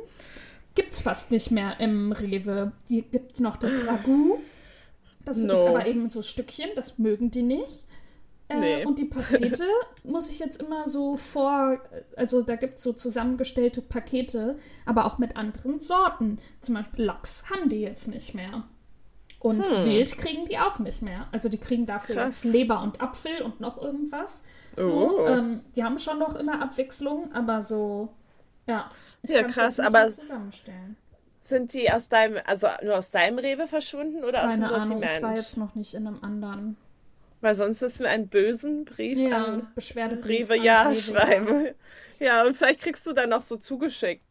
gibt 0.76 0.94
es 0.94 1.02
fast 1.02 1.32
nicht 1.32 1.52
mehr 1.52 1.80
im 1.80 2.12
Rewe. 2.12 2.72
Hier 2.88 3.04
gibt 3.04 3.34
es 3.34 3.40
noch 3.40 3.56
das 3.56 3.78
Ragout. 3.86 4.40
Das 5.26 5.38
no. 5.38 5.54
ist 5.54 5.68
aber 5.68 5.86
eben 5.86 6.10
so 6.10 6.22
Stückchen, 6.22 6.70
das 6.76 6.98
mögen 6.98 7.32
die 7.32 7.44
nicht. 7.44 7.86
Äh, 8.48 8.60
nee. 8.60 8.86
Und 8.86 8.98
die 8.98 9.06
Pastete 9.06 9.66
muss 10.04 10.30
ich 10.30 10.40
jetzt 10.40 10.62
immer 10.62 10.88
so 10.88 11.18
vor, 11.18 11.80
also 12.16 12.42
da 12.42 12.56
gibt 12.56 12.78
es 12.78 12.84
so 12.84 12.94
zusammengestellte 12.94 13.82
Pakete, 13.82 14.58
aber 14.86 15.06
auch 15.06 15.20
mit 15.20 15.38
anderen 15.38 15.80
Sorten. 15.80 16.40
Zum 16.62 16.76
Beispiel 16.76 17.06
Lachs 17.06 17.50
haben 17.50 17.70
die 17.70 17.82
jetzt 17.82 18.08
nicht 18.08 18.34
mehr. 18.34 18.64
Und 19.40 19.64
hm. 19.64 19.86
Wild 19.86 20.18
kriegen 20.18 20.46
die 20.46 20.58
auch 20.58 20.80
nicht 20.80 21.02
mehr. 21.02 21.28
Also 21.32 21.48
die 21.48 21.60
kriegen 21.60 21.86
dafür 21.86 22.26
jetzt 22.26 22.44
Leber 22.44 22.82
und 22.82 23.02
Apfel 23.02 23.42
und 23.42 23.62
noch 23.62 23.82
irgendwas. 23.82 24.44
So, 24.76 25.20
oh. 25.20 25.28
ähm, 25.28 25.62
die 25.76 25.84
haben 25.84 25.98
schon 25.98 26.20
noch 26.20 26.36
immer 26.36 26.62
Abwechslung, 26.62 27.32
aber 27.34 27.62
so, 27.62 28.10
ja. 28.70 28.92
ja, 29.24 29.44
krass, 29.44 29.80
aber 29.80 30.12
zusammenstellen. 30.12 30.98
Sind 31.42 31.74
die 31.74 31.92
aus 31.92 32.10
deinem, 32.10 32.38
also 32.46 32.68
nur 32.84 32.98
aus 32.98 33.12
deinem 33.12 33.40
Rewe 33.40 33.68
verschwunden 33.68 34.24
oder 34.24 34.40
Keine 34.40 34.46
aus 34.46 34.56
dem 34.56 34.68
Sortiment? 34.68 34.92
Ahnung, 34.92 35.04
ich 35.04 35.22
war 35.22 35.36
jetzt 35.36 35.58
noch 35.58 35.76
nicht 35.76 35.94
in 35.94 36.06
einem 36.06 36.24
anderen. 36.24 36.78
Weil 37.42 37.56
sonst 37.56 37.82
müssen 37.82 38.00
wir 38.00 38.10
einen 38.10 38.28
bösen 38.28 38.84
Brief 38.84 39.18
ja, 39.18 39.46
an 39.46 39.68
Beschwerdebrief 39.74 40.50
Rewe 40.50 40.58
Ja 40.58 40.94
schreiben. 40.96 41.70
Ja, 42.20 42.46
und 42.46 42.58
vielleicht 42.58 42.82
kriegst 42.82 43.08
du 43.08 43.14
dann 43.14 43.30
noch 43.30 43.42
so 43.42 43.56
zugeschickt, 43.56 44.26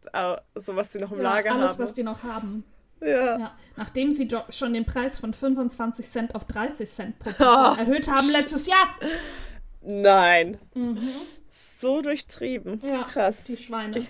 so 0.54 0.76
was 0.76 0.90
die 0.90 0.98
noch 0.98 1.10
im 1.10 1.18
ja, 1.18 1.24
Lager 1.24 1.52
alles, 1.52 1.54
haben. 1.54 1.62
Alles, 1.62 1.78
was 1.78 1.92
die 1.94 2.02
noch 2.02 2.22
haben. 2.22 2.64
Ja. 3.00 3.38
ja. 3.38 3.56
Nachdem 3.76 4.12
sie 4.12 4.28
schon 4.50 4.74
den 4.74 4.84
Preis 4.84 5.20
von 5.20 5.32
25 5.32 6.06
Cent 6.06 6.34
auf 6.34 6.44
30 6.44 6.90
Cent 6.90 7.18
pro 7.18 7.30
oh. 7.40 7.76
erhöht 7.78 8.08
haben 8.08 8.28
letztes 8.30 8.66
Jahr. 8.66 8.88
Nein. 9.80 10.58
Mhm. 10.74 10.98
So 11.76 12.02
durchtrieben. 12.02 12.82
Ja, 12.84 13.04
Krass. 13.04 13.36
Die 13.46 13.56
Schweine. 13.56 13.98
Ich, 13.98 14.08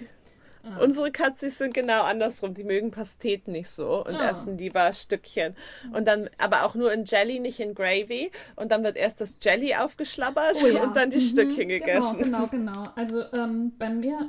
Ah. 0.77 0.83
Unsere 0.83 1.11
Katzis 1.11 1.59
sind 1.59 1.75
genau 1.75 2.03
andersrum. 2.03 2.55
Die 2.55 2.65
mögen 2.65 2.91
Pasteten 2.91 3.53
nicht 3.53 3.71
so 3.71 4.05
und 4.05 4.15
ah. 4.15 4.31
essen 4.31 4.59
lieber 4.59 4.93
Stückchen. 4.93 5.55
Und 5.93 6.07
dann, 6.07 6.29
aber 6.39 6.65
auch 6.65 6.75
nur 6.75 6.93
in 6.93 7.05
Jelly, 7.05 7.41
nicht 7.41 7.61
in 7.61 7.75
Gravy. 7.75 8.31
Und 8.57 8.73
dann 8.73 8.83
wird 8.85 8.97
erst 8.97 9.21
das 9.21 9.39
Jelly 9.41 9.75
aufgeschlabbert 9.75 10.57
oh, 10.65 10.67
ja. 10.69 10.83
und 10.83 10.97
dann 10.97 11.11
die 11.11 11.19
mhm. 11.19 11.23
Stückchen 11.23 11.69
genau, 11.69 11.85
gegessen. 11.85 12.19
Genau, 12.19 12.47
genau, 12.47 12.73
genau. 12.73 12.91
Also 12.97 13.23
ähm, 13.35 13.73
bei 13.79 13.91
mir, 13.91 14.29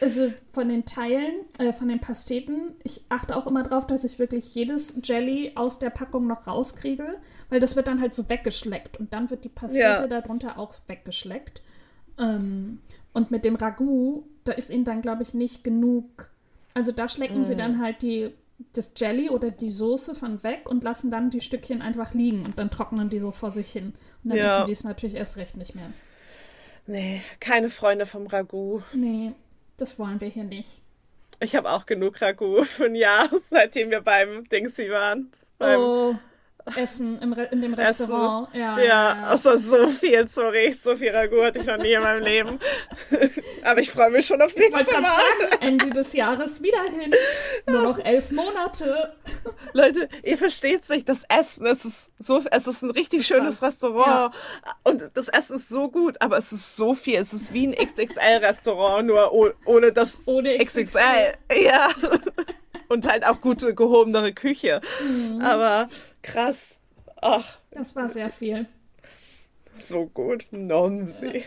also 0.00 0.32
von 0.52 0.68
den 0.68 0.84
Teilen, 0.84 1.32
äh, 1.58 1.72
von 1.72 1.88
den 1.88 2.00
Pasteten, 2.00 2.72
ich 2.82 3.04
achte 3.08 3.36
auch 3.36 3.46
immer 3.46 3.62
darauf, 3.62 3.86
dass 3.86 4.04
ich 4.04 4.18
wirklich 4.18 4.54
jedes 4.54 4.94
Jelly 5.02 5.52
aus 5.54 5.78
der 5.78 5.90
Packung 5.90 6.26
noch 6.26 6.46
rauskriege, 6.46 7.16
weil 7.48 7.60
das 7.60 7.76
wird 7.76 7.86
dann 7.86 8.00
halt 8.00 8.14
so 8.14 8.28
weggeschleckt 8.28 8.98
und 8.98 9.12
dann 9.12 9.30
wird 9.30 9.44
die 9.44 9.48
Pastete 9.48 9.80
ja. 9.80 10.06
darunter 10.06 10.58
auch 10.58 10.74
weggeschleckt. 10.86 11.62
Ähm, 12.18 12.80
und 13.12 13.30
mit 13.30 13.44
dem 13.44 13.54
Ragout, 13.54 14.24
da 14.44 14.52
ist 14.52 14.70
ihnen 14.70 14.84
dann, 14.84 15.02
glaube 15.02 15.22
ich, 15.22 15.34
nicht 15.34 15.64
genug. 15.64 16.30
Also 16.74 16.92
da 16.92 17.08
schlecken 17.08 17.40
mm. 17.40 17.44
sie 17.44 17.56
dann 17.56 17.80
halt 17.80 18.02
die, 18.02 18.32
das 18.72 18.92
Jelly 18.96 19.30
oder 19.30 19.50
die 19.50 19.70
Soße 19.70 20.14
von 20.14 20.42
weg 20.42 20.68
und 20.68 20.84
lassen 20.84 21.10
dann 21.10 21.30
die 21.30 21.40
Stückchen 21.40 21.82
einfach 21.82 22.14
liegen 22.14 22.44
und 22.44 22.58
dann 22.58 22.70
trocknen 22.70 23.08
die 23.08 23.18
so 23.18 23.30
vor 23.30 23.50
sich 23.50 23.70
hin. 23.70 23.94
Und 24.22 24.30
dann 24.30 24.38
ja. 24.38 24.46
essen 24.46 24.64
die 24.66 24.72
es 24.72 24.84
natürlich 24.84 25.16
erst 25.16 25.36
recht 25.36 25.56
nicht 25.56 25.74
mehr. 25.74 25.90
Nee, 26.86 27.22
keine 27.40 27.70
Freunde 27.70 28.06
vom 28.06 28.26
Ragout. 28.26 28.82
Nee, 28.92 29.32
das 29.76 29.98
wollen 29.98 30.20
wir 30.20 30.28
hier 30.28 30.44
nicht. 30.44 30.80
Ich 31.40 31.56
habe 31.56 31.70
auch 31.70 31.86
genug 31.86 32.20
Ragout 32.20 32.64
für 32.64 32.86
ein 32.86 32.94
Jahr, 32.94 33.28
seitdem 33.50 33.90
wir 33.90 34.00
beim 34.00 34.48
Dingsy 34.48 34.90
waren. 34.90 35.30
Beim 35.58 35.80
oh, 35.80 36.14
Essen 36.76 37.20
im 37.20 37.32
in 37.34 37.60
dem 37.60 37.74
Restaurant. 37.74 38.48
Essen. 38.48 38.60
Ja, 38.60 38.78
ja, 38.78 38.84
ja. 38.84 39.30
außer 39.32 39.58
so 39.58 39.86
viel, 39.88 40.26
sorry, 40.28 40.72
so 40.72 40.96
viel 40.96 41.10
Ragout 41.10 41.44
hatte 41.44 41.58
ich 41.58 41.66
noch 41.66 41.76
nie 41.76 41.92
in 41.92 42.02
meinem 42.02 42.22
Leben. 42.22 42.58
Aber 43.64 43.80
ich 43.80 43.90
freue 43.90 44.10
mich 44.10 44.26
schon 44.26 44.40
aufs 44.40 44.56
nächste 44.56 44.82
ich 44.82 44.90
Mal. 44.90 45.06
Sagen, 45.06 45.60
Ende 45.60 45.90
des 45.90 46.14
Jahres 46.14 46.62
wieder 46.62 46.82
hin. 46.84 47.12
Nur 47.66 47.82
noch 47.82 47.98
elf 47.98 48.30
Monate. 48.30 49.14
Leute, 49.74 50.08
ihr 50.22 50.38
versteht 50.38 50.86
sich, 50.86 51.04
das 51.04 51.22
Essen, 51.28 51.66
es 51.66 51.84
ist 51.84 52.10
so, 52.18 52.42
es 52.50 52.66
ist 52.66 52.82
ein 52.82 52.90
richtig 52.90 53.26
schönes 53.26 53.62
Restaurant 53.62 54.34
ja. 54.34 54.74
und 54.84 55.02
das 55.14 55.28
Essen 55.28 55.56
ist 55.56 55.68
so 55.68 55.90
gut, 55.90 56.20
aber 56.20 56.38
es 56.38 56.52
ist 56.52 56.76
so 56.76 56.94
viel. 56.94 57.16
Es 57.16 57.34
ist 57.34 57.52
wie 57.52 57.66
ein 57.66 57.74
XXL-Restaurant, 57.74 59.06
nur 59.06 59.32
ohne 59.32 59.92
das 59.92 60.22
ohne 60.26 60.56
XXL. 60.56 60.84
XXL. 60.84 61.32
Ja. 61.64 61.88
Und 62.88 63.06
halt 63.06 63.26
auch 63.26 63.40
gute, 63.40 63.74
gehobenere 63.74 64.32
Küche. 64.32 64.80
Mhm. 65.02 65.40
Aber 65.40 65.88
Krass. 66.24 66.76
Ach. 67.20 67.58
Das 67.70 67.94
war 67.94 68.08
sehr 68.08 68.30
viel. 68.30 68.66
So 69.74 70.06
gut. 70.06 70.46
Nonsi. 70.52 71.44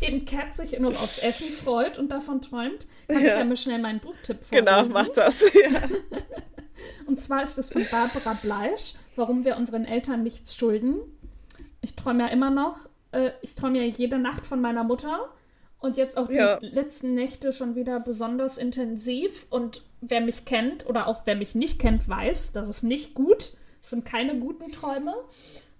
Wenn 0.00 0.24
Cat 0.26 0.56
sich 0.56 0.78
nur 0.78 0.98
aufs 1.00 1.18
Essen 1.18 1.48
freut 1.48 1.98
und 1.98 2.08
davon 2.08 2.42
träumt, 2.42 2.88
kann 3.06 3.24
ja. 3.24 3.32
ich 3.32 3.38
ja 3.38 3.44
mal 3.44 3.56
schnell 3.56 3.78
meinen 3.78 4.00
Buchtipp 4.00 4.42
vorlesen. 4.42 4.66
Genau, 4.66 4.88
mach 4.88 5.08
das. 5.08 5.44
Ja. 5.54 5.88
und 7.06 7.20
zwar 7.20 7.44
ist 7.44 7.58
es 7.58 7.70
von 7.70 7.86
Barbara 7.88 8.34
Bleisch, 8.42 8.94
warum 9.14 9.44
wir 9.44 9.56
unseren 9.56 9.84
Eltern 9.84 10.24
nichts 10.24 10.56
schulden. 10.56 10.96
Ich 11.80 11.94
träume 11.94 12.24
ja 12.24 12.28
immer 12.30 12.50
noch, 12.50 12.88
äh, 13.12 13.30
ich 13.40 13.54
träume 13.54 13.78
ja 13.78 13.84
jede 13.84 14.18
Nacht 14.18 14.46
von 14.46 14.60
meiner 14.60 14.82
Mutter 14.82 15.32
und 15.84 15.98
jetzt 15.98 16.16
auch 16.16 16.28
die 16.28 16.36
ja. 16.36 16.56
letzten 16.62 17.12
Nächte 17.12 17.52
schon 17.52 17.74
wieder 17.74 18.00
besonders 18.00 18.56
intensiv. 18.56 19.46
Und 19.50 19.82
wer 20.00 20.22
mich 20.22 20.46
kennt 20.46 20.86
oder 20.86 21.06
auch 21.06 21.26
wer 21.26 21.36
mich 21.36 21.54
nicht 21.54 21.78
kennt, 21.78 22.08
weiß, 22.08 22.52
das 22.52 22.70
ist 22.70 22.84
nicht 22.84 23.12
gut. 23.12 23.52
Es 23.82 23.90
sind 23.90 24.06
keine 24.06 24.38
guten 24.38 24.72
Träume. 24.72 25.12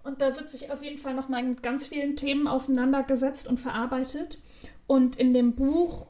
Und 0.02 0.20
da 0.20 0.36
wird 0.36 0.50
sich 0.50 0.70
auf 0.70 0.82
jeden 0.82 0.98
Fall 0.98 1.14
noch 1.14 1.30
mal 1.30 1.42
mit 1.42 1.62
ganz 1.62 1.86
vielen 1.86 2.16
Themen 2.16 2.46
auseinandergesetzt 2.46 3.48
und 3.48 3.58
verarbeitet. 3.58 4.38
Und 4.86 5.16
in 5.16 5.32
dem 5.32 5.54
Buch 5.54 6.08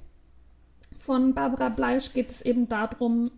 von 0.99 1.32
Barbara 1.32 1.68
Bleisch 1.68 2.14
geht 2.14 2.32
es 2.32 2.42
eben 2.42 2.68
darum, 2.68 3.30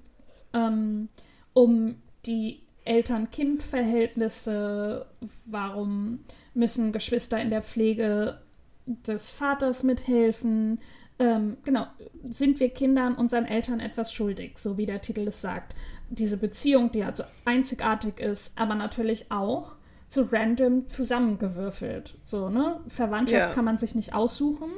ähm, 0.54 1.08
um 1.52 1.96
die 2.24 2.62
Eltern-Kind-Verhältnisse, 2.86 5.04
warum 5.44 6.20
müssen 6.54 6.92
Geschwister 6.92 7.38
in 7.38 7.50
der 7.50 7.60
Pflege 7.60 8.38
des 8.86 9.30
Vaters 9.30 9.82
mithelfen. 9.82 10.80
Ähm, 11.18 11.56
genau, 11.64 11.86
sind 12.28 12.60
wir 12.60 12.68
Kindern 12.70 13.14
unseren 13.14 13.46
Eltern 13.46 13.80
etwas 13.80 14.12
schuldig, 14.12 14.58
so 14.58 14.76
wie 14.76 14.86
der 14.86 15.00
Titel 15.00 15.26
es 15.28 15.40
sagt. 15.40 15.74
Diese 16.10 16.36
Beziehung, 16.36 16.90
die 16.92 17.04
also 17.04 17.24
einzigartig 17.44 18.20
ist, 18.20 18.58
aber 18.58 18.74
natürlich 18.74 19.30
auch 19.30 19.76
so 20.08 20.22
random 20.30 20.86
zusammengewürfelt. 20.86 22.16
So, 22.22 22.48
ne? 22.48 22.80
Verwandtschaft 22.86 23.48
ja. 23.48 23.52
kann 23.52 23.64
man 23.64 23.78
sich 23.78 23.94
nicht 23.94 24.14
aussuchen, 24.14 24.70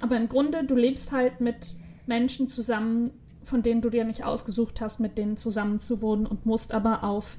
aber 0.00 0.16
im 0.16 0.28
Grunde, 0.28 0.64
du 0.64 0.76
lebst 0.76 1.12
halt 1.12 1.40
mit 1.40 1.74
Menschen 2.06 2.46
zusammen, 2.46 3.10
von 3.42 3.62
denen 3.62 3.80
du 3.80 3.90
dir 3.90 4.04
nicht 4.04 4.24
ausgesucht 4.24 4.80
hast, 4.80 5.00
mit 5.00 5.18
denen 5.18 5.36
zusammen 5.36 5.80
zu 5.80 6.02
wohnen 6.02 6.26
und 6.26 6.46
musst 6.46 6.72
aber 6.72 7.04
auf 7.04 7.38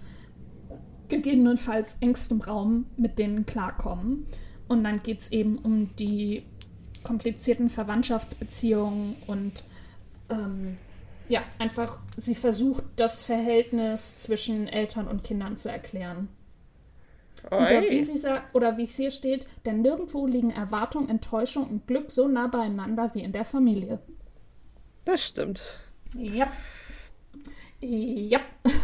gegebenenfalls 1.10 1.98
engstem 2.02 2.42
Raum 2.42 2.86
mit 2.98 3.20
denen 3.20 3.46
klarkommen. 3.46 4.26
Und 4.68 4.84
dann 4.84 5.02
geht 5.04 5.22
es 5.22 5.32
eben 5.32 5.58
um 5.60 5.96
die 5.96 6.44
komplizierten 7.04 7.70
Verwandtschaftsbeziehungen 7.70 9.16
und 9.28 9.64
ähm, 10.30 10.78
ja, 11.30 11.42
einfach, 11.58 12.00
sie 12.16 12.36
versucht, 12.36 12.84
das 12.96 13.24
Verhältnis 13.24 14.16
zwischen 14.16 14.68
Eltern 14.68 15.08
und 15.08 15.24
Kindern 15.24 15.58
zu 15.58 15.70
erklären. 15.70 16.30
Oder 17.46 17.82
wie, 17.82 18.02
sie 18.02 18.16
sagt, 18.16 18.54
oder 18.56 18.78
wie 18.78 18.84
es 18.84 18.98
hier 18.98 19.12
steht, 19.12 19.48
denn 19.66 19.82
nirgendwo 19.82 20.28
liegen 20.28 20.52
Erwartung, 20.52 21.08
Enttäuschung 21.08 21.70
und 21.70 21.88
Glück 21.88 22.12
so 22.12 22.28
nah 22.28 22.48
beieinander 22.48 23.12
wie 23.14 23.22
in 23.22 23.32
der 23.32 23.46
Familie. 23.46 24.00
Das 25.06 25.26
stimmt. 25.26 25.62
Ja. 26.16 26.52
Ja. 27.80 28.40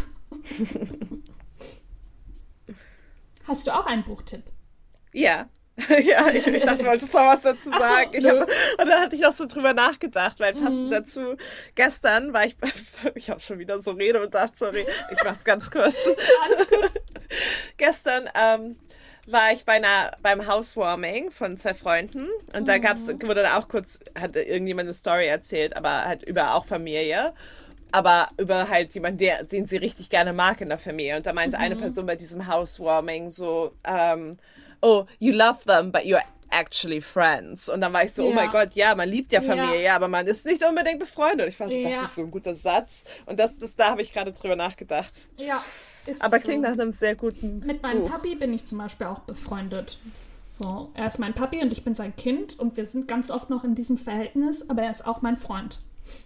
Hast 3.46 3.66
du 3.66 3.74
auch 3.74 3.84
einen 3.86 4.04
Buchtipp? 4.04 4.44
Ja. 5.12 5.48
ja, 5.88 6.28
ich, 6.30 6.46
ich 6.46 6.62
dachte, 6.62 6.84
du 6.84 6.88
wolltest 6.88 7.12
noch 7.12 7.20
was 7.26 7.40
dazu 7.40 7.70
so, 7.72 7.78
sagen. 7.78 8.10
nö. 8.22 8.28
hab, 8.40 8.48
und 8.48 8.88
dann 8.88 9.00
hatte 9.00 9.16
ich 9.16 9.22
noch 9.22 9.32
so 9.32 9.46
drüber 9.46 9.72
nachgedacht, 9.74 10.38
weil 10.38 10.52
passend 10.54 10.86
Mhm. 10.86 10.90
dazu, 10.90 11.36
gestern 11.74 12.32
war 12.32 12.46
ich, 12.46 12.56
ich 13.16 13.28
habe 13.30 13.40
schon 13.40 13.58
wieder 13.58 13.80
so 13.80 13.90
Rede 13.92 14.22
und 14.22 14.32
dachte, 14.34 14.56
sorry, 14.56 14.86
ich 15.10 15.18
mach's 15.24 15.44
ganz 15.44 15.70
kurz. 15.70 16.08
Alles 16.44 16.68
gut. 16.68 17.02
gestern 17.76 18.28
ähm, 18.40 18.76
war 19.26 19.52
ich 19.52 19.64
bei 19.64 19.72
einer, 19.74 20.12
beim 20.22 20.46
Housewarming 20.46 21.30
von 21.30 21.56
zwei 21.56 21.74
Freunden 21.74 22.28
und 22.52 22.68
da 22.68 22.78
gab's, 22.78 23.06
Mhm. 23.06 23.22
wurde 23.22 23.42
da 23.42 23.58
auch 23.58 23.68
kurz, 23.68 23.98
hatte 24.16 24.42
irgendjemand 24.42 24.86
eine 24.86 24.94
Story 24.94 25.26
erzählt, 25.26 25.76
aber 25.76 26.04
halt 26.04 26.22
über 26.24 26.54
auch 26.54 26.66
Familie. 26.66 27.32
Aber 27.90 28.26
über 28.38 28.68
halt 28.68 28.92
jemanden, 28.94 29.18
der, 29.18 29.44
den 29.44 29.66
sie 29.68 29.76
richtig 29.76 30.08
gerne 30.10 30.32
mag 30.32 30.60
in 30.60 30.68
der 30.68 30.78
Familie. 30.78 31.16
Und 31.16 31.26
da 31.26 31.32
meinte 31.32 31.56
Mhm. 31.58 31.62
eine 31.62 31.76
Person 31.76 32.06
bei 32.06 32.16
diesem 32.16 32.48
Housewarming 32.48 33.30
so, 33.30 33.72
ähm, 33.84 34.36
oh, 34.84 35.06
you 35.18 35.32
love 35.32 35.64
them, 35.66 35.90
but 35.90 36.02
you're 36.04 36.22
actually 36.50 37.00
friends. 37.00 37.68
Und 37.68 37.80
dann 37.80 37.92
war 37.92 38.04
ich 38.04 38.12
so, 38.12 38.24
oh 38.24 38.28
Ja. 38.30 38.34
mein 38.36 38.50
Gott, 38.50 38.74
ja, 38.74 38.94
man 38.94 39.08
liebt 39.08 39.32
ja 39.32 39.40
Ja. 39.42 39.54
Familie, 39.56 39.92
aber 39.92 40.06
man 40.08 40.26
ist 40.26 40.46
nicht 40.46 40.64
unbedingt 40.64 41.00
befreundet. 41.00 41.46
Und 41.46 41.48
ich 41.48 41.56
fand, 41.56 41.72
Ja. 41.72 41.90
das 42.02 42.10
ist 42.10 42.14
so 42.16 42.22
ein 42.22 42.30
guter 42.30 42.54
Satz. 42.54 43.02
Und 43.26 43.40
das, 43.40 43.58
das 43.58 43.74
da 43.74 43.90
habe 43.90 44.02
ich 44.02 44.12
gerade 44.12 44.32
drüber 44.32 44.54
nachgedacht. 44.56 45.10
Ja. 45.36 45.62
Ist 46.06 46.22
Aber 46.22 46.38
so. 46.38 46.44
klingt 46.44 46.62
nach 46.62 46.72
einem 46.72 46.92
sehr 46.92 47.14
guten 47.16 47.60
Mit 47.60 47.82
meinem 47.82 48.02
Buch. 48.02 48.10
Papi 48.10 48.34
bin 48.36 48.52
ich 48.52 48.66
zum 48.66 48.78
Beispiel 48.78 49.06
auch 49.06 49.20
befreundet. 49.20 49.98
So, 50.54 50.90
er 50.94 51.06
ist 51.06 51.18
mein 51.18 51.32
Papi 51.34 51.60
und 51.62 51.72
ich 51.72 51.82
bin 51.82 51.94
sein 51.94 52.14
Kind 52.14 52.56
und 52.60 52.76
wir 52.76 52.86
sind 52.86 53.08
ganz 53.08 53.30
oft 53.30 53.50
noch 53.50 53.64
in 53.64 53.74
diesem 53.74 53.96
Verhältnis, 53.98 54.68
aber 54.70 54.82
er 54.82 54.90
ist 54.92 55.04
auch 55.06 55.22
mein 55.22 55.36
Freund. 55.36 55.80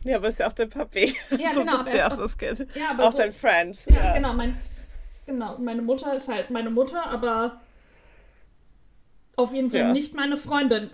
Ja, 0.04 0.16
aber 0.16 0.28
ist 0.28 0.40
ja 0.40 0.48
auch 0.48 0.52
dein 0.52 0.68
Papi. 0.68 1.14
Ja, 1.30 1.48
so 1.54 1.60
genau, 1.60 1.72
bist 1.72 1.80
aber 1.82 1.90
ja 1.90 1.96
er 1.96 2.06
ist 2.08 2.12
auch- 2.12 2.18
das 2.18 2.36
Kind. 2.36 2.66
Ja, 2.74 2.90
aber 2.90 3.04
auch 3.06 3.12
so- 3.12 3.18
dein 3.18 3.32
Friend. 3.32 3.86
Ja, 3.86 4.12
genau, 4.12 4.32
mein, 4.34 4.58
genau. 5.24 5.56
Meine 5.58 5.80
Mutter 5.80 6.12
ist 6.12 6.28
halt 6.28 6.50
meine 6.50 6.68
Mutter, 6.70 7.06
aber 7.06 7.60
auf 9.38 9.54
jeden 9.54 9.70
Fall 9.70 9.80
Ja. 9.80 9.92
nicht 9.92 10.14
meine 10.14 10.36
Freundin. 10.36 10.90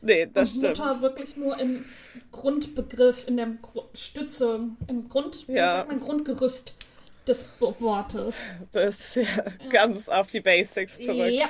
Nee, 0.00 0.28
das 0.32 0.52
und 0.54 0.58
stimmt. 0.58 0.78
Mutter 0.78 1.02
wirklich 1.02 1.36
nur 1.36 1.58
im 1.58 1.84
Grundbegriff, 2.32 3.26
in 3.28 3.36
der 3.36 3.46
Gru 3.60 3.82
Stütze, 3.94 4.60
im 4.88 5.08
Grund, 5.08 5.46
wie 5.48 5.52
Ja. 5.54 5.70
sagt 5.70 5.88
man, 5.88 6.00
Grundgerüst 6.00 6.74
des 7.26 7.48
Wortes. 7.60 8.36
Das 8.72 9.16
ist 9.16 9.26
ja 9.28 9.44
ganz 9.70 10.08
auf 10.08 10.30
die 10.30 10.40
Basics 10.40 10.98
zurück. 10.98 11.30
Ja, 11.30 11.48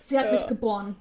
sie 0.00 0.18
hat 0.18 0.32
mich 0.32 0.46
geboren. 0.46 0.96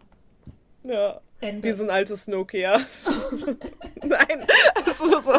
Ja. 0.83 1.19
Ende. 1.41 1.67
Wie 1.67 1.73
so 1.73 1.83
ein 1.83 1.89
altes 1.89 2.27
Nokia. 2.27 2.79
nein, 4.03 4.47
also 4.85 5.19
so 5.19 5.33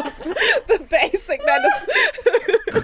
the 0.67 0.77
basic, 0.89 1.41
nein, 1.45 1.61
das 1.63 2.83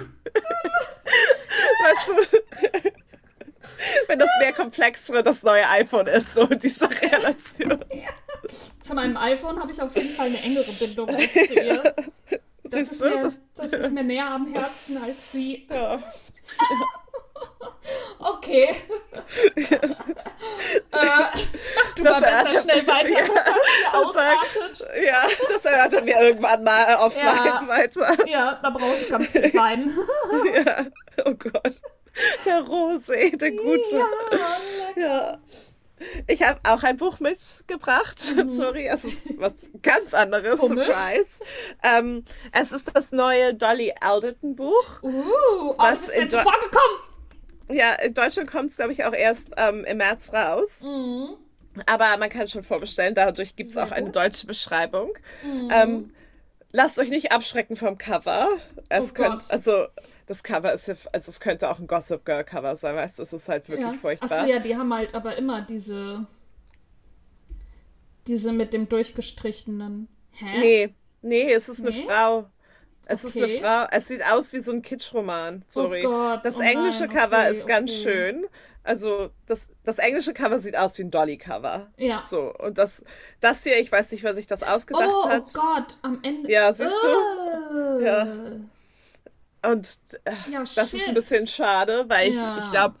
weißt 1.82 2.08
du, 2.08 2.90
wenn 4.08 4.18
das 4.18 4.28
mehr 4.40 4.52
komplexere 4.52 5.22
das 5.22 5.42
neue 5.42 5.68
iPhone 5.68 6.06
ist, 6.06 6.34
so 6.34 6.46
diese 6.46 6.88
Relation. 6.90 7.84
Zu 8.82 8.94
meinem 8.94 9.16
iPhone 9.16 9.60
habe 9.60 9.70
ich 9.70 9.80
auf 9.80 9.94
jeden 9.94 10.10
Fall 10.10 10.26
eine 10.26 10.42
engere 10.42 10.72
Bindung 10.72 11.08
als 11.14 11.32
zu 11.32 11.54
ihr. 11.54 11.94
Das 12.64 12.72
Siehst 12.88 12.92
ist, 12.92 13.00
du, 13.02 13.08
mir, 13.10 13.22
das, 13.22 13.40
das 13.54 13.72
ist 13.72 13.92
mir 13.92 14.02
näher 14.02 14.30
am 14.30 14.52
Herzen 14.52 15.02
als 15.02 15.32
sie. 15.32 15.66
ja. 15.72 15.98
Okay. 18.18 18.68
äh, 19.56 19.78
mach 20.92 21.32
du 21.96 22.02
Das 22.04 22.20
mal 22.20 22.30
besser 22.44 22.60
schnell 22.62 22.86
weiter, 22.86 23.08
Ja, 23.10 23.22
bevor 23.92 24.06
ausartet. 24.08 24.86
ja, 25.04 25.24
das 25.52 25.64
erörtern 25.64 26.06
wir 26.06 26.20
irgendwann 26.20 26.62
mal 26.62 26.94
offline 26.96 27.24
Ja. 27.44 27.64
weiter. 27.66 28.28
Ja, 28.28 28.60
da 28.62 28.70
brauche 28.70 28.94
ich 28.94 29.08
ganz 29.08 29.30
viel 29.30 29.52
Wein. 29.54 29.92
Ja. 30.54 30.86
Oh 31.24 31.34
Gott. 31.34 31.74
Der 32.44 32.60
Rosé, 32.64 33.36
der 33.38 33.52
Gute. 33.52 33.96
Ja, 33.96 35.02
Ja. 35.02 35.38
Ich 36.26 36.42
habe 36.42 36.58
auch 36.64 36.82
ein 36.82 36.96
Buch 36.96 37.20
mitgebracht. 37.20 38.18
Sorry, 38.48 38.88
es 38.88 39.04
ist 39.04 39.22
was 39.38 39.70
ganz 39.82 40.12
anderes. 40.14 40.56
Mhm. 40.60 40.66
Komisch. 40.68 40.86
Surprise. 40.88 41.28
Ähm, 41.84 42.24
es 42.50 42.72
ist 42.72 42.90
das 42.94 43.12
neue 43.12 43.54
Dolly 43.54 43.94
Alderton 44.00 44.56
Buch. 44.56 45.00
Uh, 45.02 45.22
oh, 45.60 45.74
Was 45.78 46.00
du 46.00 46.00
bist 46.06 46.16
mir 46.16 46.22
in 46.22 46.28
Deu- 46.28 46.38
zuvor 46.38 46.54
gekommen. 46.60 47.78
Ja, 47.78 47.94
in 47.94 48.14
Deutschland 48.14 48.50
kommt 48.50 48.70
es, 48.72 48.76
glaube 48.78 48.92
ich, 48.92 49.04
auch 49.04 49.12
erst 49.14 49.50
ähm, 49.56 49.84
im 49.84 49.98
März 49.98 50.32
raus. 50.32 50.80
Mhm. 50.82 51.36
Aber 51.86 52.16
man 52.16 52.28
kann 52.28 52.48
schon 52.48 52.64
vorbestellen. 52.64 53.14
Dadurch 53.14 53.54
gibt 53.54 53.70
es 53.70 53.76
auch 53.78 53.92
eine 53.92 54.06
gut. 54.06 54.16
deutsche 54.16 54.46
Beschreibung. 54.48 55.12
Mhm. 55.44 55.70
Ähm, 55.72 56.14
lasst 56.72 56.98
euch 56.98 57.10
nicht 57.10 57.30
abschrecken 57.30 57.76
vom 57.76 57.96
Cover. 57.96 58.48
Es 58.88 59.12
Oh 59.12 59.14
könnt, 59.14 59.48
also 59.50 59.86
das 60.32 60.42
Cover 60.42 60.72
ist 60.72 60.86
ja, 60.88 60.94
also 61.12 61.28
es 61.28 61.40
könnte 61.40 61.68
auch 61.70 61.78
ein 61.78 61.86
Gossip 61.86 62.24
Girl 62.24 62.42
Cover 62.42 62.74
sein, 62.74 62.96
weißt 62.96 63.18
du, 63.18 63.22
es 63.22 63.34
ist 63.34 63.48
halt 63.50 63.68
wirklich 63.68 63.86
Ja. 63.86 63.92
furchtbar. 63.92 64.30
Achso, 64.32 64.46
ja, 64.46 64.58
die 64.60 64.76
haben 64.76 64.92
halt 64.94 65.14
aber 65.14 65.36
immer 65.36 65.60
diese. 65.60 66.26
Diese 68.26 68.52
mit 68.52 68.72
dem 68.72 68.88
durchgestrichenen. 68.88 70.08
Hä? 70.30 70.58
Nee, 70.58 70.94
nee, 71.20 71.52
es 71.52 71.68
ist 71.68 71.80
eine 71.80 71.90
Nee? 71.90 72.04
Frau. 72.06 72.46
Es 73.04 73.24
ist 73.24 73.36
eine 73.36 73.46
Okay. 73.46 73.60
Frau. 73.60 73.86
Es 73.90 74.08
sieht 74.08 74.24
aus 74.24 74.52
wie 74.54 74.60
so 74.60 74.72
ein 74.72 74.80
Kitschroman. 74.80 75.64
Sorry. 75.66 76.06
Oh 76.06 76.10
Gott, 76.10 76.44
das 76.44 76.56
oh 76.56 76.60
englische 76.60 77.06
nein, 77.06 77.10
Cover 77.10 77.38
okay, 77.40 77.50
ist 77.50 77.66
ganz 77.66 77.90
okay. 77.90 78.02
schön. 78.02 78.46
Also 78.84 79.30
das, 79.46 79.68
das 79.84 79.98
englische 79.98 80.32
Cover 80.32 80.60
sieht 80.60 80.76
aus 80.76 80.96
wie 80.98 81.02
ein 81.02 81.10
Dolly-Cover. 81.10 81.90
Ja. 81.98 82.22
So, 82.22 82.52
und 82.54 82.78
das, 82.78 83.04
das 83.40 83.62
hier, 83.64 83.78
ich 83.78 83.92
weiß 83.92 84.10
nicht, 84.12 84.24
wer 84.24 84.34
sich 84.34 84.46
das 84.46 84.62
ausgedacht 84.62 85.08
Oh, 85.12 85.22
oh 85.24 85.28
hat. 85.28 85.52
Gott, 85.52 85.98
am 86.02 86.20
Ende. 86.22 86.50
Ja, 86.50 86.72
siehst 86.72 86.94
du? 87.04 87.08
du? 87.98 88.04
Ja. 88.04 88.26
Und 89.64 89.98
äh, 90.24 90.32
Ja, 90.50 90.60
das 90.60 90.76
ist 90.76 90.90
shit. 90.98 91.08
ein 91.08 91.14
bisschen 91.14 91.46
schade, 91.46 92.04
weil 92.08 92.32
Ja. 92.32 92.58
ich, 92.58 92.64
ich 92.64 92.70
glaube, 92.70 92.96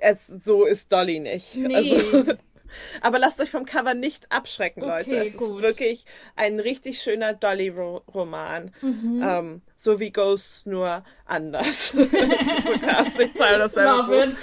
es 0.00 0.26
so 0.26 0.64
ist 0.64 0.90
Dolly 0.92 1.20
nicht. 1.20 1.54
Nee. 1.56 1.74
Also, 1.74 2.24
aber 3.00 3.18
lasst 3.18 3.40
euch 3.40 3.50
vom 3.50 3.64
Cover 3.64 3.94
nicht 3.94 4.30
abschrecken, 4.32 4.82
Leute. 4.82 5.10
Okay, 5.16 5.26
Es 5.26 5.36
gut. 5.36 5.56
ist 5.56 5.62
wirklich 5.62 6.04
ein 6.36 6.60
richtig 6.60 7.02
schöner 7.02 7.34
Dolly-Roman. 7.34 8.72
Mhm. 8.80 9.22
Ähm, 9.26 9.62
so 9.76 9.98
wie 10.00 10.10
Ghost, 10.12 10.66
nur 10.66 11.04
anders. 11.26 11.88
Fantastic, 11.90 13.34
Teil 13.34 13.58
dasselbe 13.58 14.04
Buch. 14.28 14.36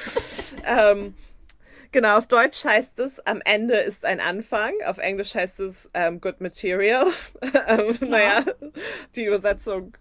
Ähm, 0.66 1.16
genau, 1.92 2.18
auf 2.18 2.28
Deutsch 2.28 2.64
heißt 2.66 3.00
es, 3.00 3.26
am 3.26 3.42
Ende 3.46 3.78
ist 3.78 4.04
ein 4.06 4.20
Anfang. 4.20 4.74
Auf 4.86 4.98
Englisch 4.98 5.34
heißt 5.34 5.60
es 5.62 5.90
ähm, 5.94 6.20
Good 6.22 6.42
Material. 6.42 7.08
ähm, 7.68 7.98
naja, 8.02 8.44
die 9.16 9.26
Übersetzung, 9.26 9.94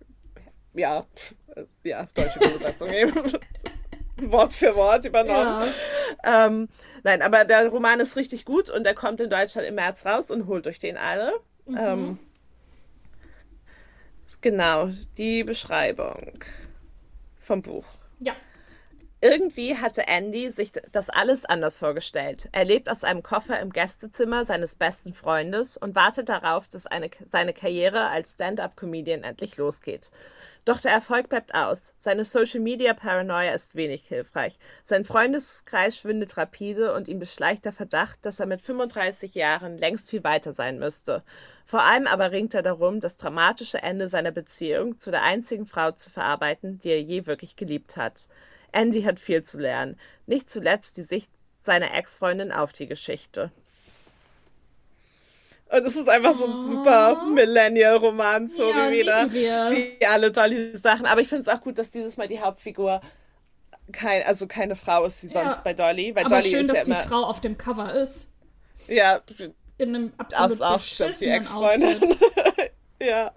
ja, 0.76 1.06
ja, 1.82 2.06
deutsche 2.14 2.38
Übersetzung 2.38 2.92
eben. 2.92 3.32
Wort 4.30 4.52
für 4.52 4.74
Wort 4.74 5.04
übernommen. 5.04 5.70
Ja. 6.24 6.46
Ähm, 6.46 6.68
nein, 7.02 7.20
aber 7.20 7.44
der 7.44 7.68
Roman 7.68 8.00
ist 8.00 8.16
richtig 8.16 8.44
gut 8.44 8.70
und 8.70 8.84
der 8.84 8.94
kommt 8.94 9.20
in 9.20 9.28
Deutschland 9.28 9.68
im 9.68 9.74
März 9.74 10.06
raus 10.06 10.30
und 10.30 10.46
holt 10.46 10.66
euch 10.66 10.78
den 10.78 10.96
alle. 10.96 11.32
Mhm. 11.66 11.78
Ähm, 11.78 12.18
genau, 14.40 14.90
die 15.18 15.44
Beschreibung 15.44 16.38
vom 17.40 17.62
Buch. 17.62 17.86
ja. 18.18 18.34
Irgendwie 19.22 19.76
hatte 19.76 20.06
Andy 20.06 20.50
sich 20.50 20.72
das 20.92 21.08
alles 21.08 21.46
anders 21.46 21.78
vorgestellt. 21.78 22.50
Er 22.52 22.66
lebt 22.66 22.88
aus 22.90 23.02
einem 23.02 23.22
Koffer 23.22 23.58
im 23.60 23.72
Gästezimmer 23.72 24.44
seines 24.44 24.76
besten 24.76 25.14
Freundes 25.14 25.78
und 25.78 25.94
wartet 25.94 26.28
darauf, 26.28 26.68
dass 26.68 26.86
eine, 26.86 27.08
seine 27.24 27.54
Karriere 27.54 28.08
als 28.08 28.32
Stand-up-Comedian 28.32 29.24
endlich 29.24 29.56
losgeht. 29.56 30.10
Doch 30.66 30.80
der 30.80 30.90
Erfolg 30.90 31.28
bleibt 31.28 31.54
aus. 31.54 31.94
Seine 31.96 32.24
Social-Media-Paranoia 32.24 33.52
ist 33.52 33.76
wenig 33.76 34.04
hilfreich. 34.08 34.58
Sein 34.82 35.04
Freundeskreis 35.04 35.96
schwindet 35.96 36.36
rapide 36.36 36.92
und 36.92 37.06
ihm 37.06 37.20
beschleicht 37.20 37.64
der 37.64 37.72
Verdacht, 37.72 38.18
dass 38.26 38.40
er 38.40 38.46
mit 38.46 38.60
35 38.60 39.36
Jahren 39.36 39.78
längst 39.78 40.10
viel 40.10 40.24
weiter 40.24 40.52
sein 40.52 40.80
müsste. 40.80 41.22
Vor 41.66 41.84
allem 41.84 42.08
aber 42.08 42.32
ringt 42.32 42.52
er 42.52 42.62
darum, 42.62 42.98
das 42.98 43.16
dramatische 43.16 43.80
Ende 43.80 44.08
seiner 44.08 44.32
Beziehung 44.32 44.98
zu 44.98 45.12
der 45.12 45.22
einzigen 45.22 45.66
Frau 45.66 45.92
zu 45.92 46.10
verarbeiten, 46.10 46.80
die 46.80 46.88
er 46.88 47.00
je 47.00 47.26
wirklich 47.26 47.54
geliebt 47.54 47.96
hat. 47.96 48.28
Andy 48.72 49.04
hat 49.04 49.20
viel 49.20 49.44
zu 49.44 49.60
lernen. 49.60 49.96
Nicht 50.26 50.50
zuletzt 50.50 50.96
die 50.96 51.04
Sicht 51.04 51.30
seiner 51.58 51.94
Ex-Freundin 51.94 52.50
auf 52.50 52.72
die 52.72 52.88
Geschichte. 52.88 53.52
Und 55.68 55.84
es 55.84 55.96
ist 55.96 56.08
einfach 56.08 56.34
so 56.38 56.46
ein 56.46 56.60
super 56.60 57.24
Millennial-Roman, 57.24 58.48
so 58.48 58.70
Ja, 58.70 58.90
wie 58.90 58.98
wieder. 59.00 59.32
Wie 59.32 60.06
alle 60.06 60.30
Dolly-Sachen. 60.30 61.06
Aber 61.06 61.20
ich 61.20 61.28
finde 61.28 61.42
es 61.42 61.48
auch 61.48 61.60
gut, 61.60 61.76
dass 61.78 61.90
dieses 61.90 62.16
Mal 62.16 62.28
die 62.28 62.40
Hauptfigur 62.40 63.00
kein, 63.92 64.22
also 64.24 64.46
keine 64.46 64.76
Frau 64.76 65.04
ist 65.04 65.22
wie 65.22 65.26
sonst 65.28 65.56
Ja. 65.56 65.60
bei 65.64 65.74
Dolly. 65.74 66.14
Weil 66.14 66.24
Aber 66.26 66.36
Dolly 66.38 66.50
schön, 66.50 66.60
ist 66.62 66.68
dass 66.70 66.78
ja 66.78 66.84
die 66.84 66.90
immer. 66.92 67.02
Frau 67.02 67.22
auf 67.24 67.40
dem 67.40 67.58
Cover 67.58 67.92
ist. 67.94 68.32
Ja, 68.86 69.20
In 69.78 69.94
einem 69.94 70.12
das 70.16 70.38
absolut 70.38 70.52
ist 70.52 70.62
auch 70.62 70.72
die 70.74 71.02
beschissenen 71.04 71.34
Ex-Freundin. 71.34 72.02
Outfit. 72.02 72.18
Ja. 73.00 73.32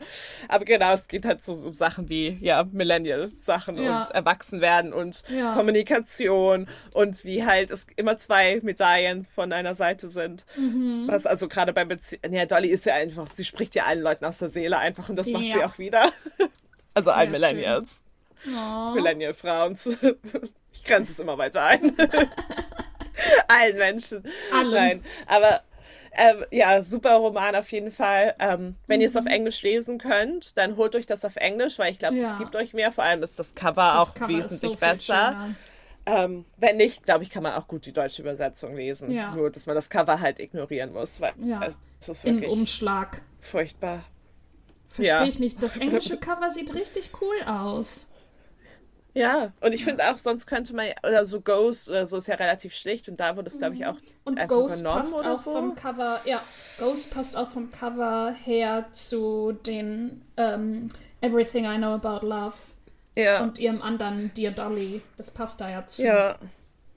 Aber 0.48 0.66
genau, 0.66 0.94
es 0.94 1.08
geht 1.08 1.26
halt 1.26 1.44
so 1.44 1.54
um 1.54 1.74
Sachen 1.74 2.10
wie, 2.10 2.38
ja, 2.42 2.66
Millennial-Sachen 2.72 3.78
Ja. 3.78 3.98
und 3.98 4.10
Erwachsenwerden 4.12 4.94
und 4.94 5.24
Ja. 5.30 5.54
Kommunikation 5.56 6.68
und 6.94 7.24
wie 7.26 7.46
halt 7.46 7.72
es 7.72 7.88
immer 7.96 8.18
zwei 8.18 8.60
Medaillen 8.64 9.28
von 9.36 9.52
einer 9.54 9.76
Seite 9.76 10.10
sind. 10.10 10.46
Mhm. 10.58 11.06
Was 11.08 11.26
also 11.26 11.48
gerade 11.48 11.74
bei 11.74 11.86
Beziehungen, 11.86 12.34
ja, 12.34 12.46
Dolly 12.46 12.70
ist 12.70 12.86
ja 12.86 12.96
einfach, 12.96 13.28
sie 13.30 13.46
spricht 13.46 13.76
ja 13.76 13.86
allen 13.86 14.02
Leuten 14.02 14.26
aus 14.26 14.38
der 14.38 14.50
Seele 14.50 14.78
einfach 14.78 15.10
und 15.10 15.16
das 15.16 15.28
macht 15.28 15.44
Ja. 15.46 15.58
sie 15.58 15.64
auch 15.66 15.78
wieder. 15.78 16.10
Also 16.96 17.12
allen 17.12 17.32
Millennials. 17.32 18.02
Oh. 18.48 18.92
Millennial-Frauen. 18.96 19.78
Ich 20.72 20.84
grenze 20.84 21.12
es 21.14 21.20
immer 21.20 21.38
weiter 21.38 21.64
ein. 21.64 21.96
allen 23.48 23.78
Menschen. 23.78 24.24
Allen. 24.54 24.72
Nein, 24.72 25.04
aber 25.26 25.62
ähm, 26.14 26.46
ja, 26.52 26.84
super 26.84 27.16
Roman 27.16 27.56
auf 27.56 27.72
jeden 27.72 27.92
Fall. 27.92 28.36
Ähm, 28.40 28.76
wenn 28.88 28.98
mhm. 28.98 29.02
ihr 29.02 29.08
es 29.08 29.16
auf 29.16 29.26
Englisch 29.26 29.62
lesen 29.62 29.98
könnt, 29.98 30.58
dann 30.58 30.78
holt 30.78 30.96
euch 30.96 31.06
das 31.06 31.26
auf 31.26 31.36
Englisch, 31.36 31.80
weil 31.80 31.92
ich 31.92 32.00
glaube, 32.00 32.18
ja. 32.18 32.30
das 32.30 32.38
gibt 32.38 32.56
euch 32.56 32.74
mehr. 32.74 32.92
Vor 32.92 33.04
allem 33.04 33.24
ist 33.24 33.40
das 33.40 33.56
Cover 33.56 33.76
das 33.76 34.10
auch 34.10 34.14
Cover 34.14 34.28
wesentlich 34.30 34.60
so 34.60 34.76
besser. 34.76 35.50
Ähm, 36.06 36.46
wenn 36.58 36.78
nicht, 36.78 37.06
glaube 37.06 37.24
ich, 37.24 37.30
kann 37.30 37.44
man 37.44 37.54
auch 37.54 37.68
gut 37.68 37.86
die 37.86 37.92
deutsche 37.92 38.22
Übersetzung 38.22 38.76
lesen. 38.76 39.12
Ja. 39.12 39.36
Nur, 39.36 39.52
dass 39.52 39.66
man 39.68 39.76
das 39.76 39.90
Cover 39.90 40.20
halt 40.20 40.40
ignorieren 40.40 40.92
muss, 40.94 41.22
weil 41.22 41.34
ja. 41.44 41.70
es 42.00 42.10
ist 42.10 42.24
wirklich 42.24 42.46
Im 42.46 42.60
Umschlag. 42.60 43.22
furchtbar. 43.40 44.04
Verstehe 44.90 45.28
ich 45.28 45.40
nicht. 45.40 45.62
Das 45.62 45.78
englische 45.78 46.18
Cover 46.20 46.50
sieht 46.50 46.74
richtig 46.74 47.12
cool 47.22 47.36
aus. 47.46 48.09
Ja, 49.14 49.52
und 49.62 49.74
ich 49.74 49.84
finde 49.84 50.10
auch, 50.10 50.18
sonst 50.20 50.46
könnte 50.46 50.76
man, 50.76 50.88
oder 51.06 51.26
so 51.26 51.42
Ghost 51.42 51.90
oder 51.90 52.06
so 52.06 52.18
ist 52.18 52.28
ja 52.28 52.36
relativ 52.36 52.74
schlicht 52.76 53.10
und 53.10 53.20
da 53.20 53.36
wurde 53.36 53.48
es, 53.48 53.58
glaube 53.58 53.76
ich, 53.76 53.86
auch 53.86 53.98
Und 54.24 54.40
Ghost 54.48 54.84
passt 54.84 55.16
auch 55.16 55.36
so. 55.36 55.52
vom 55.52 55.76
Cover, 55.76 56.22
ja, 56.26 56.42
Ghost 56.78 57.12
passt 57.12 57.36
auch 57.36 57.50
vom 57.50 57.72
Cover 57.72 58.36
her 58.46 58.86
zu 58.94 59.54
den 59.66 60.22
um, 60.38 60.44
ähm, 60.44 60.90
Everything 61.22 61.66
I 61.66 61.78
Know 61.78 61.96
About 61.96 62.26
Love 62.26 62.56
ja. 63.16 63.42
und 63.42 63.60
ihrem 63.60 63.82
anderen 63.82 64.32
Dear 64.36 64.52
Dolly. 64.52 65.02
Das 65.18 65.32
passt 65.32 65.60
da 65.60 65.70
ja 65.70 65.86
zu. 65.86 66.04
Ja, 66.04 66.38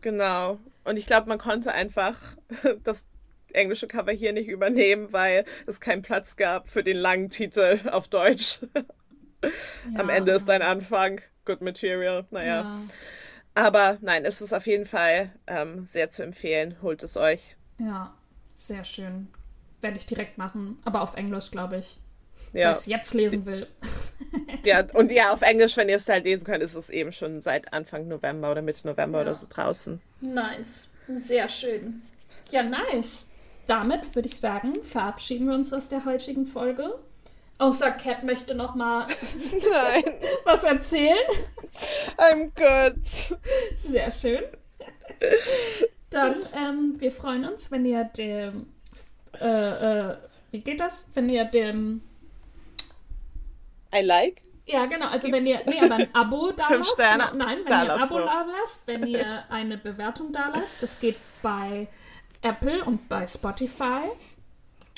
genau. 0.01 0.59
Und 0.85 0.97
ich 0.97 1.07
glaube, 1.07 1.29
man 1.29 1.39
konnte 1.39 1.73
einfach 1.73 2.17
das 2.85 3.07
englische 3.53 3.87
Cover 3.87 4.13
hier 4.13 4.33
nicht 4.33 4.49
übernehmen, 4.49 5.13
weil 5.13 5.45
es 5.67 5.81
keinen 5.81 6.03
Platz 6.03 6.37
gab 6.37 6.69
für 6.69 6.83
den 6.83 6.97
langen 6.97 7.31
Titel 7.31 7.81
auf 7.91 8.09
Deutsch. 8.09 8.61
Ja. 9.93 9.99
Am 9.99 10.09
Ende 10.09 10.31
ist 10.31 10.49
dein 10.49 10.63
Anfang. 10.63 11.21
Good 11.45 11.61
Material, 11.61 12.27
naja. 12.31 12.63
Ja. 12.63 12.81
Aber 13.55 13.99
nein, 14.01 14.25
es 14.25 14.41
ist 14.41 14.53
auf 14.53 14.67
jeden 14.67 14.87
Fall 14.87 15.31
ähm, 15.47 15.85
sehr 15.85 16.09
zu 16.09 16.23
empfehlen. 16.23 16.77
Holt 16.83 17.03
es 17.03 17.17
euch. 17.17 17.57
Ja, 17.79 18.15
sehr 18.55 18.85
schön. 18.85 19.29
Werde 19.81 19.99
ich 19.99 20.07
direkt 20.07 20.39
machen, 20.39 20.79
aber 20.85 21.03
auf 21.03 21.17
Englisch, 21.17 21.51
glaube 21.51 21.79
ich. 21.79 21.99
Ja. 22.53 22.71
Ich 22.71 22.79
es 22.79 22.87
jetzt 22.87 23.15
lesen 23.15 23.47
will. 23.47 23.67
ja, 24.65 24.85
und 24.95 25.11
ja, 25.11 25.33
auf 25.33 25.43
Englisch, 25.43 25.77
wenn 25.77 25.89
ihr 25.89 25.97
es 25.97 26.09
halt 26.09 26.25
lesen 26.25 26.45
könnt, 26.45 26.63
ist 26.63 26.75
es 26.75 26.91
eben 26.91 27.13
schon 27.13 27.41
seit 27.41 27.73
Anfang 27.73 28.09
November 28.09 28.51
oder 28.51 28.63
Mitte 28.63 28.87
November 28.87 29.19
ja. 29.19 29.25
oder 29.25 29.35
so 29.35 29.47
draußen. 29.49 30.01
Nice. 30.21 30.91
Sehr 31.09 31.49
schön. 31.49 32.03
Ja, 32.51 32.63
nice. 32.63 33.29
Damit 33.67 34.15
würde 34.15 34.29
ich 34.29 34.39
sagen, 34.39 34.83
verabschieden 34.83 35.47
wir 35.49 35.55
uns 35.55 35.73
aus 35.73 35.89
der 35.89 36.05
heutigen 36.05 36.47
Folge. 36.47 36.99
Außer 37.63 37.93
Cat 37.93 38.25
möchte 38.25 38.57
noch 38.57 38.75
mal 38.75 39.07
was 40.45 40.65
erzählen. 40.65 41.17
I'm 42.17 42.51
good. 42.57 43.05
Sehr 43.77 44.11
schön. 44.11 44.43
Dann, 46.11 46.45
ähm, 46.55 46.97
wir 46.99 47.13
freuen 47.13 47.45
uns, 47.45 47.71
wenn 47.71 47.85
ihr 47.85 48.03
dem, 48.03 48.67
äh, 49.41 49.47
äh, 49.47 50.17
wie 50.51 50.59
geht 50.59 50.81
das? 50.81 51.07
Wenn 51.15 51.29
ihr 51.29 51.45
dem 51.45 52.03
I 53.95 54.03
like? 54.03 54.43
Ja, 54.67 54.87
genau. 54.87 55.07
Also 55.07 55.29
Gibt's? 55.29 55.49
wenn 55.49 55.55
ihr, 55.55 55.61
nee, 55.65 55.85
aber 55.85 55.95
ein 55.95 56.15
Abo 56.17 56.51
da 56.57 56.69
lasst. 56.69 56.97
Genau, 56.97 57.33
nein, 57.35 57.59
wenn 57.59 57.67
da 57.67 57.85
ihr 57.85 57.95
ein 57.95 58.03
Abo 58.03 58.19
da 58.19 58.45
lasst, 58.61 58.83
wenn 58.87 59.07
ihr 59.07 59.45
eine 59.49 59.79
Bewertung 59.79 60.33
da 60.33 60.49
lasst. 60.49 60.83
Das 60.83 60.99
geht 60.99 61.17
bei 61.43 61.87
Apple 62.43 62.85
und 62.85 63.09
bei 63.09 63.25
Spotify. 63.29 64.11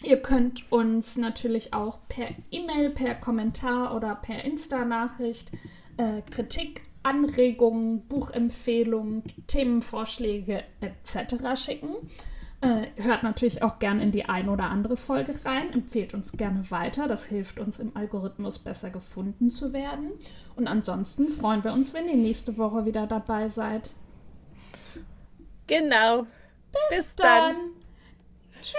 Ihr 0.05 0.21
könnt 0.21 0.71
uns 0.71 1.17
natürlich 1.17 1.73
auch 1.73 1.99
per 2.09 2.29
E-Mail, 2.51 2.91
per 2.91 3.15
Kommentar 3.15 3.95
oder 3.97 4.15
per 4.15 4.45
Insta-Nachricht 4.45 5.51
äh, 5.97 6.21
Kritik, 6.31 6.83
Anregungen, 7.03 8.07
Buchempfehlungen, 8.07 9.23
Themenvorschläge 9.47 10.65
etc. 10.81 11.61
schicken. 11.61 11.95
Äh, 12.61 13.03
hört 13.03 13.23
natürlich 13.23 13.63
auch 13.63 13.79
gerne 13.79 14.03
in 14.03 14.11
die 14.11 14.25
ein 14.25 14.49
oder 14.49 14.65
andere 14.65 14.97
Folge 14.97 15.39
rein, 15.45 15.73
empfehlt 15.73 16.15
uns 16.15 16.33
gerne 16.33 16.71
weiter. 16.71 17.09
Das 17.09 17.25
hilft 17.25 17.59
uns 17.59 17.79
im 17.79 17.95
Algorithmus 17.95 18.59
besser 18.59 18.91
gefunden 18.91 19.51
zu 19.51 19.73
werden. 19.73 20.13
Und 20.57 20.67
ansonsten 20.67 21.29
freuen 21.29 21.63
wir 21.63 21.73
uns, 21.73 21.93
wenn 21.93 22.09
ihr 22.09 22.17
nächste 22.17 22.57
Woche 22.57 22.87
wieder 22.87 23.07
dabei 23.07 23.49
seid. 23.49 23.93
Genau. 25.67 26.23
Bis, 26.73 26.99
Bis 26.99 27.17
dann. 27.17 27.55
dann. 27.55 27.84
Tschüss. 28.65 28.79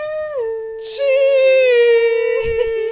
Tschüss. 0.80 2.85